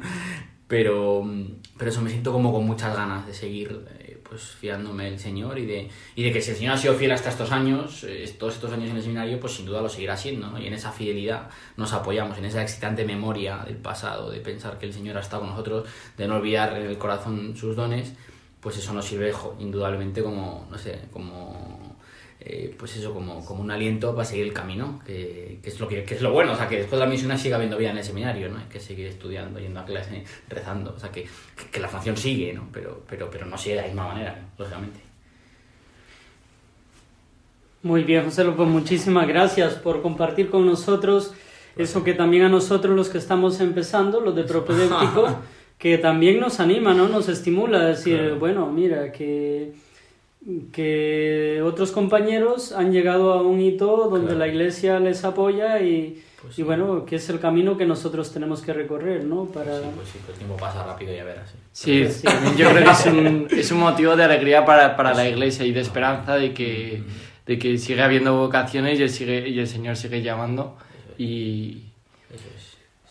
Pero, 0.68 1.24
pero 1.76 1.90
eso 1.90 2.00
me 2.00 2.10
siento 2.10 2.32
como 2.32 2.52
con 2.52 2.64
muchas 2.64 2.94
ganas 2.94 3.26
de 3.26 3.34
seguir 3.34 3.84
eh, 3.98 4.03
pues 4.28 4.42
fiándome 4.42 5.04
del 5.04 5.18
Señor 5.18 5.58
y 5.58 5.66
de, 5.66 5.90
y 6.14 6.22
de 6.22 6.32
que 6.32 6.40
si 6.40 6.50
el 6.50 6.56
Señor 6.56 6.74
ha 6.74 6.78
sido 6.78 6.94
fiel 6.94 7.12
hasta 7.12 7.30
estos 7.30 7.52
años, 7.52 8.04
eh, 8.04 8.34
todos 8.38 8.54
estos 8.54 8.72
años 8.72 8.90
en 8.90 8.96
el 8.96 9.02
seminario, 9.02 9.38
pues 9.38 9.54
sin 9.54 9.66
duda 9.66 9.80
lo 9.80 9.88
seguirá 9.88 10.16
siendo, 10.16 10.48
¿no? 10.50 10.58
Y 10.58 10.66
en 10.66 10.74
esa 10.74 10.92
fidelidad 10.92 11.50
nos 11.76 11.92
apoyamos, 11.92 12.38
en 12.38 12.46
esa 12.46 12.62
excitante 12.62 13.04
memoria 13.04 13.58
del 13.58 13.76
pasado, 13.76 14.30
de 14.30 14.40
pensar 14.40 14.78
que 14.78 14.86
el 14.86 14.92
Señor 14.92 15.16
ha 15.16 15.20
estado 15.20 15.42
con 15.42 15.50
nosotros, 15.50 15.88
de 16.16 16.26
no 16.26 16.36
olvidar 16.36 16.76
en 16.76 16.86
el 16.86 16.98
corazón 16.98 17.56
sus 17.56 17.76
dones, 17.76 18.14
pues 18.60 18.78
eso 18.78 18.94
nos 18.94 19.04
sirve 19.04 19.32
indudablemente 19.58 20.22
como, 20.22 20.66
no 20.70 20.78
sé, 20.78 21.02
como 21.12 21.83
eh, 22.46 22.74
pues 22.78 22.94
eso, 22.96 23.14
como, 23.14 23.42
como 23.42 23.62
un 23.62 23.70
aliento 23.70 24.14
para 24.14 24.26
seguir 24.26 24.44
el 24.44 24.52
camino, 24.52 25.00
que, 25.06 25.60
que 25.62 25.70
es 25.70 25.80
lo 25.80 25.88
que, 25.88 26.04
que 26.04 26.14
es 26.14 26.20
lo 26.20 26.30
bueno, 26.30 26.52
o 26.52 26.56
sea, 26.56 26.68
que 26.68 26.76
después 26.76 27.00
de 27.00 27.06
la 27.06 27.10
misión 27.10 27.38
siga 27.38 27.56
habiendo 27.56 27.78
vida 27.78 27.90
en 27.90 27.96
el 27.96 28.04
seminario, 28.04 28.50
¿no? 28.50 28.58
Hay 28.58 28.66
que 28.66 28.80
seguir 28.80 29.06
estudiando, 29.06 29.58
yendo 29.58 29.80
a 29.80 29.86
clase, 29.86 30.24
rezando, 30.50 30.92
o 30.94 31.00
sea, 31.00 31.10
que, 31.10 31.26
que, 31.72 31.80
la 31.80 31.88
formación 31.88 32.18
sigue, 32.18 32.52
¿no? 32.52 32.68
Pero, 32.70 33.02
pero, 33.08 33.30
pero 33.30 33.46
no 33.46 33.56
sigue 33.56 33.76
de 33.76 33.80
la 33.80 33.86
misma 33.86 34.08
manera, 34.08 34.36
¿no? 34.38 34.48
lógicamente. 34.58 35.00
Muy 37.82 38.04
bien, 38.04 38.24
José 38.24 38.44
López, 38.44 38.66
muchísimas 38.66 39.26
gracias 39.26 39.74
por 39.74 40.02
compartir 40.02 40.50
con 40.50 40.66
nosotros 40.66 41.32
eso 41.76 42.04
que 42.04 42.12
también 42.12 42.44
a 42.44 42.48
nosotros 42.50 42.94
los 42.94 43.08
que 43.08 43.18
estamos 43.18 43.60
empezando, 43.60 44.20
los 44.20 44.34
de 44.36 44.44
propedéutico, 44.44 45.38
que 45.78 45.96
también 45.96 46.40
nos 46.40 46.60
anima, 46.60 46.92
¿no? 46.92 47.08
Nos 47.08 47.28
estimula 47.28 47.80
a 47.80 47.86
decir, 47.86 48.36
bueno, 48.38 48.70
mira, 48.70 49.10
que, 49.12 49.72
que 50.72 51.62
otros 51.64 51.90
compañeros 51.92 52.72
han 52.72 52.92
llegado 52.92 53.32
a 53.32 53.42
un 53.42 53.60
hito 53.60 54.08
donde 54.10 54.26
Claro. 54.34 54.38
la 54.40 54.48
iglesia 54.48 55.00
les 55.00 55.24
apoya 55.24 55.80
y, 55.80 56.22
y 56.56 56.62
bueno, 56.62 57.06
que 57.06 57.16
es 57.16 57.28
el 57.30 57.40
camino 57.40 57.78
que 57.78 57.86
nosotros 57.86 58.30
tenemos 58.32 58.60
que 58.60 58.72
recorrer, 58.74 59.24
¿no? 59.24 59.46
Para... 59.46 59.78
Pues 59.80 60.08
sí, 60.12 60.18
pues 60.24 60.30
el 60.30 60.44
tiempo 60.44 60.56
pasa 60.56 60.84
rápido, 60.84 61.14
ya 61.14 61.24
verás. 61.24 61.54
¿eh? 61.54 61.56
Sí, 61.72 62.06
también 62.22 62.56
yo 62.56 62.70
creo 62.70 62.84
que 62.84 62.90
es 62.90 63.06
un, 63.06 63.48
es 63.50 63.72
un 63.72 63.78
motivo 63.80 64.14
de 64.16 64.24
alegría 64.24 64.64
para, 64.64 64.96
para 64.96 65.14
la 65.14 65.26
iglesia 65.28 65.64
y 65.64 65.72
de 65.72 65.80
esperanza 65.80 66.34
de 66.36 66.52
que, 66.52 67.02
de 67.46 67.58
que 67.58 67.78
sigue 67.78 68.02
habiendo 68.02 68.36
vocaciones 68.36 69.00
y 69.00 69.02
el, 69.04 69.10
sigue, 69.10 69.48
y 69.48 69.58
el 69.58 69.66
Señor 69.66 69.96
sigue 69.96 70.20
llamando. 70.22 70.76
Y 71.16 71.84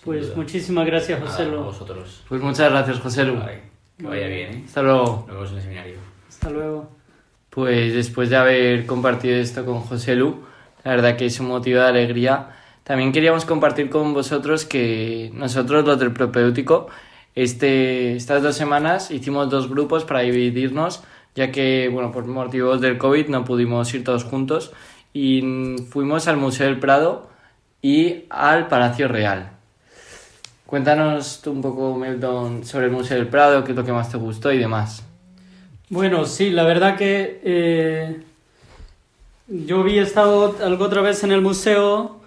Pues 0.05 0.27
duda. 0.27 0.35
muchísimas 0.35 0.85
gracias, 0.85 1.19
José 1.19 1.43
a 1.43 1.45
Lu. 1.47 1.63
vosotros. 1.63 2.21
pues 2.29 2.41
muchas 2.41 2.69
gracias, 2.69 2.99
José 2.99 3.23
Lu. 3.23 3.37
Vale, 3.39 3.61
que 3.97 4.05
vaya 4.05 4.27
bien, 4.27 4.51
¿eh? 4.53 4.63
Hasta 4.67 4.81
luego. 4.83 5.25
Nos 5.27 5.35
vemos 5.35 5.49
en 5.51 5.55
el 5.57 5.61
seminario. 5.63 5.95
Hasta 6.29 6.49
luego. 6.51 7.02
Pues 7.53 7.93
después 7.93 8.31
de 8.31 8.37
haber 8.37 8.87
compartido 8.87 9.35
esto 9.35 9.63
con 9.63 9.81
José 9.81 10.15
Lu, 10.15 10.41
la 10.83 10.91
verdad 10.91 11.15
que 11.15 11.27
es 11.27 11.39
un 11.39 11.49
motivo 11.49 11.81
de 11.81 11.87
alegría. 11.87 12.47
También 12.83 13.11
queríamos 13.11 13.45
compartir 13.45 13.91
con 13.91 14.11
vosotros 14.11 14.65
que 14.65 15.29
nosotros, 15.35 15.85
los 15.85 15.99
del 15.99 16.13
propedéutico, 16.13 16.87
este, 17.35 18.15
estas 18.15 18.41
dos 18.41 18.55
semanas 18.55 19.11
hicimos 19.11 19.51
dos 19.51 19.69
grupos 19.69 20.03
para 20.03 20.21
dividirnos, 20.21 21.03
ya 21.35 21.51
que, 21.51 21.89
bueno, 21.93 22.11
por 22.11 22.25
motivos 22.25 22.81
del 22.81 22.97
COVID 22.97 23.27
no 23.27 23.45
pudimos 23.45 23.93
ir 23.93 24.03
todos 24.03 24.23
juntos 24.23 24.71
y 25.13 25.75
fuimos 25.91 26.27
al 26.27 26.37
Museo 26.37 26.65
del 26.65 26.79
Prado 26.79 27.29
y 27.83 28.23
al 28.31 28.67
Palacio 28.67 29.07
Real. 29.07 29.51
Cuéntanos 30.65 31.41
tú 31.43 31.51
un 31.51 31.61
poco, 31.61 31.95
Meldon, 31.95 32.65
sobre 32.65 32.87
el 32.87 32.91
Museo 32.91 33.17
del 33.17 33.27
Prado, 33.27 33.63
qué 33.63 33.73
es 33.73 33.77
lo 33.77 33.85
que 33.85 33.91
más 33.91 34.09
te 34.09 34.17
gustó 34.17 34.51
y 34.51 34.57
demás. 34.57 35.12
Bueno, 35.89 36.25
sí, 36.25 36.49
la 36.49 36.63
verdad 36.63 36.97
que 36.97 37.39
eh, 37.43 38.21
yo 39.47 39.81
había 39.81 40.01
estado 40.01 40.55
algo 40.63 40.85
otra 40.85 41.01
vez 41.01 41.23
en 41.23 41.31
el 41.31 41.41
museo, 41.41 42.19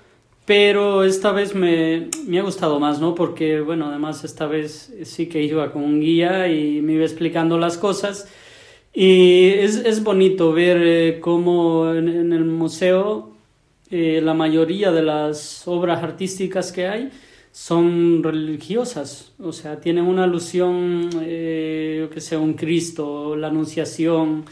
pero 0.44 1.04
esta 1.04 1.32
vez 1.32 1.54
me, 1.54 2.08
me 2.26 2.38
ha 2.38 2.42
gustado 2.42 2.78
más, 2.78 3.00
¿no? 3.00 3.14
Porque, 3.14 3.60
bueno, 3.60 3.86
además 3.88 4.24
esta 4.24 4.46
vez 4.46 4.92
sí 5.04 5.26
que 5.26 5.42
iba 5.42 5.72
con 5.72 5.82
un 5.82 6.00
guía 6.00 6.48
y 6.48 6.82
me 6.82 6.92
iba 6.92 7.04
explicando 7.04 7.58
las 7.58 7.78
cosas. 7.78 8.28
Y 8.92 9.48
es, 9.48 9.76
es 9.76 10.02
bonito 10.02 10.52
ver 10.52 10.78
eh, 10.82 11.20
cómo 11.20 11.92
en, 11.92 12.32
el 12.32 12.44
museo 12.44 13.30
eh, 13.90 14.20
la 14.22 14.34
mayoría 14.34 14.90
de 14.90 15.02
las 15.02 15.66
obras 15.66 16.02
artísticas 16.02 16.72
que 16.72 16.86
hay 16.86 17.10
son 17.56 18.22
religiosas, 18.22 19.32
o 19.38 19.50
sea, 19.50 19.80
tienen 19.80 20.04
una 20.04 20.24
alusión, 20.24 21.08
eh, 21.22 21.96
yo 22.02 22.10
que 22.10 22.20
sé, 22.20 22.36
un 22.36 22.52
Cristo, 22.52 23.34
la 23.34 23.46
Anunciación, 23.48 24.44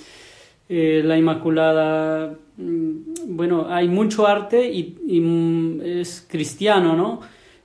eh, 0.68 1.02
la 1.04 1.18
Inmaculada. 1.18 2.38
mm, 2.56 3.36
Bueno, 3.36 3.66
hay 3.68 3.88
mucho 3.88 4.26
arte 4.26 4.70
y, 4.72 5.20
mm, 5.20 5.82
es 5.82 6.26
cristiano, 6.30 6.96
¿no? 6.96 7.20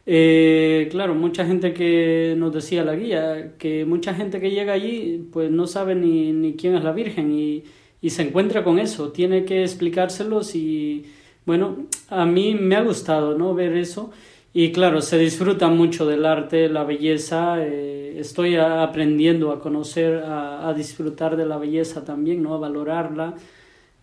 Eh, 0.06 0.88
claro, 0.92 1.16
mucha 1.16 1.46
gente 1.46 1.74
que 1.74 2.36
nos 2.38 2.54
decía 2.54 2.84
la 2.84 2.96
guía, 2.96 3.56
que 3.58 3.86
mucha 3.86 4.14
gente 4.14 4.40
que 4.42 4.52
llega 4.52 4.74
allí 4.74 5.26
pues 5.32 5.50
no 5.52 5.68
sabe 5.68 5.96
ni, 5.96 6.34
ni 6.34 6.56
quién 6.56 6.76
es 6.76 6.84
la 6.84 6.92
Virgen 6.92 7.32
y, 7.32 7.64
y 8.02 8.10
se 8.10 8.24
encuentra 8.24 8.64
con 8.64 8.78
eso, 8.80 9.12
tiene 9.14 9.46
que 9.46 9.62
explicárselos 9.64 10.56
y 10.56 11.06
bueno, 11.46 11.88
a 12.10 12.26
mí 12.26 12.56
me 12.56 12.76
ha 12.76 12.82
gustado, 12.84 13.38
¿no? 13.38 13.54
Ver 13.56 13.76
eso. 13.78 14.12
Y 14.54 14.72
claro, 14.72 15.02
se 15.02 15.18
disfruta 15.20 15.68
mucho 15.68 16.06
del 16.08 16.26
arte, 16.26 16.70
la 16.70 16.84
belleza. 16.84 17.58
eh, 17.60 18.16
estoy 18.20 18.56
a- 18.56 18.84
aprendiendo 18.84 19.52
a 19.52 19.62
conocer, 19.62 20.24
a, 20.24 20.68
a 20.68 20.74
disfrutar 20.74 21.38
de 21.38 21.46
la 21.46 21.58
belleza 21.58 22.04
también, 22.04 22.42
¿no? 22.44 22.56
A 22.56 22.58
valorarla. 22.58 23.36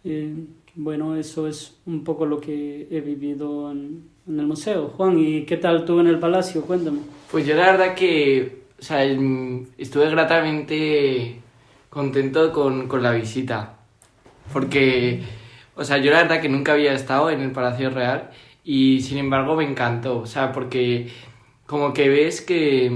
Eh, 0.05 0.35
bueno, 0.77 1.17
eso 1.17 1.49
es 1.49 1.77
un 1.87 2.05
poco 2.05 2.27
lo 2.27 2.41
que 2.41 2.87
he 2.91 3.01
vivido 3.01 3.71
en, 3.73 4.05
en 4.29 4.41
el 4.41 4.47
museo. 4.47 4.89
Juan, 4.97 5.19
¿y 5.19 5.43
qué 5.45 5.57
tal 5.57 5.85
tú 5.85 5.99
en 6.01 6.07
el 6.07 6.19
palacio? 6.19 6.63
Cuéntame. 6.63 7.01
Pues 7.31 7.45
yo 7.47 7.57
la 7.57 7.73
verdad 7.73 7.95
que, 7.95 8.63
o 8.79 8.83
sea, 8.83 9.05
estuve 9.05 10.09
gratamente 10.11 11.41
contento 11.91 12.53
con, 12.53 12.87
con 12.89 13.03
la 13.03 13.13
visita. 13.13 13.75
Porque, 14.53 15.23
o 15.75 15.83
sea, 15.83 15.99
yo 15.99 16.13
la 16.13 16.23
verdad 16.23 16.41
que 16.41 16.49
nunca 16.49 16.73
había 16.75 16.93
estado 16.93 17.31
en 17.31 17.41
el 17.41 17.51
Palacio 17.51 17.91
Real 17.91 18.31
y 18.67 19.01
sin 19.03 19.19
embargo 19.19 19.57
me 19.57 19.65
encantó. 19.65 20.21
O 20.21 20.27
sea, 20.27 20.53
porque 20.53 21.11
como 21.67 21.95
que 21.95 22.09
ves 22.11 22.41
que, 22.43 22.91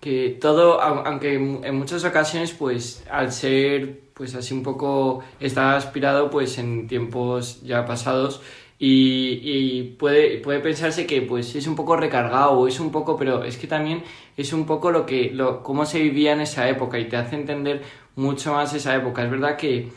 que 0.00 0.38
todo, 0.40 0.80
au- 0.80 1.02
aunque 1.06 1.34
en 1.36 1.74
muchas 1.76 2.04
ocasiones, 2.04 2.52
pues 2.52 3.04
al 3.10 3.32
ser 3.32 4.00
pues 4.14 4.34
así 4.34 4.54
un 4.54 4.62
poco, 4.62 5.22
está 5.40 5.76
aspirado 5.76 6.30
pues 6.30 6.58
en 6.58 6.86
tiempos 6.88 7.62
ya 7.62 7.86
pasados 7.86 8.42
y, 8.78 9.40
y 9.42 9.82
puede, 9.98 10.38
puede 10.38 10.60
pensarse 10.60 11.06
que 11.06 11.22
pues 11.22 11.54
es 11.54 11.66
un 11.66 11.76
poco 11.76 11.96
recargado 11.96 12.66
es 12.68 12.80
un 12.80 12.90
poco, 12.92 13.16
pero 13.16 13.44
es 13.44 13.56
que 13.56 13.66
también 13.66 14.02
es 14.36 14.52
un 14.52 14.66
poco 14.66 14.90
lo 14.92 15.06
que, 15.06 15.30
lo, 15.32 15.62
cómo 15.62 15.86
se 15.86 16.00
vivía 16.02 16.32
en 16.32 16.40
esa 16.42 16.68
época 16.68 16.98
y 16.98 17.06
te 17.08 17.16
hace 17.16 17.36
entender 17.36 17.82
mucho 18.16 18.52
más 18.52 18.74
esa 18.74 18.94
época. 18.96 19.24
Es 19.24 19.30
verdad 19.30 19.56
que 19.56 19.88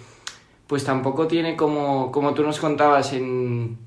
pues 0.68 0.84
tampoco 0.84 1.28
tiene 1.28 1.56
como, 1.56 2.12
como 2.12 2.34
tú 2.34 2.44
nos 2.44 2.60
contabas 2.60 3.14
en, 3.14 3.78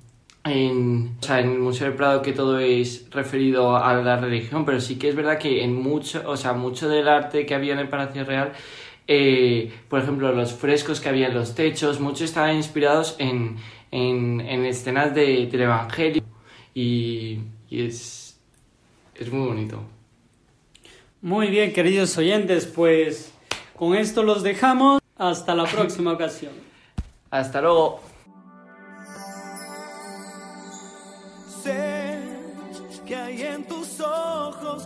en, 0.50 1.16
o 1.20 1.22
sea, 1.22 1.40
en 1.40 1.52
el 1.52 1.58
Museo 1.58 1.88
del 1.88 1.96
Prado 1.96 2.22
que 2.22 2.32
todo 2.32 2.58
es 2.58 3.08
referido 3.10 3.76
a 3.76 3.94
la 3.94 4.16
religión, 4.16 4.64
pero 4.64 4.80
sí 4.80 4.98
que 4.98 5.08
es 5.08 5.16
verdad 5.16 5.38
que 5.38 5.62
en 5.62 5.74
mucho, 5.74 6.22
o 6.26 6.36
sea, 6.36 6.52
mucho 6.52 6.88
del 6.88 7.08
arte 7.08 7.46
que 7.46 7.54
había 7.54 7.72
en 7.74 7.78
el 7.78 7.88
Palacio 7.88 8.24
Real, 8.24 8.52
eh, 9.06 9.72
por 9.88 10.00
ejemplo, 10.00 10.32
los 10.32 10.52
frescos 10.52 11.00
que 11.00 11.08
había 11.08 11.28
en 11.28 11.34
los 11.34 11.54
techos, 11.54 12.00
muchos 12.00 12.22
estaban 12.22 12.56
inspirados 12.56 13.16
en, 13.18 13.56
en, 13.90 14.40
en 14.40 14.64
escenas 14.64 15.14
de, 15.14 15.46
del 15.46 15.62
Evangelio 15.62 16.22
y, 16.74 17.38
y 17.70 17.86
es, 17.86 18.38
es 19.14 19.32
muy 19.32 19.46
bonito. 19.46 19.82
Muy 21.20 21.48
bien, 21.48 21.72
queridos 21.72 22.16
oyentes, 22.16 22.66
pues 22.66 23.32
con 23.74 23.94
esto 23.96 24.22
los 24.22 24.42
dejamos. 24.42 25.00
Hasta 25.16 25.54
la 25.54 25.64
próxima 25.70 26.12
ocasión. 26.12 26.52
Hasta 27.30 27.60
luego. 27.60 28.07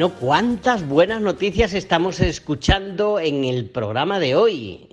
Bueno, 0.00 0.16
cuántas 0.18 0.88
buenas 0.88 1.20
noticias 1.20 1.74
estamos 1.74 2.20
escuchando 2.20 3.20
en 3.20 3.44
el 3.44 3.68
programa 3.68 4.18
de 4.18 4.34
hoy. 4.34 4.88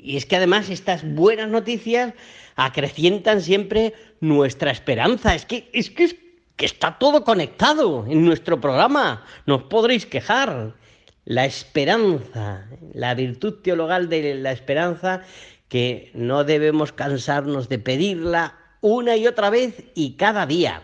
Y 0.00 0.16
es 0.16 0.24
que 0.24 0.36
además 0.36 0.70
estas 0.70 1.02
buenas 1.16 1.48
noticias 1.48 2.14
acrecientan 2.54 3.40
siempre 3.40 3.92
nuestra 4.20 4.70
esperanza. 4.70 5.34
Es 5.34 5.46
que, 5.46 5.68
es 5.72 5.90
que, 5.90 6.04
es 6.04 6.16
que 6.54 6.64
está 6.64 6.96
todo 7.00 7.24
conectado 7.24 8.06
en 8.08 8.24
nuestro 8.24 8.60
programa. 8.60 9.24
No 9.46 9.56
os 9.56 9.62
podréis 9.64 10.06
quejar. 10.06 10.76
La 11.24 11.44
esperanza, 11.44 12.68
la 12.94 13.14
virtud 13.16 13.62
teologal 13.64 14.08
de 14.08 14.36
la 14.36 14.52
esperanza, 14.52 15.22
que 15.68 16.12
no 16.14 16.44
debemos 16.44 16.92
cansarnos 16.92 17.68
de 17.68 17.80
pedirla 17.80 18.56
una 18.80 19.16
y 19.16 19.26
otra 19.26 19.50
vez 19.50 19.82
y 19.96 20.12
cada 20.12 20.46
día. 20.46 20.82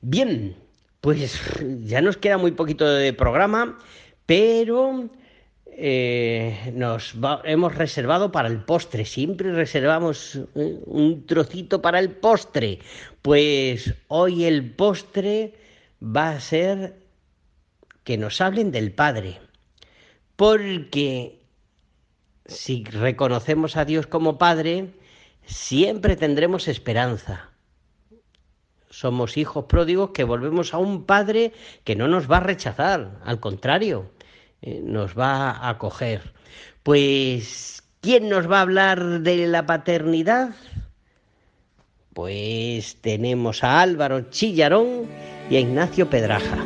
Bien, 0.00 0.56
pues 1.00 1.40
ya 1.84 2.00
nos 2.00 2.16
queda 2.16 2.38
muy 2.38 2.52
poquito 2.52 2.86
de 2.86 3.12
programa, 3.12 3.78
pero 4.26 5.08
eh, 5.80 6.72
nos 6.74 7.14
hemos 7.44 7.74
reservado 7.76 8.32
para 8.32 8.48
el 8.48 8.64
postre. 8.64 9.04
Siempre 9.04 9.52
reservamos 9.52 10.40
eh, 10.56 10.80
un 10.86 11.24
trocito 11.24 11.80
para 11.80 12.00
el 12.00 12.10
postre. 12.10 12.80
Pues 13.22 13.94
hoy 14.08 14.44
el 14.44 14.72
postre 14.72 15.54
va 16.02 16.30
a 16.30 16.40
ser 16.40 16.96
que 18.02 18.18
nos 18.18 18.40
hablen 18.40 18.72
del 18.72 18.90
Padre. 18.90 19.38
Porque 20.34 21.38
si 22.46 22.82
reconocemos 22.84 23.76
a 23.76 23.84
Dios 23.84 24.08
como 24.08 24.36
Padre, 24.36 24.90
siempre 25.46 26.16
tendremos 26.16 26.66
esperanza. 26.66 27.47
Somos 28.98 29.36
hijos 29.36 29.66
pródigos 29.66 30.10
que 30.10 30.24
volvemos 30.24 30.74
a 30.74 30.78
un 30.78 31.04
Padre 31.04 31.52
que 31.84 31.94
no 31.94 32.08
nos 32.08 32.28
va 32.28 32.38
a 32.38 32.40
rechazar, 32.40 33.20
al 33.24 33.38
contrario, 33.38 34.10
eh, 34.60 34.80
nos 34.82 35.16
va 35.16 35.52
a 35.52 35.68
acoger. 35.68 36.32
Pues, 36.82 37.84
¿quién 38.00 38.28
nos 38.28 38.50
va 38.50 38.58
a 38.58 38.62
hablar 38.62 39.20
de 39.20 39.46
la 39.46 39.66
paternidad? 39.66 40.50
Pues 42.12 42.96
tenemos 43.00 43.62
a 43.62 43.82
Álvaro 43.82 44.30
Chillarón 44.30 45.06
y 45.48 45.54
a 45.54 45.60
Ignacio 45.60 46.10
Pedraja. 46.10 46.58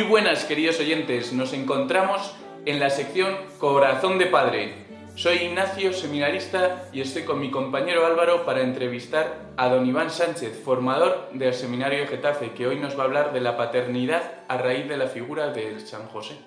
Muy 0.00 0.08
buenas, 0.08 0.44
queridos 0.46 0.80
oyentes. 0.80 1.34
Nos 1.34 1.52
encontramos 1.52 2.34
en 2.64 2.80
la 2.80 2.88
sección 2.88 3.36
Corazón 3.58 4.16
de 4.18 4.24
Padre. 4.24 4.86
Soy 5.14 5.36
Ignacio, 5.42 5.92
seminarista, 5.92 6.88
y 6.90 7.02
estoy 7.02 7.24
con 7.24 7.38
mi 7.38 7.50
compañero 7.50 8.06
Álvaro 8.06 8.46
para 8.46 8.62
entrevistar 8.62 9.50
a 9.58 9.68
don 9.68 9.84
Iván 9.86 10.10
Sánchez, 10.10 10.58
formador 10.64 11.28
del 11.34 11.52
Seminario 11.52 11.98
de 12.00 12.06
Getafe, 12.06 12.52
que 12.52 12.66
hoy 12.66 12.76
nos 12.78 12.98
va 12.98 13.02
a 13.02 13.04
hablar 13.04 13.32
de 13.34 13.42
la 13.42 13.58
paternidad 13.58 14.22
a 14.48 14.56
raíz 14.56 14.88
de 14.88 14.96
la 14.96 15.06
figura 15.06 15.48
del 15.52 15.86
San 15.86 16.06
José. 16.08 16.38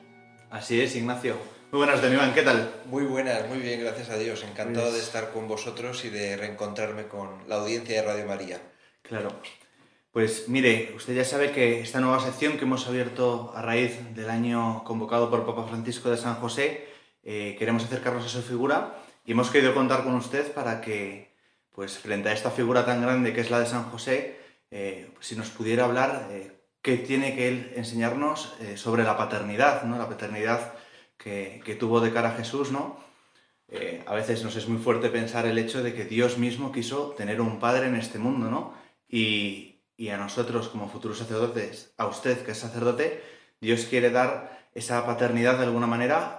Así 0.49 0.81
es, 0.81 0.95
Ignacio. 0.95 1.35
Muy 1.71 1.77
buenas, 1.85 2.01
don 2.01 2.11
Iván, 2.11 2.33
¿qué 2.33 2.41
tal? 2.41 2.71
Muy 2.85 3.03
buenas, 3.03 3.47
muy 3.49 3.59
bien, 3.59 3.81
gracias 3.81 4.09
a 4.09 4.17
Dios. 4.17 4.43
Encantado 4.43 4.87
Pues- 4.87 4.95
de 4.95 5.03
estar 5.03 5.29
con 5.29 5.47
vosotros 5.47 6.03
y 6.05 6.09
de 6.09 6.37
reencontrarme 6.37 7.03
con 7.03 7.47
la 7.47 7.57
audiencia 7.57 8.01
de 8.01 8.07
Radio 8.07 8.25
María. 8.25 8.59
Claro. 9.03 9.29
Pues 10.13 10.47
mire, 10.47 10.93
usted 10.95 11.15
ya 11.15 11.25
sabe 11.25 11.51
que 11.51 11.81
esta 11.81 11.99
nueva 11.99 12.19
sección 12.19 12.57
que 12.57 12.65
hemos 12.65 12.87
abierto 12.87 13.51
a 13.55 13.63
raíz 13.63 14.13
del 14.13 14.29
año 14.29 14.83
convocado 14.83 15.31
por 15.31 15.43
Papa 15.43 15.65
Francisco 15.67 16.11
de 16.11 16.17
San 16.17 16.35
José, 16.35 16.87
eh, 17.23 17.55
queremos 17.57 17.83
acercarnos 17.83 18.23
a 18.23 18.29
su 18.29 18.43
figura 18.43 18.95
y 19.25 19.31
hemos 19.31 19.49
querido 19.49 19.73
contar 19.73 20.03
con 20.03 20.13
usted 20.13 20.53
para 20.53 20.81
que, 20.81 21.33
pues 21.71 21.97
frente 21.97 22.29
a 22.29 22.33
esta 22.33 22.51
figura 22.51 22.85
tan 22.85 23.01
grande 23.01 23.33
que 23.33 23.41
es 23.41 23.49
la 23.49 23.59
de 23.59 23.65
San 23.65 23.85
José, 23.85 24.37
eh, 24.69 25.09
pues, 25.15 25.25
si 25.25 25.35
nos 25.35 25.49
pudiera 25.49 25.85
hablar 25.85 26.27
eh, 26.29 26.51
qué 26.83 26.97
tiene 26.97 27.35
que 27.35 27.47
él 27.47 27.73
enseñarnos 27.75 28.55
eh, 28.61 28.77
sobre 28.77 29.03
la 29.03 29.17
paternidad, 29.17 29.81
¿no? 29.85 29.97
La 29.97 30.07
paternidad 30.09 30.75
que, 31.17 31.59
que 31.65 31.73
tuvo 31.73 32.01
de 32.01 32.13
cara 32.13 32.29
a 32.33 32.35
Jesús, 32.35 32.71
¿no? 32.71 33.01
A 34.05 34.13
veces 34.13 34.43
nos 34.43 34.55
es 34.55 34.67
muy 34.67 34.79
fuerte 34.79 35.09
pensar 35.09 35.47
el 35.47 35.57
hecho 35.57 35.81
de 35.81 35.95
que 35.95 36.05
Dios 36.05 36.37
mismo 36.37 36.71
quiso 36.71 37.15
tener 37.17 37.41
un 37.41 37.59
padre 37.59 37.87
en 37.87 37.95
este 37.95 38.19
mundo, 38.19 38.51
¿no? 38.51 38.75
Y, 39.09 39.72
y 39.97 40.09
a 40.09 40.17
nosotros 40.17 40.69
como 40.69 40.89
futuros 40.89 41.17
sacerdotes, 41.17 41.93
a 41.97 42.07
usted 42.07 42.43
que 42.43 42.51
es 42.51 42.57
sacerdote, 42.57 43.23
Dios 43.61 43.85
quiere 43.85 44.09
dar 44.09 44.67
esa 44.73 45.05
paternidad 45.05 45.57
de 45.57 45.65
alguna 45.65 45.87
manera 45.87 46.37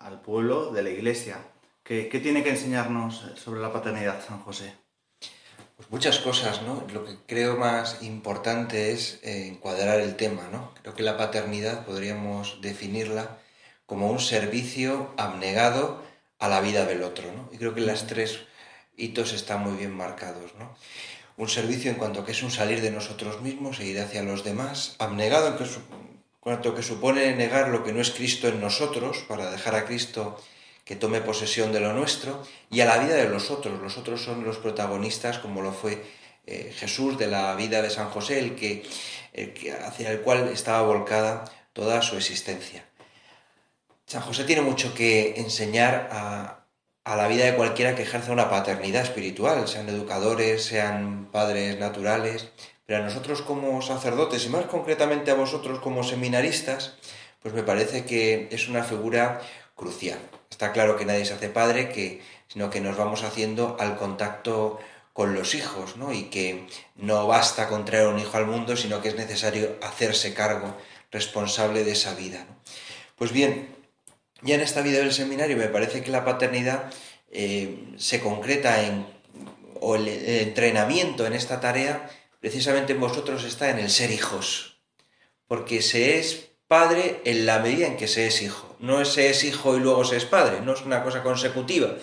al 0.00 0.20
pueblo 0.20 0.72
de 0.72 0.82
la 0.82 0.90
iglesia. 0.90 1.38
¿Qué, 1.82 2.08
qué 2.08 2.20
tiene 2.20 2.42
que 2.42 2.50
enseñarnos 2.50 3.24
sobre 3.36 3.60
la 3.60 3.72
paternidad, 3.72 4.24
San 4.26 4.40
José? 4.40 4.74
Pues 5.76 5.90
muchas 5.90 6.18
cosas, 6.20 6.62
¿no? 6.62 6.86
Lo 6.92 7.04
que 7.04 7.16
creo 7.26 7.56
más 7.56 8.02
importante 8.02 8.92
es 8.92 9.18
eh, 9.22 9.48
encuadrar 9.48 10.00
el 10.00 10.14
tema, 10.14 10.48
¿no? 10.52 10.72
Creo 10.82 10.94
que 10.94 11.02
la 11.02 11.16
paternidad 11.16 11.84
podríamos 11.84 12.60
definirla 12.60 13.38
como 13.84 14.10
un 14.10 14.20
servicio 14.20 15.12
abnegado 15.16 16.02
a 16.38 16.48
la 16.48 16.60
vida 16.60 16.86
del 16.86 17.02
otro, 17.02 17.32
¿no? 17.32 17.48
Y 17.52 17.58
creo 17.58 17.74
que 17.74 17.80
las 17.80 18.06
tres 18.06 18.38
hitos 18.96 19.32
están 19.32 19.62
muy 19.62 19.76
bien 19.76 19.96
marcados, 19.96 20.54
¿no? 20.58 20.76
Un 21.36 21.48
servicio 21.48 21.90
en 21.90 21.96
cuanto 21.96 22.24
que 22.24 22.32
es 22.32 22.42
un 22.42 22.50
salir 22.50 22.80
de 22.80 22.90
nosotros 22.92 23.40
mismos 23.42 23.80
e 23.80 23.86
ir 23.86 23.98
hacia 24.00 24.22
los 24.22 24.44
demás, 24.44 24.94
abnegado 24.98 25.48
en 25.48 25.56
cuanto 26.40 26.74
que 26.74 26.82
supone 26.82 27.34
negar 27.34 27.68
lo 27.68 27.82
que 27.82 27.92
no 27.92 28.00
es 28.00 28.10
Cristo 28.10 28.48
en 28.48 28.60
nosotros 28.60 29.24
para 29.26 29.50
dejar 29.50 29.74
a 29.74 29.84
Cristo 29.84 30.40
que 30.84 30.94
tome 30.94 31.20
posesión 31.22 31.72
de 31.72 31.80
lo 31.80 31.92
nuestro 31.92 32.42
y 32.70 32.80
a 32.80 32.84
la 32.86 32.98
vida 32.98 33.14
de 33.16 33.28
los 33.28 33.50
otros. 33.50 33.80
Los 33.80 33.96
otros 33.98 34.22
son 34.22 34.44
los 34.44 34.58
protagonistas, 34.58 35.38
como 35.38 35.62
lo 35.62 35.72
fue 35.72 36.04
eh, 36.46 36.72
Jesús 36.76 37.18
de 37.18 37.26
la 37.26 37.54
vida 37.56 37.80
de 37.82 37.88
San 37.90 38.10
José, 38.10 38.38
el 38.38 38.54
que, 38.54 38.84
el 39.32 39.54
que- 39.54 39.72
hacia 39.72 40.10
el 40.12 40.20
cual 40.20 40.48
estaba 40.52 40.82
volcada 40.82 41.46
toda 41.72 42.02
su 42.02 42.16
existencia. 42.16 42.84
San 44.06 44.20
José 44.22 44.44
tiene 44.44 44.60
mucho 44.62 44.92
que 44.94 45.34
enseñar 45.40 46.10
a, 46.12 46.63
a 47.04 47.16
la 47.16 47.28
vida 47.28 47.44
de 47.44 47.54
cualquiera 47.54 47.94
que 47.94 48.02
ejerza 48.02 48.32
una 48.32 48.48
paternidad 48.48 49.02
espiritual, 49.02 49.68
sean 49.68 49.88
educadores, 49.88 50.64
sean 50.64 51.28
padres 51.30 51.78
naturales, 51.78 52.48
pero 52.86 53.00
a 53.00 53.02
nosotros 53.02 53.42
como 53.42 53.80
sacerdotes 53.82 54.44
y 54.46 54.48
más 54.48 54.64
concretamente 54.66 55.30
a 55.30 55.34
vosotros 55.34 55.80
como 55.80 56.02
seminaristas, 56.02 56.94
pues 57.42 57.54
me 57.54 57.62
parece 57.62 58.04
que 58.04 58.48
es 58.50 58.68
una 58.68 58.82
figura 58.82 59.42
crucial. 59.74 60.18
Está 60.50 60.72
claro 60.72 60.96
que 60.96 61.04
nadie 61.04 61.26
se 61.26 61.34
hace 61.34 61.50
padre, 61.50 61.90
que, 61.90 62.22
sino 62.48 62.70
que 62.70 62.80
nos 62.80 62.96
vamos 62.96 63.22
haciendo 63.22 63.76
al 63.78 63.96
contacto 63.96 64.78
con 65.12 65.34
los 65.34 65.54
hijos, 65.54 65.96
¿no? 65.96 66.12
Y 66.12 66.24
que 66.24 66.66
no 66.96 67.26
basta 67.26 67.68
con 67.68 67.84
traer 67.84 68.08
un 68.08 68.18
hijo 68.18 68.36
al 68.36 68.46
mundo, 68.46 68.76
sino 68.76 69.02
que 69.02 69.08
es 69.08 69.14
necesario 69.14 69.76
hacerse 69.82 70.32
cargo 70.32 70.74
responsable 71.10 71.84
de 71.84 71.92
esa 71.92 72.14
vida. 72.14 72.46
Pues 73.16 73.30
bien, 73.30 73.73
ya 74.44 74.54
en 74.54 74.60
esta 74.60 74.82
vida 74.82 74.98
del 74.98 75.12
seminario 75.12 75.56
me 75.56 75.68
parece 75.68 76.02
que 76.02 76.10
la 76.10 76.24
paternidad 76.24 76.92
eh, 77.30 77.94
se 77.96 78.20
concreta 78.20 78.84
en, 78.84 79.06
o 79.80 79.96
el, 79.96 80.06
el 80.08 80.48
entrenamiento 80.48 81.26
en 81.26 81.32
esta 81.32 81.60
tarea, 81.60 82.08
precisamente 82.40 82.92
en 82.92 83.00
vosotros 83.00 83.44
está 83.44 83.70
en 83.70 83.78
el 83.78 83.90
ser 83.90 84.10
hijos, 84.10 84.78
porque 85.46 85.82
se 85.82 86.18
es 86.18 86.50
padre 86.68 87.20
en 87.24 87.46
la 87.46 87.58
medida 87.58 87.86
en 87.86 87.96
que 87.96 88.08
se 88.08 88.26
es 88.26 88.42
hijo. 88.42 88.76
No 88.80 89.04
se 89.04 89.30
es 89.30 89.44
hijo 89.44 89.76
y 89.76 89.80
luego 89.80 90.04
se 90.04 90.16
es 90.16 90.24
padre, 90.24 90.60
no 90.60 90.74
es 90.74 90.82
una 90.82 91.02
cosa 91.02 91.22
consecutiva, 91.22 91.94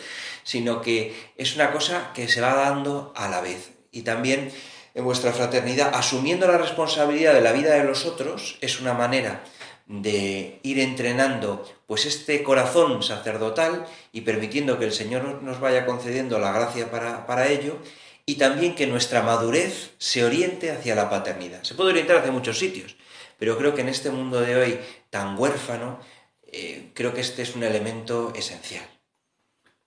sino 0.44 0.82
que 0.82 1.14
es 1.38 1.56
una 1.56 1.72
cosa 1.72 2.12
que 2.14 2.28
se 2.28 2.42
va 2.42 2.56
dando 2.56 3.14
a 3.16 3.30
la 3.30 3.42
vez. 3.42 3.72
Y 3.92 4.04
también 4.04 4.52
en 4.94 5.04
vuestra 5.04 5.32
fraternidad, 5.32 5.92
asumiendo 5.94 6.48
la 6.48 6.58
responsabilidad 6.58 7.34
de 7.34 7.42
la 7.42 7.52
vida 7.52 7.74
de 7.76 7.84
los 7.84 8.06
otros, 8.06 8.58
es 8.62 8.80
una 8.80 8.94
manera 8.94 9.44
de 9.92 10.60
ir 10.64 10.80
entrenando 10.80 11.68
pues 11.86 12.06
este 12.06 12.44
corazón 12.44 13.04
sacerdotal 13.04 13.86
y 14.14 14.22
permitiendo 14.22 14.80
que 14.80 14.86
el 14.86 14.94
Señor 14.94 15.44
nos 15.44 15.60
vaya 15.60 15.86
concediendo 15.86 16.40
la 16.40 16.54
gracia 16.54 16.90
para, 16.90 17.28
para 17.28 17.50
ello 17.50 17.78
y 18.26 18.36
también 18.36 18.76
que 18.76 18.88
nuestra 18.88 19.22
madurez 19.22 19.92
se 19.98 20.24
oriente 20.24 20.72
hacia 20.72 20.96
la 20.96 21.10
paternidad. 21.10 21.64
Se 21.64 21.76
puede 21.76 21.90
orientar 21.90 22.18
hacia 22.18 22.32
muchos 22.32 22.58
sitios, 22.58 22.96
pero 23.38 23.58
creo 23.58 23.76
que 23.76 23.82
en 23.82 23.90
este 23.90 24.12
mundo 24.12 24.40
de 24.40 24.56
hoy 24.56 24.80
tan 25.10 25.38
huérfano, 25.38 26.00
eh, 26.44 26.92
creo 26.94 27.14
que 27.14 27.22
este 27.22 27.42
es 27.42 27.56
un 27.56 27.64
elemento 27.64 28.32
esencial. 28.34 28.86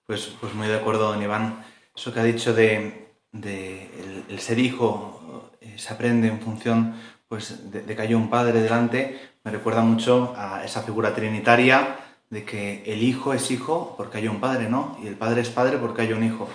Pues, 0.05 0.29
pues 0.39 0.53
muy 0.53 0.67
de 0.67 0.75
acuerdo, 0.75 1.11
don 1.11 1.23
Iván. 1.23 1.65
Eso 1.95 2.13
que 2.13 2.19
ha 2.19 2.23
dicho 2.23 2.53
de, 2.53 3.07
de 3.31 3.89
el, 4.29 4.39
ser 4.39 4.59
hijo 4.59 5.51
eh, 5.61 5.79
se 5.79 5.91
aprende 5.91 6.27
en 6.27 6.39
función 6.41 7.01
pues, 7.27 7.71
de, 7.71 7.81
de 7.81 7.95
que 7.95 8.01
haya 8.03 8.15
un 8.15 8.29
padre 8.29 8.61
delante, 8.61 9.34
me 9.45 9.51
recuerda 9.51 9.81
mucho 9.81 10.33
a 10.35 10.65
esa 10.65 10.81
figura 10.81 11.13
trinitaria 11.13 11.99
de 12.31 12.43
que 12.43 12.83
el 12.87 13.03
hijo 13.03 13.31
es 13.31 13.51
hijo 13.51 13.93
porque 13.95 14.17
hay 14.17 14.27
un 14.27 14.41
padre, 14.41 14.67
¿no? 14.69 14.97
Y 15.03 15.07
el 15.07 15.15
padre 15.15 15.41
es 15.41 15.49
padre 15.49 15.77
porque 15.77 16.01
hay 16.01 16.13
un 16.13 16.23
hijo. 16.23 16.49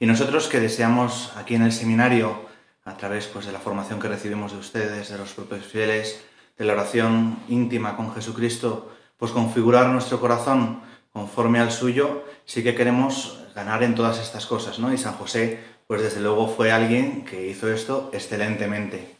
Y 0.00 0.06
nosotros 0.06 0.48
que 0.48 0.58
deseamos 0.58 1.32
aquí 1.36 1.54
en 1.54 1.62
el 1.62 1.70
seminario, 1.70 2.46
a 2.84 2.96
través 2.96 3.28
pues, 3.28 3.46
de 3.46 3.52
la 3.52 3.60
formación 3.60 4.00
que 4.00 4.08
recibimos 4.08 4.52
de 4.52 4.58
ustedes, 4.58 5.08
de 5.08 5.16
los 5.16 5.32
propios 5.34 5.64
fieles, 5.64 6.24
de 6.58 6.64
la 6.64 6.72
oración 6.72 7.38
íntima 7.48 7.96
con 7.96 8.12
Jesucristo, 8.12 8.92
pues 9.16 9.30
configurar 9.30 9.86
nuestro 9.86 10.18
corazón 10.18 10.82
conforme 11.12 11.60
al 11.60 11.70
suyo, 11.70 12.24
sí 12.44 12.64
que 12.64 12.74
queremos 12.74 13.44
ganar 13.54 13.84
en 13.84 13.94
todas 13.94 14.18
estas 14.18 14.46
cosas, 14.46 14.80
¿no? 14.80 14.92
Y 14.92 14.98
San 14.98 15.14
José, 15.14 15.60
pues 15.86 16.02
desde 16.02 16.20
luego 16.20 16.48
fue 16.48 16.72
alguien 16.72 17.24
que 17.24 17.46
hizo 17.46 17.72
esto 17.72 18.10
excelentemente. 18.12 19.13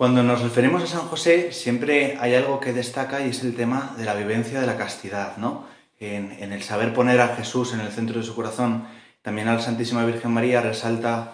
Cuando 0.00 0.22
nos 0.22 0.40
referimos 0.40 0.82
a 0.82 0.86
San 0.86 1.08
José, 1.08 1.52
siempre 1.52 2.16
hay 2.18 2.34
algo 2.34 2.58
que 2.58 2.72
destaca 2.72 3.20
y 3.20 3.28
es 3.28 3.44
el 3.44 3.54
tema 3.54 3.94
de 3.98 4.06
la 4.06 4.14
vivencia 4.14 4.58
de 4.58 4.66
la 4.66 4.78
castidad, 4.78 5.36
¿no? 5.36 5.66
En, 5.98 6.32
el 6.40 6.62
saber 6.62 6.94
poner 6.94 7.20
a 7.20 7.36
Jesús 7.36 7.74
en 7.74 7.80
el 7.80 7.92
centro 7.92 8.18
de 8.18 8.24
su 8.24 8.34
corazón, 8.34 8.88
también 9.20 9.48
a 9.48 9.56
la 9.56 9.60
Santísima 9.60 10.06
Virgen 10.06 10.30
María 10.30 10.62
resalta 10.62 11.32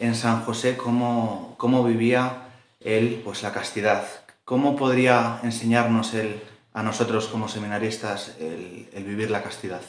en 0.00 0.16
San 0.16 0.42
José 0.42 0.76
cómo, 0.76 1.54
cómo 1.58 1.84
vivía 1.84 2.48
él 2.80 3.22
pues 3.24 3.44
la 3.44 3.52
castidad. 3.52 4.04
¿Cómo 4.44 4.74
podría 4.74 5.38
enseñarnos 5.44 6.12
él 6.14 6.42
a 6.72 6.82
nosotros 6.82 7.28
como 7.28 7.46
seminaristas 7.46 8.34
el 8.40 9.04
vivir 9.06 9.30
la 9.30 9.44
castidad? 9.44 9.82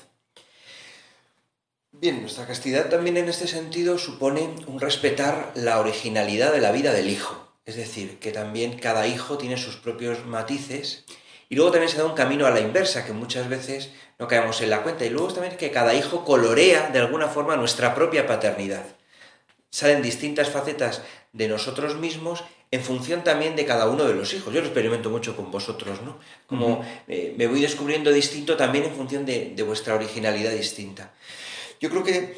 Bien, 1.94 2.22
nuestra 2.22 2.46
castidad 2.46 2.90
también 2.90 3.18
en 3.18 3.28
este 3.28 3.48
sentido 3.48 3.98
supone 3.98 4.54
un 4.68 4.80
respetar 4.80 5.52
la 5.56 5.80
originalidad 5.80 6.54
de 6.54 6.62
la 6.62 6.72
vida 6.72 6.94
del 6.94 7.10
hijo. 7.10 7.49
Es 7.70 7.76
decir, 7.76 8.18
que 8.18 8.32
también 8.32 8.80
cada 8.80 9.06
hijo 9.06 9.38
tiene 9.38 9.56
sus 9.56 9.76
propios 9.76 10.26
matices 10.26 11.06
y 11.50 11.56
luego 11.56 11.70
también 11.70 11.92
se 11.92 12.00
da 12.00 12.06
un 12.06 12.16
camino 12.16 12.48
a 12.48 12.50
la 12.50 12.62
inversa, 12.62 13.06
que 13.06 13.14
muchas 13.14 13.48
veces 13.48 13.92
no 14.18 14.28
caemos 14.28 14.60
en 14.62 14.72
la 14.72 14.82
cuenta. 14.82 15.06
Y 15.06 15.12
luego 15.12 15.32
también 15.32 15.56
que 15.56 15.70
cada 15.70 15.94
hijo 15.94 16.26
colorea 16.26 16.90
de 16.90 16.98
alguna 16.98 17.28
forma 17.28 17.58
nuestra 17.58 17.94
propia 17.94 18.26
paternidad. 18.26 18.88
Salen 19.70 20.02
distintas 20.02 20.50
facetas 20.50 21.04
de 21.32 21.48
nosotros 21.48 21.96
mismos 21.96 22.44
en 22.72 22.82
función 22.82 23.24
también 23.24 23.56
de 23.56 23.66
cada 23.66 23.88
uno 23.88 24.06
de 24.06 24.16
los 24.16 24.34
hijos. 24.34 24.52
Yo 24.52 24.62
lo 24.62 24.66
experimento 24.66 25.12
mucho 25.12 25.36
con 25.36 25.52
vosotros, 25.52 26.02
¿no? 26.02 26.18
Como 26.48 26.84
eh, 27.08 27.36
me 27.38 27.46
voy 27.46 27.62
descubriendo 27.62 28.12
distinto 28.12 28.58
también 28.58 28.86
en 28.86 28.96
función 28.96 29.28
de, 29.28 29.54
de 29.56 29.62
vuestra 29.62 29.94
originalidad 29.94 30.54
distinta. 30.54 31.14
Yo 31.80 31.92
creo 31.92 32.04
que 32.04 32.36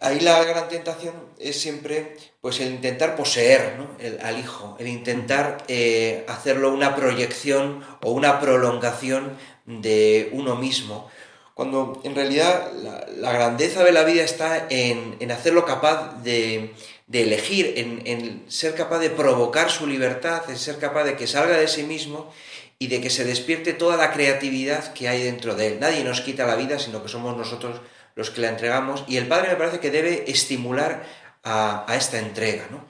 ahí 0.00 0.20
la 0.20 0.42
gran 0.44 0.68
tentación 0.68 1.14
es 1.38 1.60
siempre 1.60 2.16
pues 2.40 2.60
el 2.60 2.68
intentar 2.68 3.16
poseer 3.16 3.76
¿no? 3.78 3.88
el, 3.98 4.20
al 4.20 4.38
hijo, 4.38 4.76
el 4.78 4.88
intentar 4.88 5.58
eh, 5.68 6.24
hacerlo 6.28 6.72
una 6.72 6.94
proyección 6.94 7.84
o 8.02 8.12
una 8.12 8.40
prolongación 8.40 9.36
de 9.66 10.28
uno 10.32 10.56
mismo, 10.56 11.08
cuando 11.54 12.00
en 12.04 12.14
realidad 12.14 12.72
la, 12.74 13.06
la 13.16 13.32
grandeza 13.32 13.84
de 13.84 13.92
la 13.92 14.04
vida 14.04 14.22
está 14.22 14.66
en, 14.68 15.16
en 15.20 15.30
hacerlo 15.30 15.64
capaz 15.64 16.22
de, 16.22 16.74
de 17.06 17.22
elegir, 17.22 17.74
en, 17.76 18.02
en, 18.06 18.44
ser 18.48 18.74
capaz 18.74 18.98
de 18.98 19.10
provocar 19.10 19.70
su 19.70 19.86
libertad, 19.86 20.42
en 20.48 20.58
ser 20.58 20.78
capaz 20.78 21.04
de 21.04 21.16
que 21.16 21.26
salga 21.26 21.56
de 21.56 21.68
sí 21.68 21.84
mismo 21.84 22.32
y 22.78 22.88
de 22.88 23.00
que 23.00 23.10
se 23.10 23.24
despierte 23.24 23.72
toda 23.72 23.96
la 23.96 24.12
creatividad 24.12 24.92
que 24.92 25.08
hay 25.08 25.22
dentro 25.22 25.54
de 25.54 25.68
él. 25.68 25.80
Nadie 25.80 26.04
nos 26.04 26.20
quita 26.20 26.46
la 26.46 26.56
vida, 26.56 26.78
sino 26.78 27.02
que 27.02 27.08
somos 27.08 27.36
nosotros 27.36 27.80
los 28.14 28.30
que 28.30 28.40
la 28.40 28.48
entregamos, 28.48 29.04
y 29.08 29.16
el 29.16 29.26
padre 29.26 29.48
me 29.48 29.56
parece 29.56 29.80
que 29.80 29.90
debe 29.90 30.24
estimular 30.30 31.04
a, 31.42 31.86
esta 31.96 32.18
entrega, 32.18 32.66
¿no? 32.70 32.86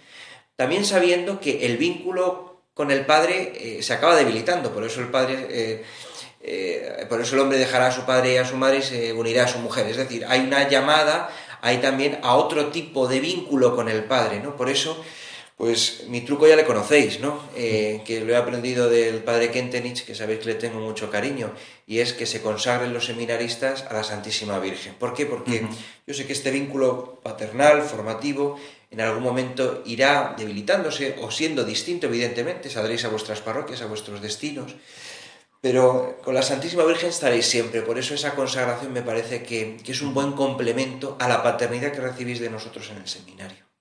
También 0.56 0.84
sabiendo 0.84 1.40
que 1.40 1.66
el 1.66 1.76
vínculo 1.76 2.62
con 2.74 2.90
el 2.90 3.04
padre 3.04 3.52
eh, 3.56 3.82
se 3.82 3.92
acaba 3.92 4.14
debilitando, 4.14 4.72
por 4.72 4.84
eso 4.84 5.00
el 5.00 5.08
padre, 5.08 5.46
eh, 5.50 5.84
eh, 6.40 7.06
por 7.08 7.20
eso 7.20 7.34
el 7.34 7.40
hombre 7.40 7.58
dejará 7.58 7.88
a 7.88 7.92
su 7.92 8.02
padre 8.02 8.34
y 8.34 8.36
a 8.36 8.44
su 8.44 8.56
madre 8.56 8.78
y 8.78 8.82
se 8.82 9.12
unirá 9.12 9.44
a 9.44 9.48
su 9.48 9.58
mujer, 9.58 9.86
es 9.86 9.96
decir, 9.96 10.24
hay 10.28 10.40
una 10.40 10.68
llamada, 10.68 11.30
hay 11.60 11.78
también 11.78 12.18
a 12.22 12.36
otro 12.36 12.66
tipo 12.66 13.08
de 13.08 13.20
vínculo 13.20 13.74
con 13.74 13.88
el 13.88 14.04
padre, 14.04 14.40
¿no? 14.40 14.56
Por 14.56 14.68
eso 14.68 15.02
pues 15.56 16.04
mi 16.08 16.20
truco 16.22 16.48
ya 16.48 16.56
le 16.56 16.64
conocéis, 16.64 17.20
¿no? 17.20 17.40
Eh, 17.54 18.02
que 18.04 18.20
lo 18.20 18.32
he 18.32 18.36
aprendido 18.36 18.90
del 18.90 19.22
padre 19.22 19.52
Kentenich, 19.52 20.04
que 20.04 20.14
sabéis 20.14 20.40
que 20.40 20.46
le 20.46 20.54
tengo 20.54 20.80
mucho 20.80 21.10
cariño, 21.10 21.52
y 21.86 22.00
es 22.00 22.12
que 22.12 22.26
se 22.26 22.42
consagren 22.42 22.92
los 22.92 23.06
seminaristas 23.06 23.82
a 23.82 23.94
la 23.94 24.02
Santísima 24.02 24.58
Virgen. 24.58 24.94
¿Por 24.94 25.14
qué? 25.14 25.26
Porque 25.26 25.62
uh 25.62 25.68
-huh. 25.68 25.76
yo 26.08 26.14
sé 26.14 26.26
que 26.26 26.32
este 26.32 26.50
vínculo 26.50 27.20
paternal, 27.22 27.82
formativo, 27.82 28.58
en 28.90 29.00
algún 29.00 29.22
momento 29.22 29.82
irá 29.86 30.34
debilitándose 30.36 31.16
o 31.20 31.30
siendo 31.30 31.64
distinto, 31.64 32.06
evidentemente, 32.06 32.68
saldréis 32.68 33.04
a 33.04 33.08
vuestras 33.08 33.40
parroquias, 33.40 33.82
a 33.82 33.86
vuestros 33.86 34.20
destinos, 34.20 34.74
pero 35.60 36.18
con 36.22 36.34
la 36.34 36.42
Santísima 36.42 36.84
Virgen 36.84 37.10
estaréis 37.10 37.46
siempre. 37.46 37.82
Por 37.82 37.96
eso 37.98 38.12
esa 38.14 38.34
consagración 38.34 38.92
me 38.92 39.02
parece 39.02 39.42
que, 39.44 39.76
que 39.82 39.92
es 39.92 40.02
un 40.02 40.14
buen 40.14 40.32
complemento 40.32 41.16
a 41.20 41.28
la 41.28 41.42
paternidad 41.42 41.92
que 41.92 42.00
recibís 42.00 42.40
de 42.40 42.50
nosotros 42.50 42.90
en 42.90 42.98
el 42.98 43.08
seminario. 43.08 43.73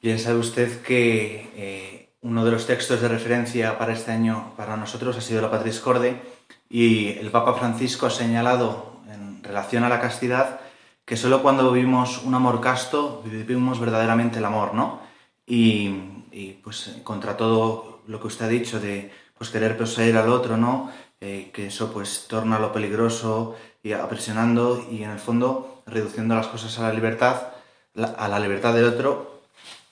Bien, 0.00 0.20
sabe 0.20 0.38
usted 0.38 0.80
que 0.82 1.50
eh, 1.56 2.10
uno 2.20 2.44
de 2.44 2.52
los 2.52 2.68
textos 2.68 3.00
de 3.00 3.08
referencia 3.08 3.76
para 3.78 3.92
este 3.92 4.12
año 4.12 4.54
para 4.56 4.76
nosotros 4.76 5.16
ha 5.16 5.20
sido 5.20 5.42
la 5.42 5.50
Patris 5.50 5.80
Corde 5.80 6.22
y 6.70 7.08
el 7.18 7.32
Papa 7.32 7.54
Francisco 7.54 8.06
ha 8.06 8.10
señalado 8.10 9.00
en 9.12 9.42
relación 9.42 9.82
a 9.82 9.88
la 9.88 10.00
castidad 10.00 10.60
que 11.04 11.16
solo 11.16 11.42
cuando 11.42 11.72
vivimos 11.72 12.22
un 12.22 12.32
amor 12.36 12.60
casto 12.60 13.24
vivimos 13.24 13.80
verdaderamente 13.80 14.38
el 14.38 14.44
amor, 14.44 14.72
¿no? 14.72 15.00
Y, 15.44 15.96
y 16.30 16.60
pues 16.62 16.94
contra 17.02 17.36
todo 17.36 18.02
lo 18.06 18.20
que 18.20 18.28
usted 18.28 18.44
ha 18.44 18.48
dicho 18.48 18.78
de 18.78 19.10
pues 19.36 19.50
querer 19.50 19.76
poseer 19.76 20.16
al 20.16 20.28
otro, 20.28 20.56
¿no? 20.56 20.92
Eh, 21.20 21.50
que 21.52 21.66
eso 21.66 21.92
pues 21.92 22.26
torna 22.28 22.60
lo 22.60 22.72
peligroso 22.72 23.56
y 23.82 23.94
apresionando 23.94 24.86
y 24.92 25.02
en 25.02 25.10
el 25.10 25.18
fondo 25.18 25.82
reduciendo 25.86 26.36
las 26.36 26.46
cosas 26.46 26.78
a 26.78 26.82
la 26.82 26.92
libertad, 26.92 27.48
la, 27.94 28.08
a 28.08 28.28
la 28.28 28.38
libertad 28.38 28.74
del 28.74 28.84
otro 28.84 29.37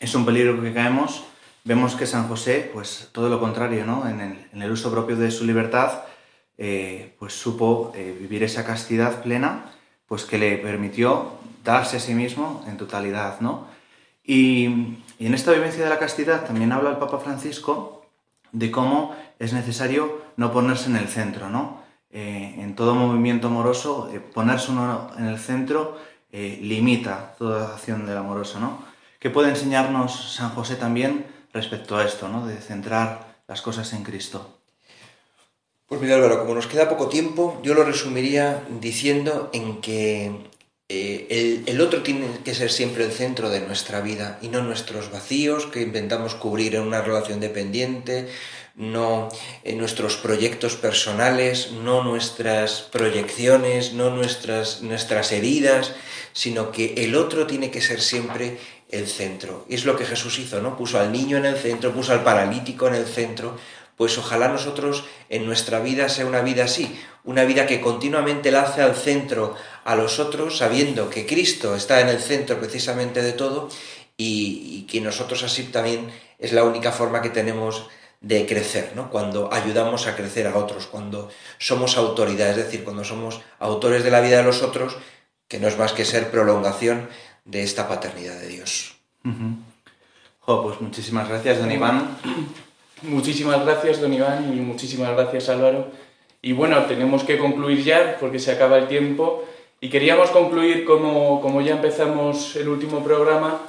es 0.07 0.15
un 0.15 0.25
peligro 0.25 0.63
que 0.63 0.73
caemos. 0.73 1.25
Vemos 1.65 1.97
que 1.97 2.07
San 2.07 2.29
José, 2.29 2.71
pues 2.73 3.09
todo 3.11 3.29
lo 3.29 3.41
contrario, 3.41 3.85
¿no? 3.85 4.09
En 4.09 4.63
el, 4.63 4.71
uso 4.71 4.91
propio 4.93 5.17
de 5.17 5.33
su 5.33 5.45
libertad, 5.45 6.05
eh, 6.57 7.17
pues 7.19 7.33
supo 7.33 7.93
eh, 7.97 8.17
vivir 8.19 8.45
esa 8.45 8.65
castidad 8.65 9.23
plena, 9.23 9.65
pues 10.07 10.25
que 10.25 10.39
le 10.39 10.59
permitió 10.59 11.33
darse 11.65 11.97
a 11.97 12.01
sí 12.01 12.15
mismo 12.15 12.65
en 12.69 12.77
totalidad, 12.77 13.41
¿no? 13.41 13.67
Y, 14.25 14.67
en 15.19 15.35
esta 15.35 15.51
vivencia 15.53 15.83
de 15.83 15.91
la 15.91 15.99
castidad 15.99 16.47
también 16.47 16.71
habla 16.71 16.91
el 16.91 16.99
Papa 16.99 17.19
Francisco 17.19 18.07
de 18.53 18.71
cómo 18.71 19.17
es 19.39 19.55
necesario 19.55 20.23
no 20.37 20.53
ponerse 20.53 20.89
en 20.89 20.97
el 20.97 21.09
centro, 21.09 21.49
¿no? 21.49 21.81
Eh, 22.13 22.55
en 22.59 22.77
todo 22.77 22.95
movimiento 22.95 23.49
amoroso, 23.49 24.09
ponerse 24.35 24.71
uno 24.71 25.11
en 25.19 25.27
el 25.27 25.39
centro 25.39 25.99
limita 26.31 27.35
toda 27.39 27.73
acción 27.73 28.05
del 28.05 28.19
amoroso, 28.19 28.61
¿no? 28.61 28.86
¿Qué 29.19 29.31
puede 29.31 29.51
enseñarnos 29.51 30.35
San 30.35 30.51
José 30.51 30.77
también 30.77 31.27
respecto 31.53 31.97
a 31.97 32.05
esto, 32.05 32.29
¿no? 32.29 32.47
de 32.47 32.57
centrar 32.57 33.37
las 33.49 33.63
cosas 33.63 33.93
en 33.93 34.03
Cristo? 34.03 34.59
Pues 35.87 36.01
mira 36.01 36.17
Álvaro, 36.17 36.41
como 36.41 36.55
nos 36.55 36.67
queda 36.67 36.89
poco 36.89 37.09
tiempo, 37.09 37.61
yo 37.63 37.75
lo 37.75 37.85
resumiría 37.85 38.63
diciendo 38.81 39.51
en 39.53 39.81
que 39.81 40.33
eh, 40.89 41.27
el, 41.31 41.63
el, 41.67 41.81
otro 41.81 42.03
tiene 42.03 42.27
que 42.45 42.55
ser 42.55 42.71
siempre 42.71 43.05
el 43.05 43.13
centro 43.13 43.51
de 43.51 43.61
nuestra 43.61 44.01
vida 44.01 44.39
y 44.43 44.49
no 44.49 44.63
nuestros 44.63 45.11
vacíos 45.11 45.67
que 45.67 45.83
intentamos 45.83 46.35
cubrir 46.35 46.75
en 46.75 46.83
una 46.83 47.03
relación 47.03 47.41
dependiente, 47.41 48.29
no 48.77 49.31
en 49.65 49.79
nuestros 49.79 50.17
proyectos 50.17 50.77
personales, 50.77 51.73
no 51.73 52.05
nuestras 52.05 52.83
proyecciones, 52.83 53.95
no 53.95 54.11
nuestras, 54.11 54.83
nuestras 54.83 55.33
heridas, 55.33 55.93
sino 56.33 56.71
que 56.73 56.95
el 56.99 57.17
otro 57.17 57.47
tiene 57.47 57.71
que 57.71 57.81
ser 57.81 58.01
siempre 58.01 58.59
el 58.91 59.07
centro. 59.07 59.65
Y 59.69 59.75
es 59.75 59.85
lo 59.85 59.97
que 59.97 60.05
Jesús 60.05 60.39
hizo, 60.39 60.61
¿no? 60.61 60.77
Puso 60.77 60.99
al 60.99 61.13
niño 61.13 61.37
en 61.37 61.47
el 61.47 61.57
centro, 61.57 61.93
puso 61.93 62.13
al 62.13 62.23
paralítico 62.23 62.89
en 62.89 62.95
el 62.95 63.07
centro. 63.07 63.57
Pues 63.97 64.19
ojalá 64.19 64.49
nosotros 64.49 65.05
en 65.29 65.47
nuestra 65.47 65.81
vida 65.81 66.09
sea 66.09 66.27
una 66.27 66.43
vida 66.43 66.65
así, 66.65 66.99
una 67.25 67.45
vida 67.45 67.67
que 67.67 67.81
continuamente 67.81 68.51
la 68.51 68.63
hace 68.63 68.83
al 68.83 68.95
centro 68.95 69.55
a 69.85 69.97
los 69.97 70.19
otros, 70.19 70.59
sabiendo 70.59 71.09
que 71.09 71.27
Cristo 71.27 71.75
está 71.75 72.01
en 72.01 72.09
el 72.09 72.21
centro 72.21 72.59
precisamente 72.59 73.23
de 73.23 73.33
todo 73.33 73.71
y, 74.19 74.81
y 74.81 74.87
que 74.87 75.01
nosotros 75.01 75.43
así 75.43 75.65
también 75.65 76.11
es 76.39 76.53
la 76.53 76.65
única 76.65 76.93
forma 76.93 77.23
que 77.23 77.31
tenemos 77.31 77.89
de 78.21 78.47
crecer, 78.47 78.93
¿no? 78.95 79.11
Cuando 79.11 79.53
ayudamos 79.53 80.07
a 80.07 80.17
crecer 80.17 80.47
a 80.47 80.57
otros, 80.57 80.87
cuando 80.87 81.31
somos 81.59 81.97
autoridad, 81.97 82.51
es 82.51 82.57
decir, 82.57 82.85
cuando 82.85 83.05
somos 83.05 83.41
autores 83.59 84.05
de 84.05 84.11
la 84.11 84.21
vida 84.21 84.39
de 84.39 84.43
los 84.43 84.63
otros, 84.63 84.97
que 85.49 85.61
no 85.61 85.69
es 85.69 85.79
más 85.79 85.93
que 85.93 86.05
ser 86.05 86.31
prolongación 86.31 87.09
de 87.47 87.63
esta 87.63 87.89
paternidad 87.89 88.39
de 88.41 88.49
Dios. 88.49 88.97
Uh 89.25 89.29
-huh. 89.31 89.57
oh, 90.45 90.63
pues 90.65 90.81
muchísimas 90.81 91.29
gracias, 91.29 91.59
don 91.59 91.73
Iván. 91.73 92.19
Muchísimas 93.03 93.63
gracias, 93.63 94.01
don 94.01 94.13
Iván, 94.13 94.57
y 94.57 94.61
muchísimas 94.61 95.13
gracias, 95.13 95.51
Álvaro. 95.51 95.91
Y 96.41 96.53
bueno, 96.53 96.87
tenemos 96.87 97.25
que 97.25 97.37
concluir 97.37 97.85
ya 97.85 98.17
porque 98.19 98.39
se 98.39 98.53
acaba 98.53 98.79
el 98.79 98.89
tiempo. 98.89 99.45
Y 99.81 99.91
queríamos 99.91 100.31
concluir, 100.31 100.87
como, 100.87 101.43
como 101.43 101.61
ya 101.61 101.75
empezamos 101.75 102.57
el 102.57 102.69
último 102.69 103.05
programa, 103.05 103.61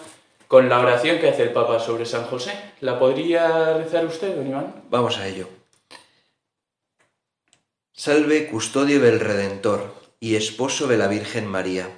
con 0.47 0.69
la 0.69 0.80
oración 0.80 1.19
que 1.19 1.28
hace 1.28 1.43
el 1.43 1.51
Papa 1.51 1.80
sobre 1.80 2.05
San 2.05 2.23
José. 2.23 2.53
¿La 2.80 2.97
podría 2.97 3.73
rezar 3.73 4.05
usted, 4.05 4.34
don 4.34 4.47
Iván? 4.47 4.84
Vamos 4.89 5.17
a 5.17 5.28
ello. 5.28 5.49
Salve, 7.91 8.47
custodio 8.47 9.01
del 9.01 9.19
Redentor 9.19 9.93
y 10.21 10.36
esposo 10.36 10.88
de 10.88 10.97
la 10.97 11.07
Virgen 11.07 11.47
María. 11.47 11.89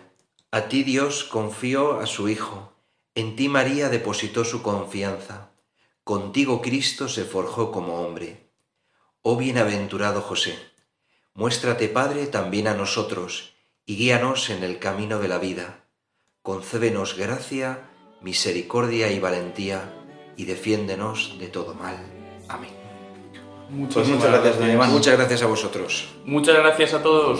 A 0.51 0.67
ti 0.67 0.83
Dios 0.83 1.23
confió 1.25 1.99
a 1.99 2.07
su 2.07 2.27
Hijo. 2.27 2.73
En 3.13 3.35
ti 3.35 3.49
María 3.49 3.89
depositó 3.89 4.43
su 4.43 4.63
confianza. 4.63 5.51
Contigo 6.03 6.61
Cristo 6.61 7.07
se 7.07 7.23
forjó 7.23 7.71
como 7.71 8.01
hombre. 8.01 8.49
Oh 9.21 9.37
bienaventurado 9.37 10.21
José, 10.21 10.57
muéstrate 11.35 11.87
Padre 11.87 12.25
también 12.25 12.67
a 12.67 12.73
nosotros 12.73 13.53
y 13.85 13.95
guíanos 13.95 14.49
en 14.49 14.63
el 14.63 14.79
camino 14.79 15.19
de 15.19 15.27
la 15.27 15.37
vida. 15.37 15.85
Concébenos 16.41 17.15
gracia, 17.15 17.89
misericordia 18.21 19.11
y 19.11 19.19
valentía 19.19 19.93
y 20.35 20.45
defiéndenos 20.45 21.37
de 21.37 21.47
todo 21.47 21.75
mal. 21.75 21.97
Amén. 22.47 22.71
Pues 23.93 24.07
muchas 24.07 24.31
gracias, 24.31 24.73
Iván. 24.73 24.91
Muchas 24.91 25.15
gracias 25.15 25.43
a 25.43 25.45
vosotros. 25.45 26.09
Muchas 26.25 26.55
gracias 26.55 26.93
a 26.95 27.03
todos. 27.03 27.39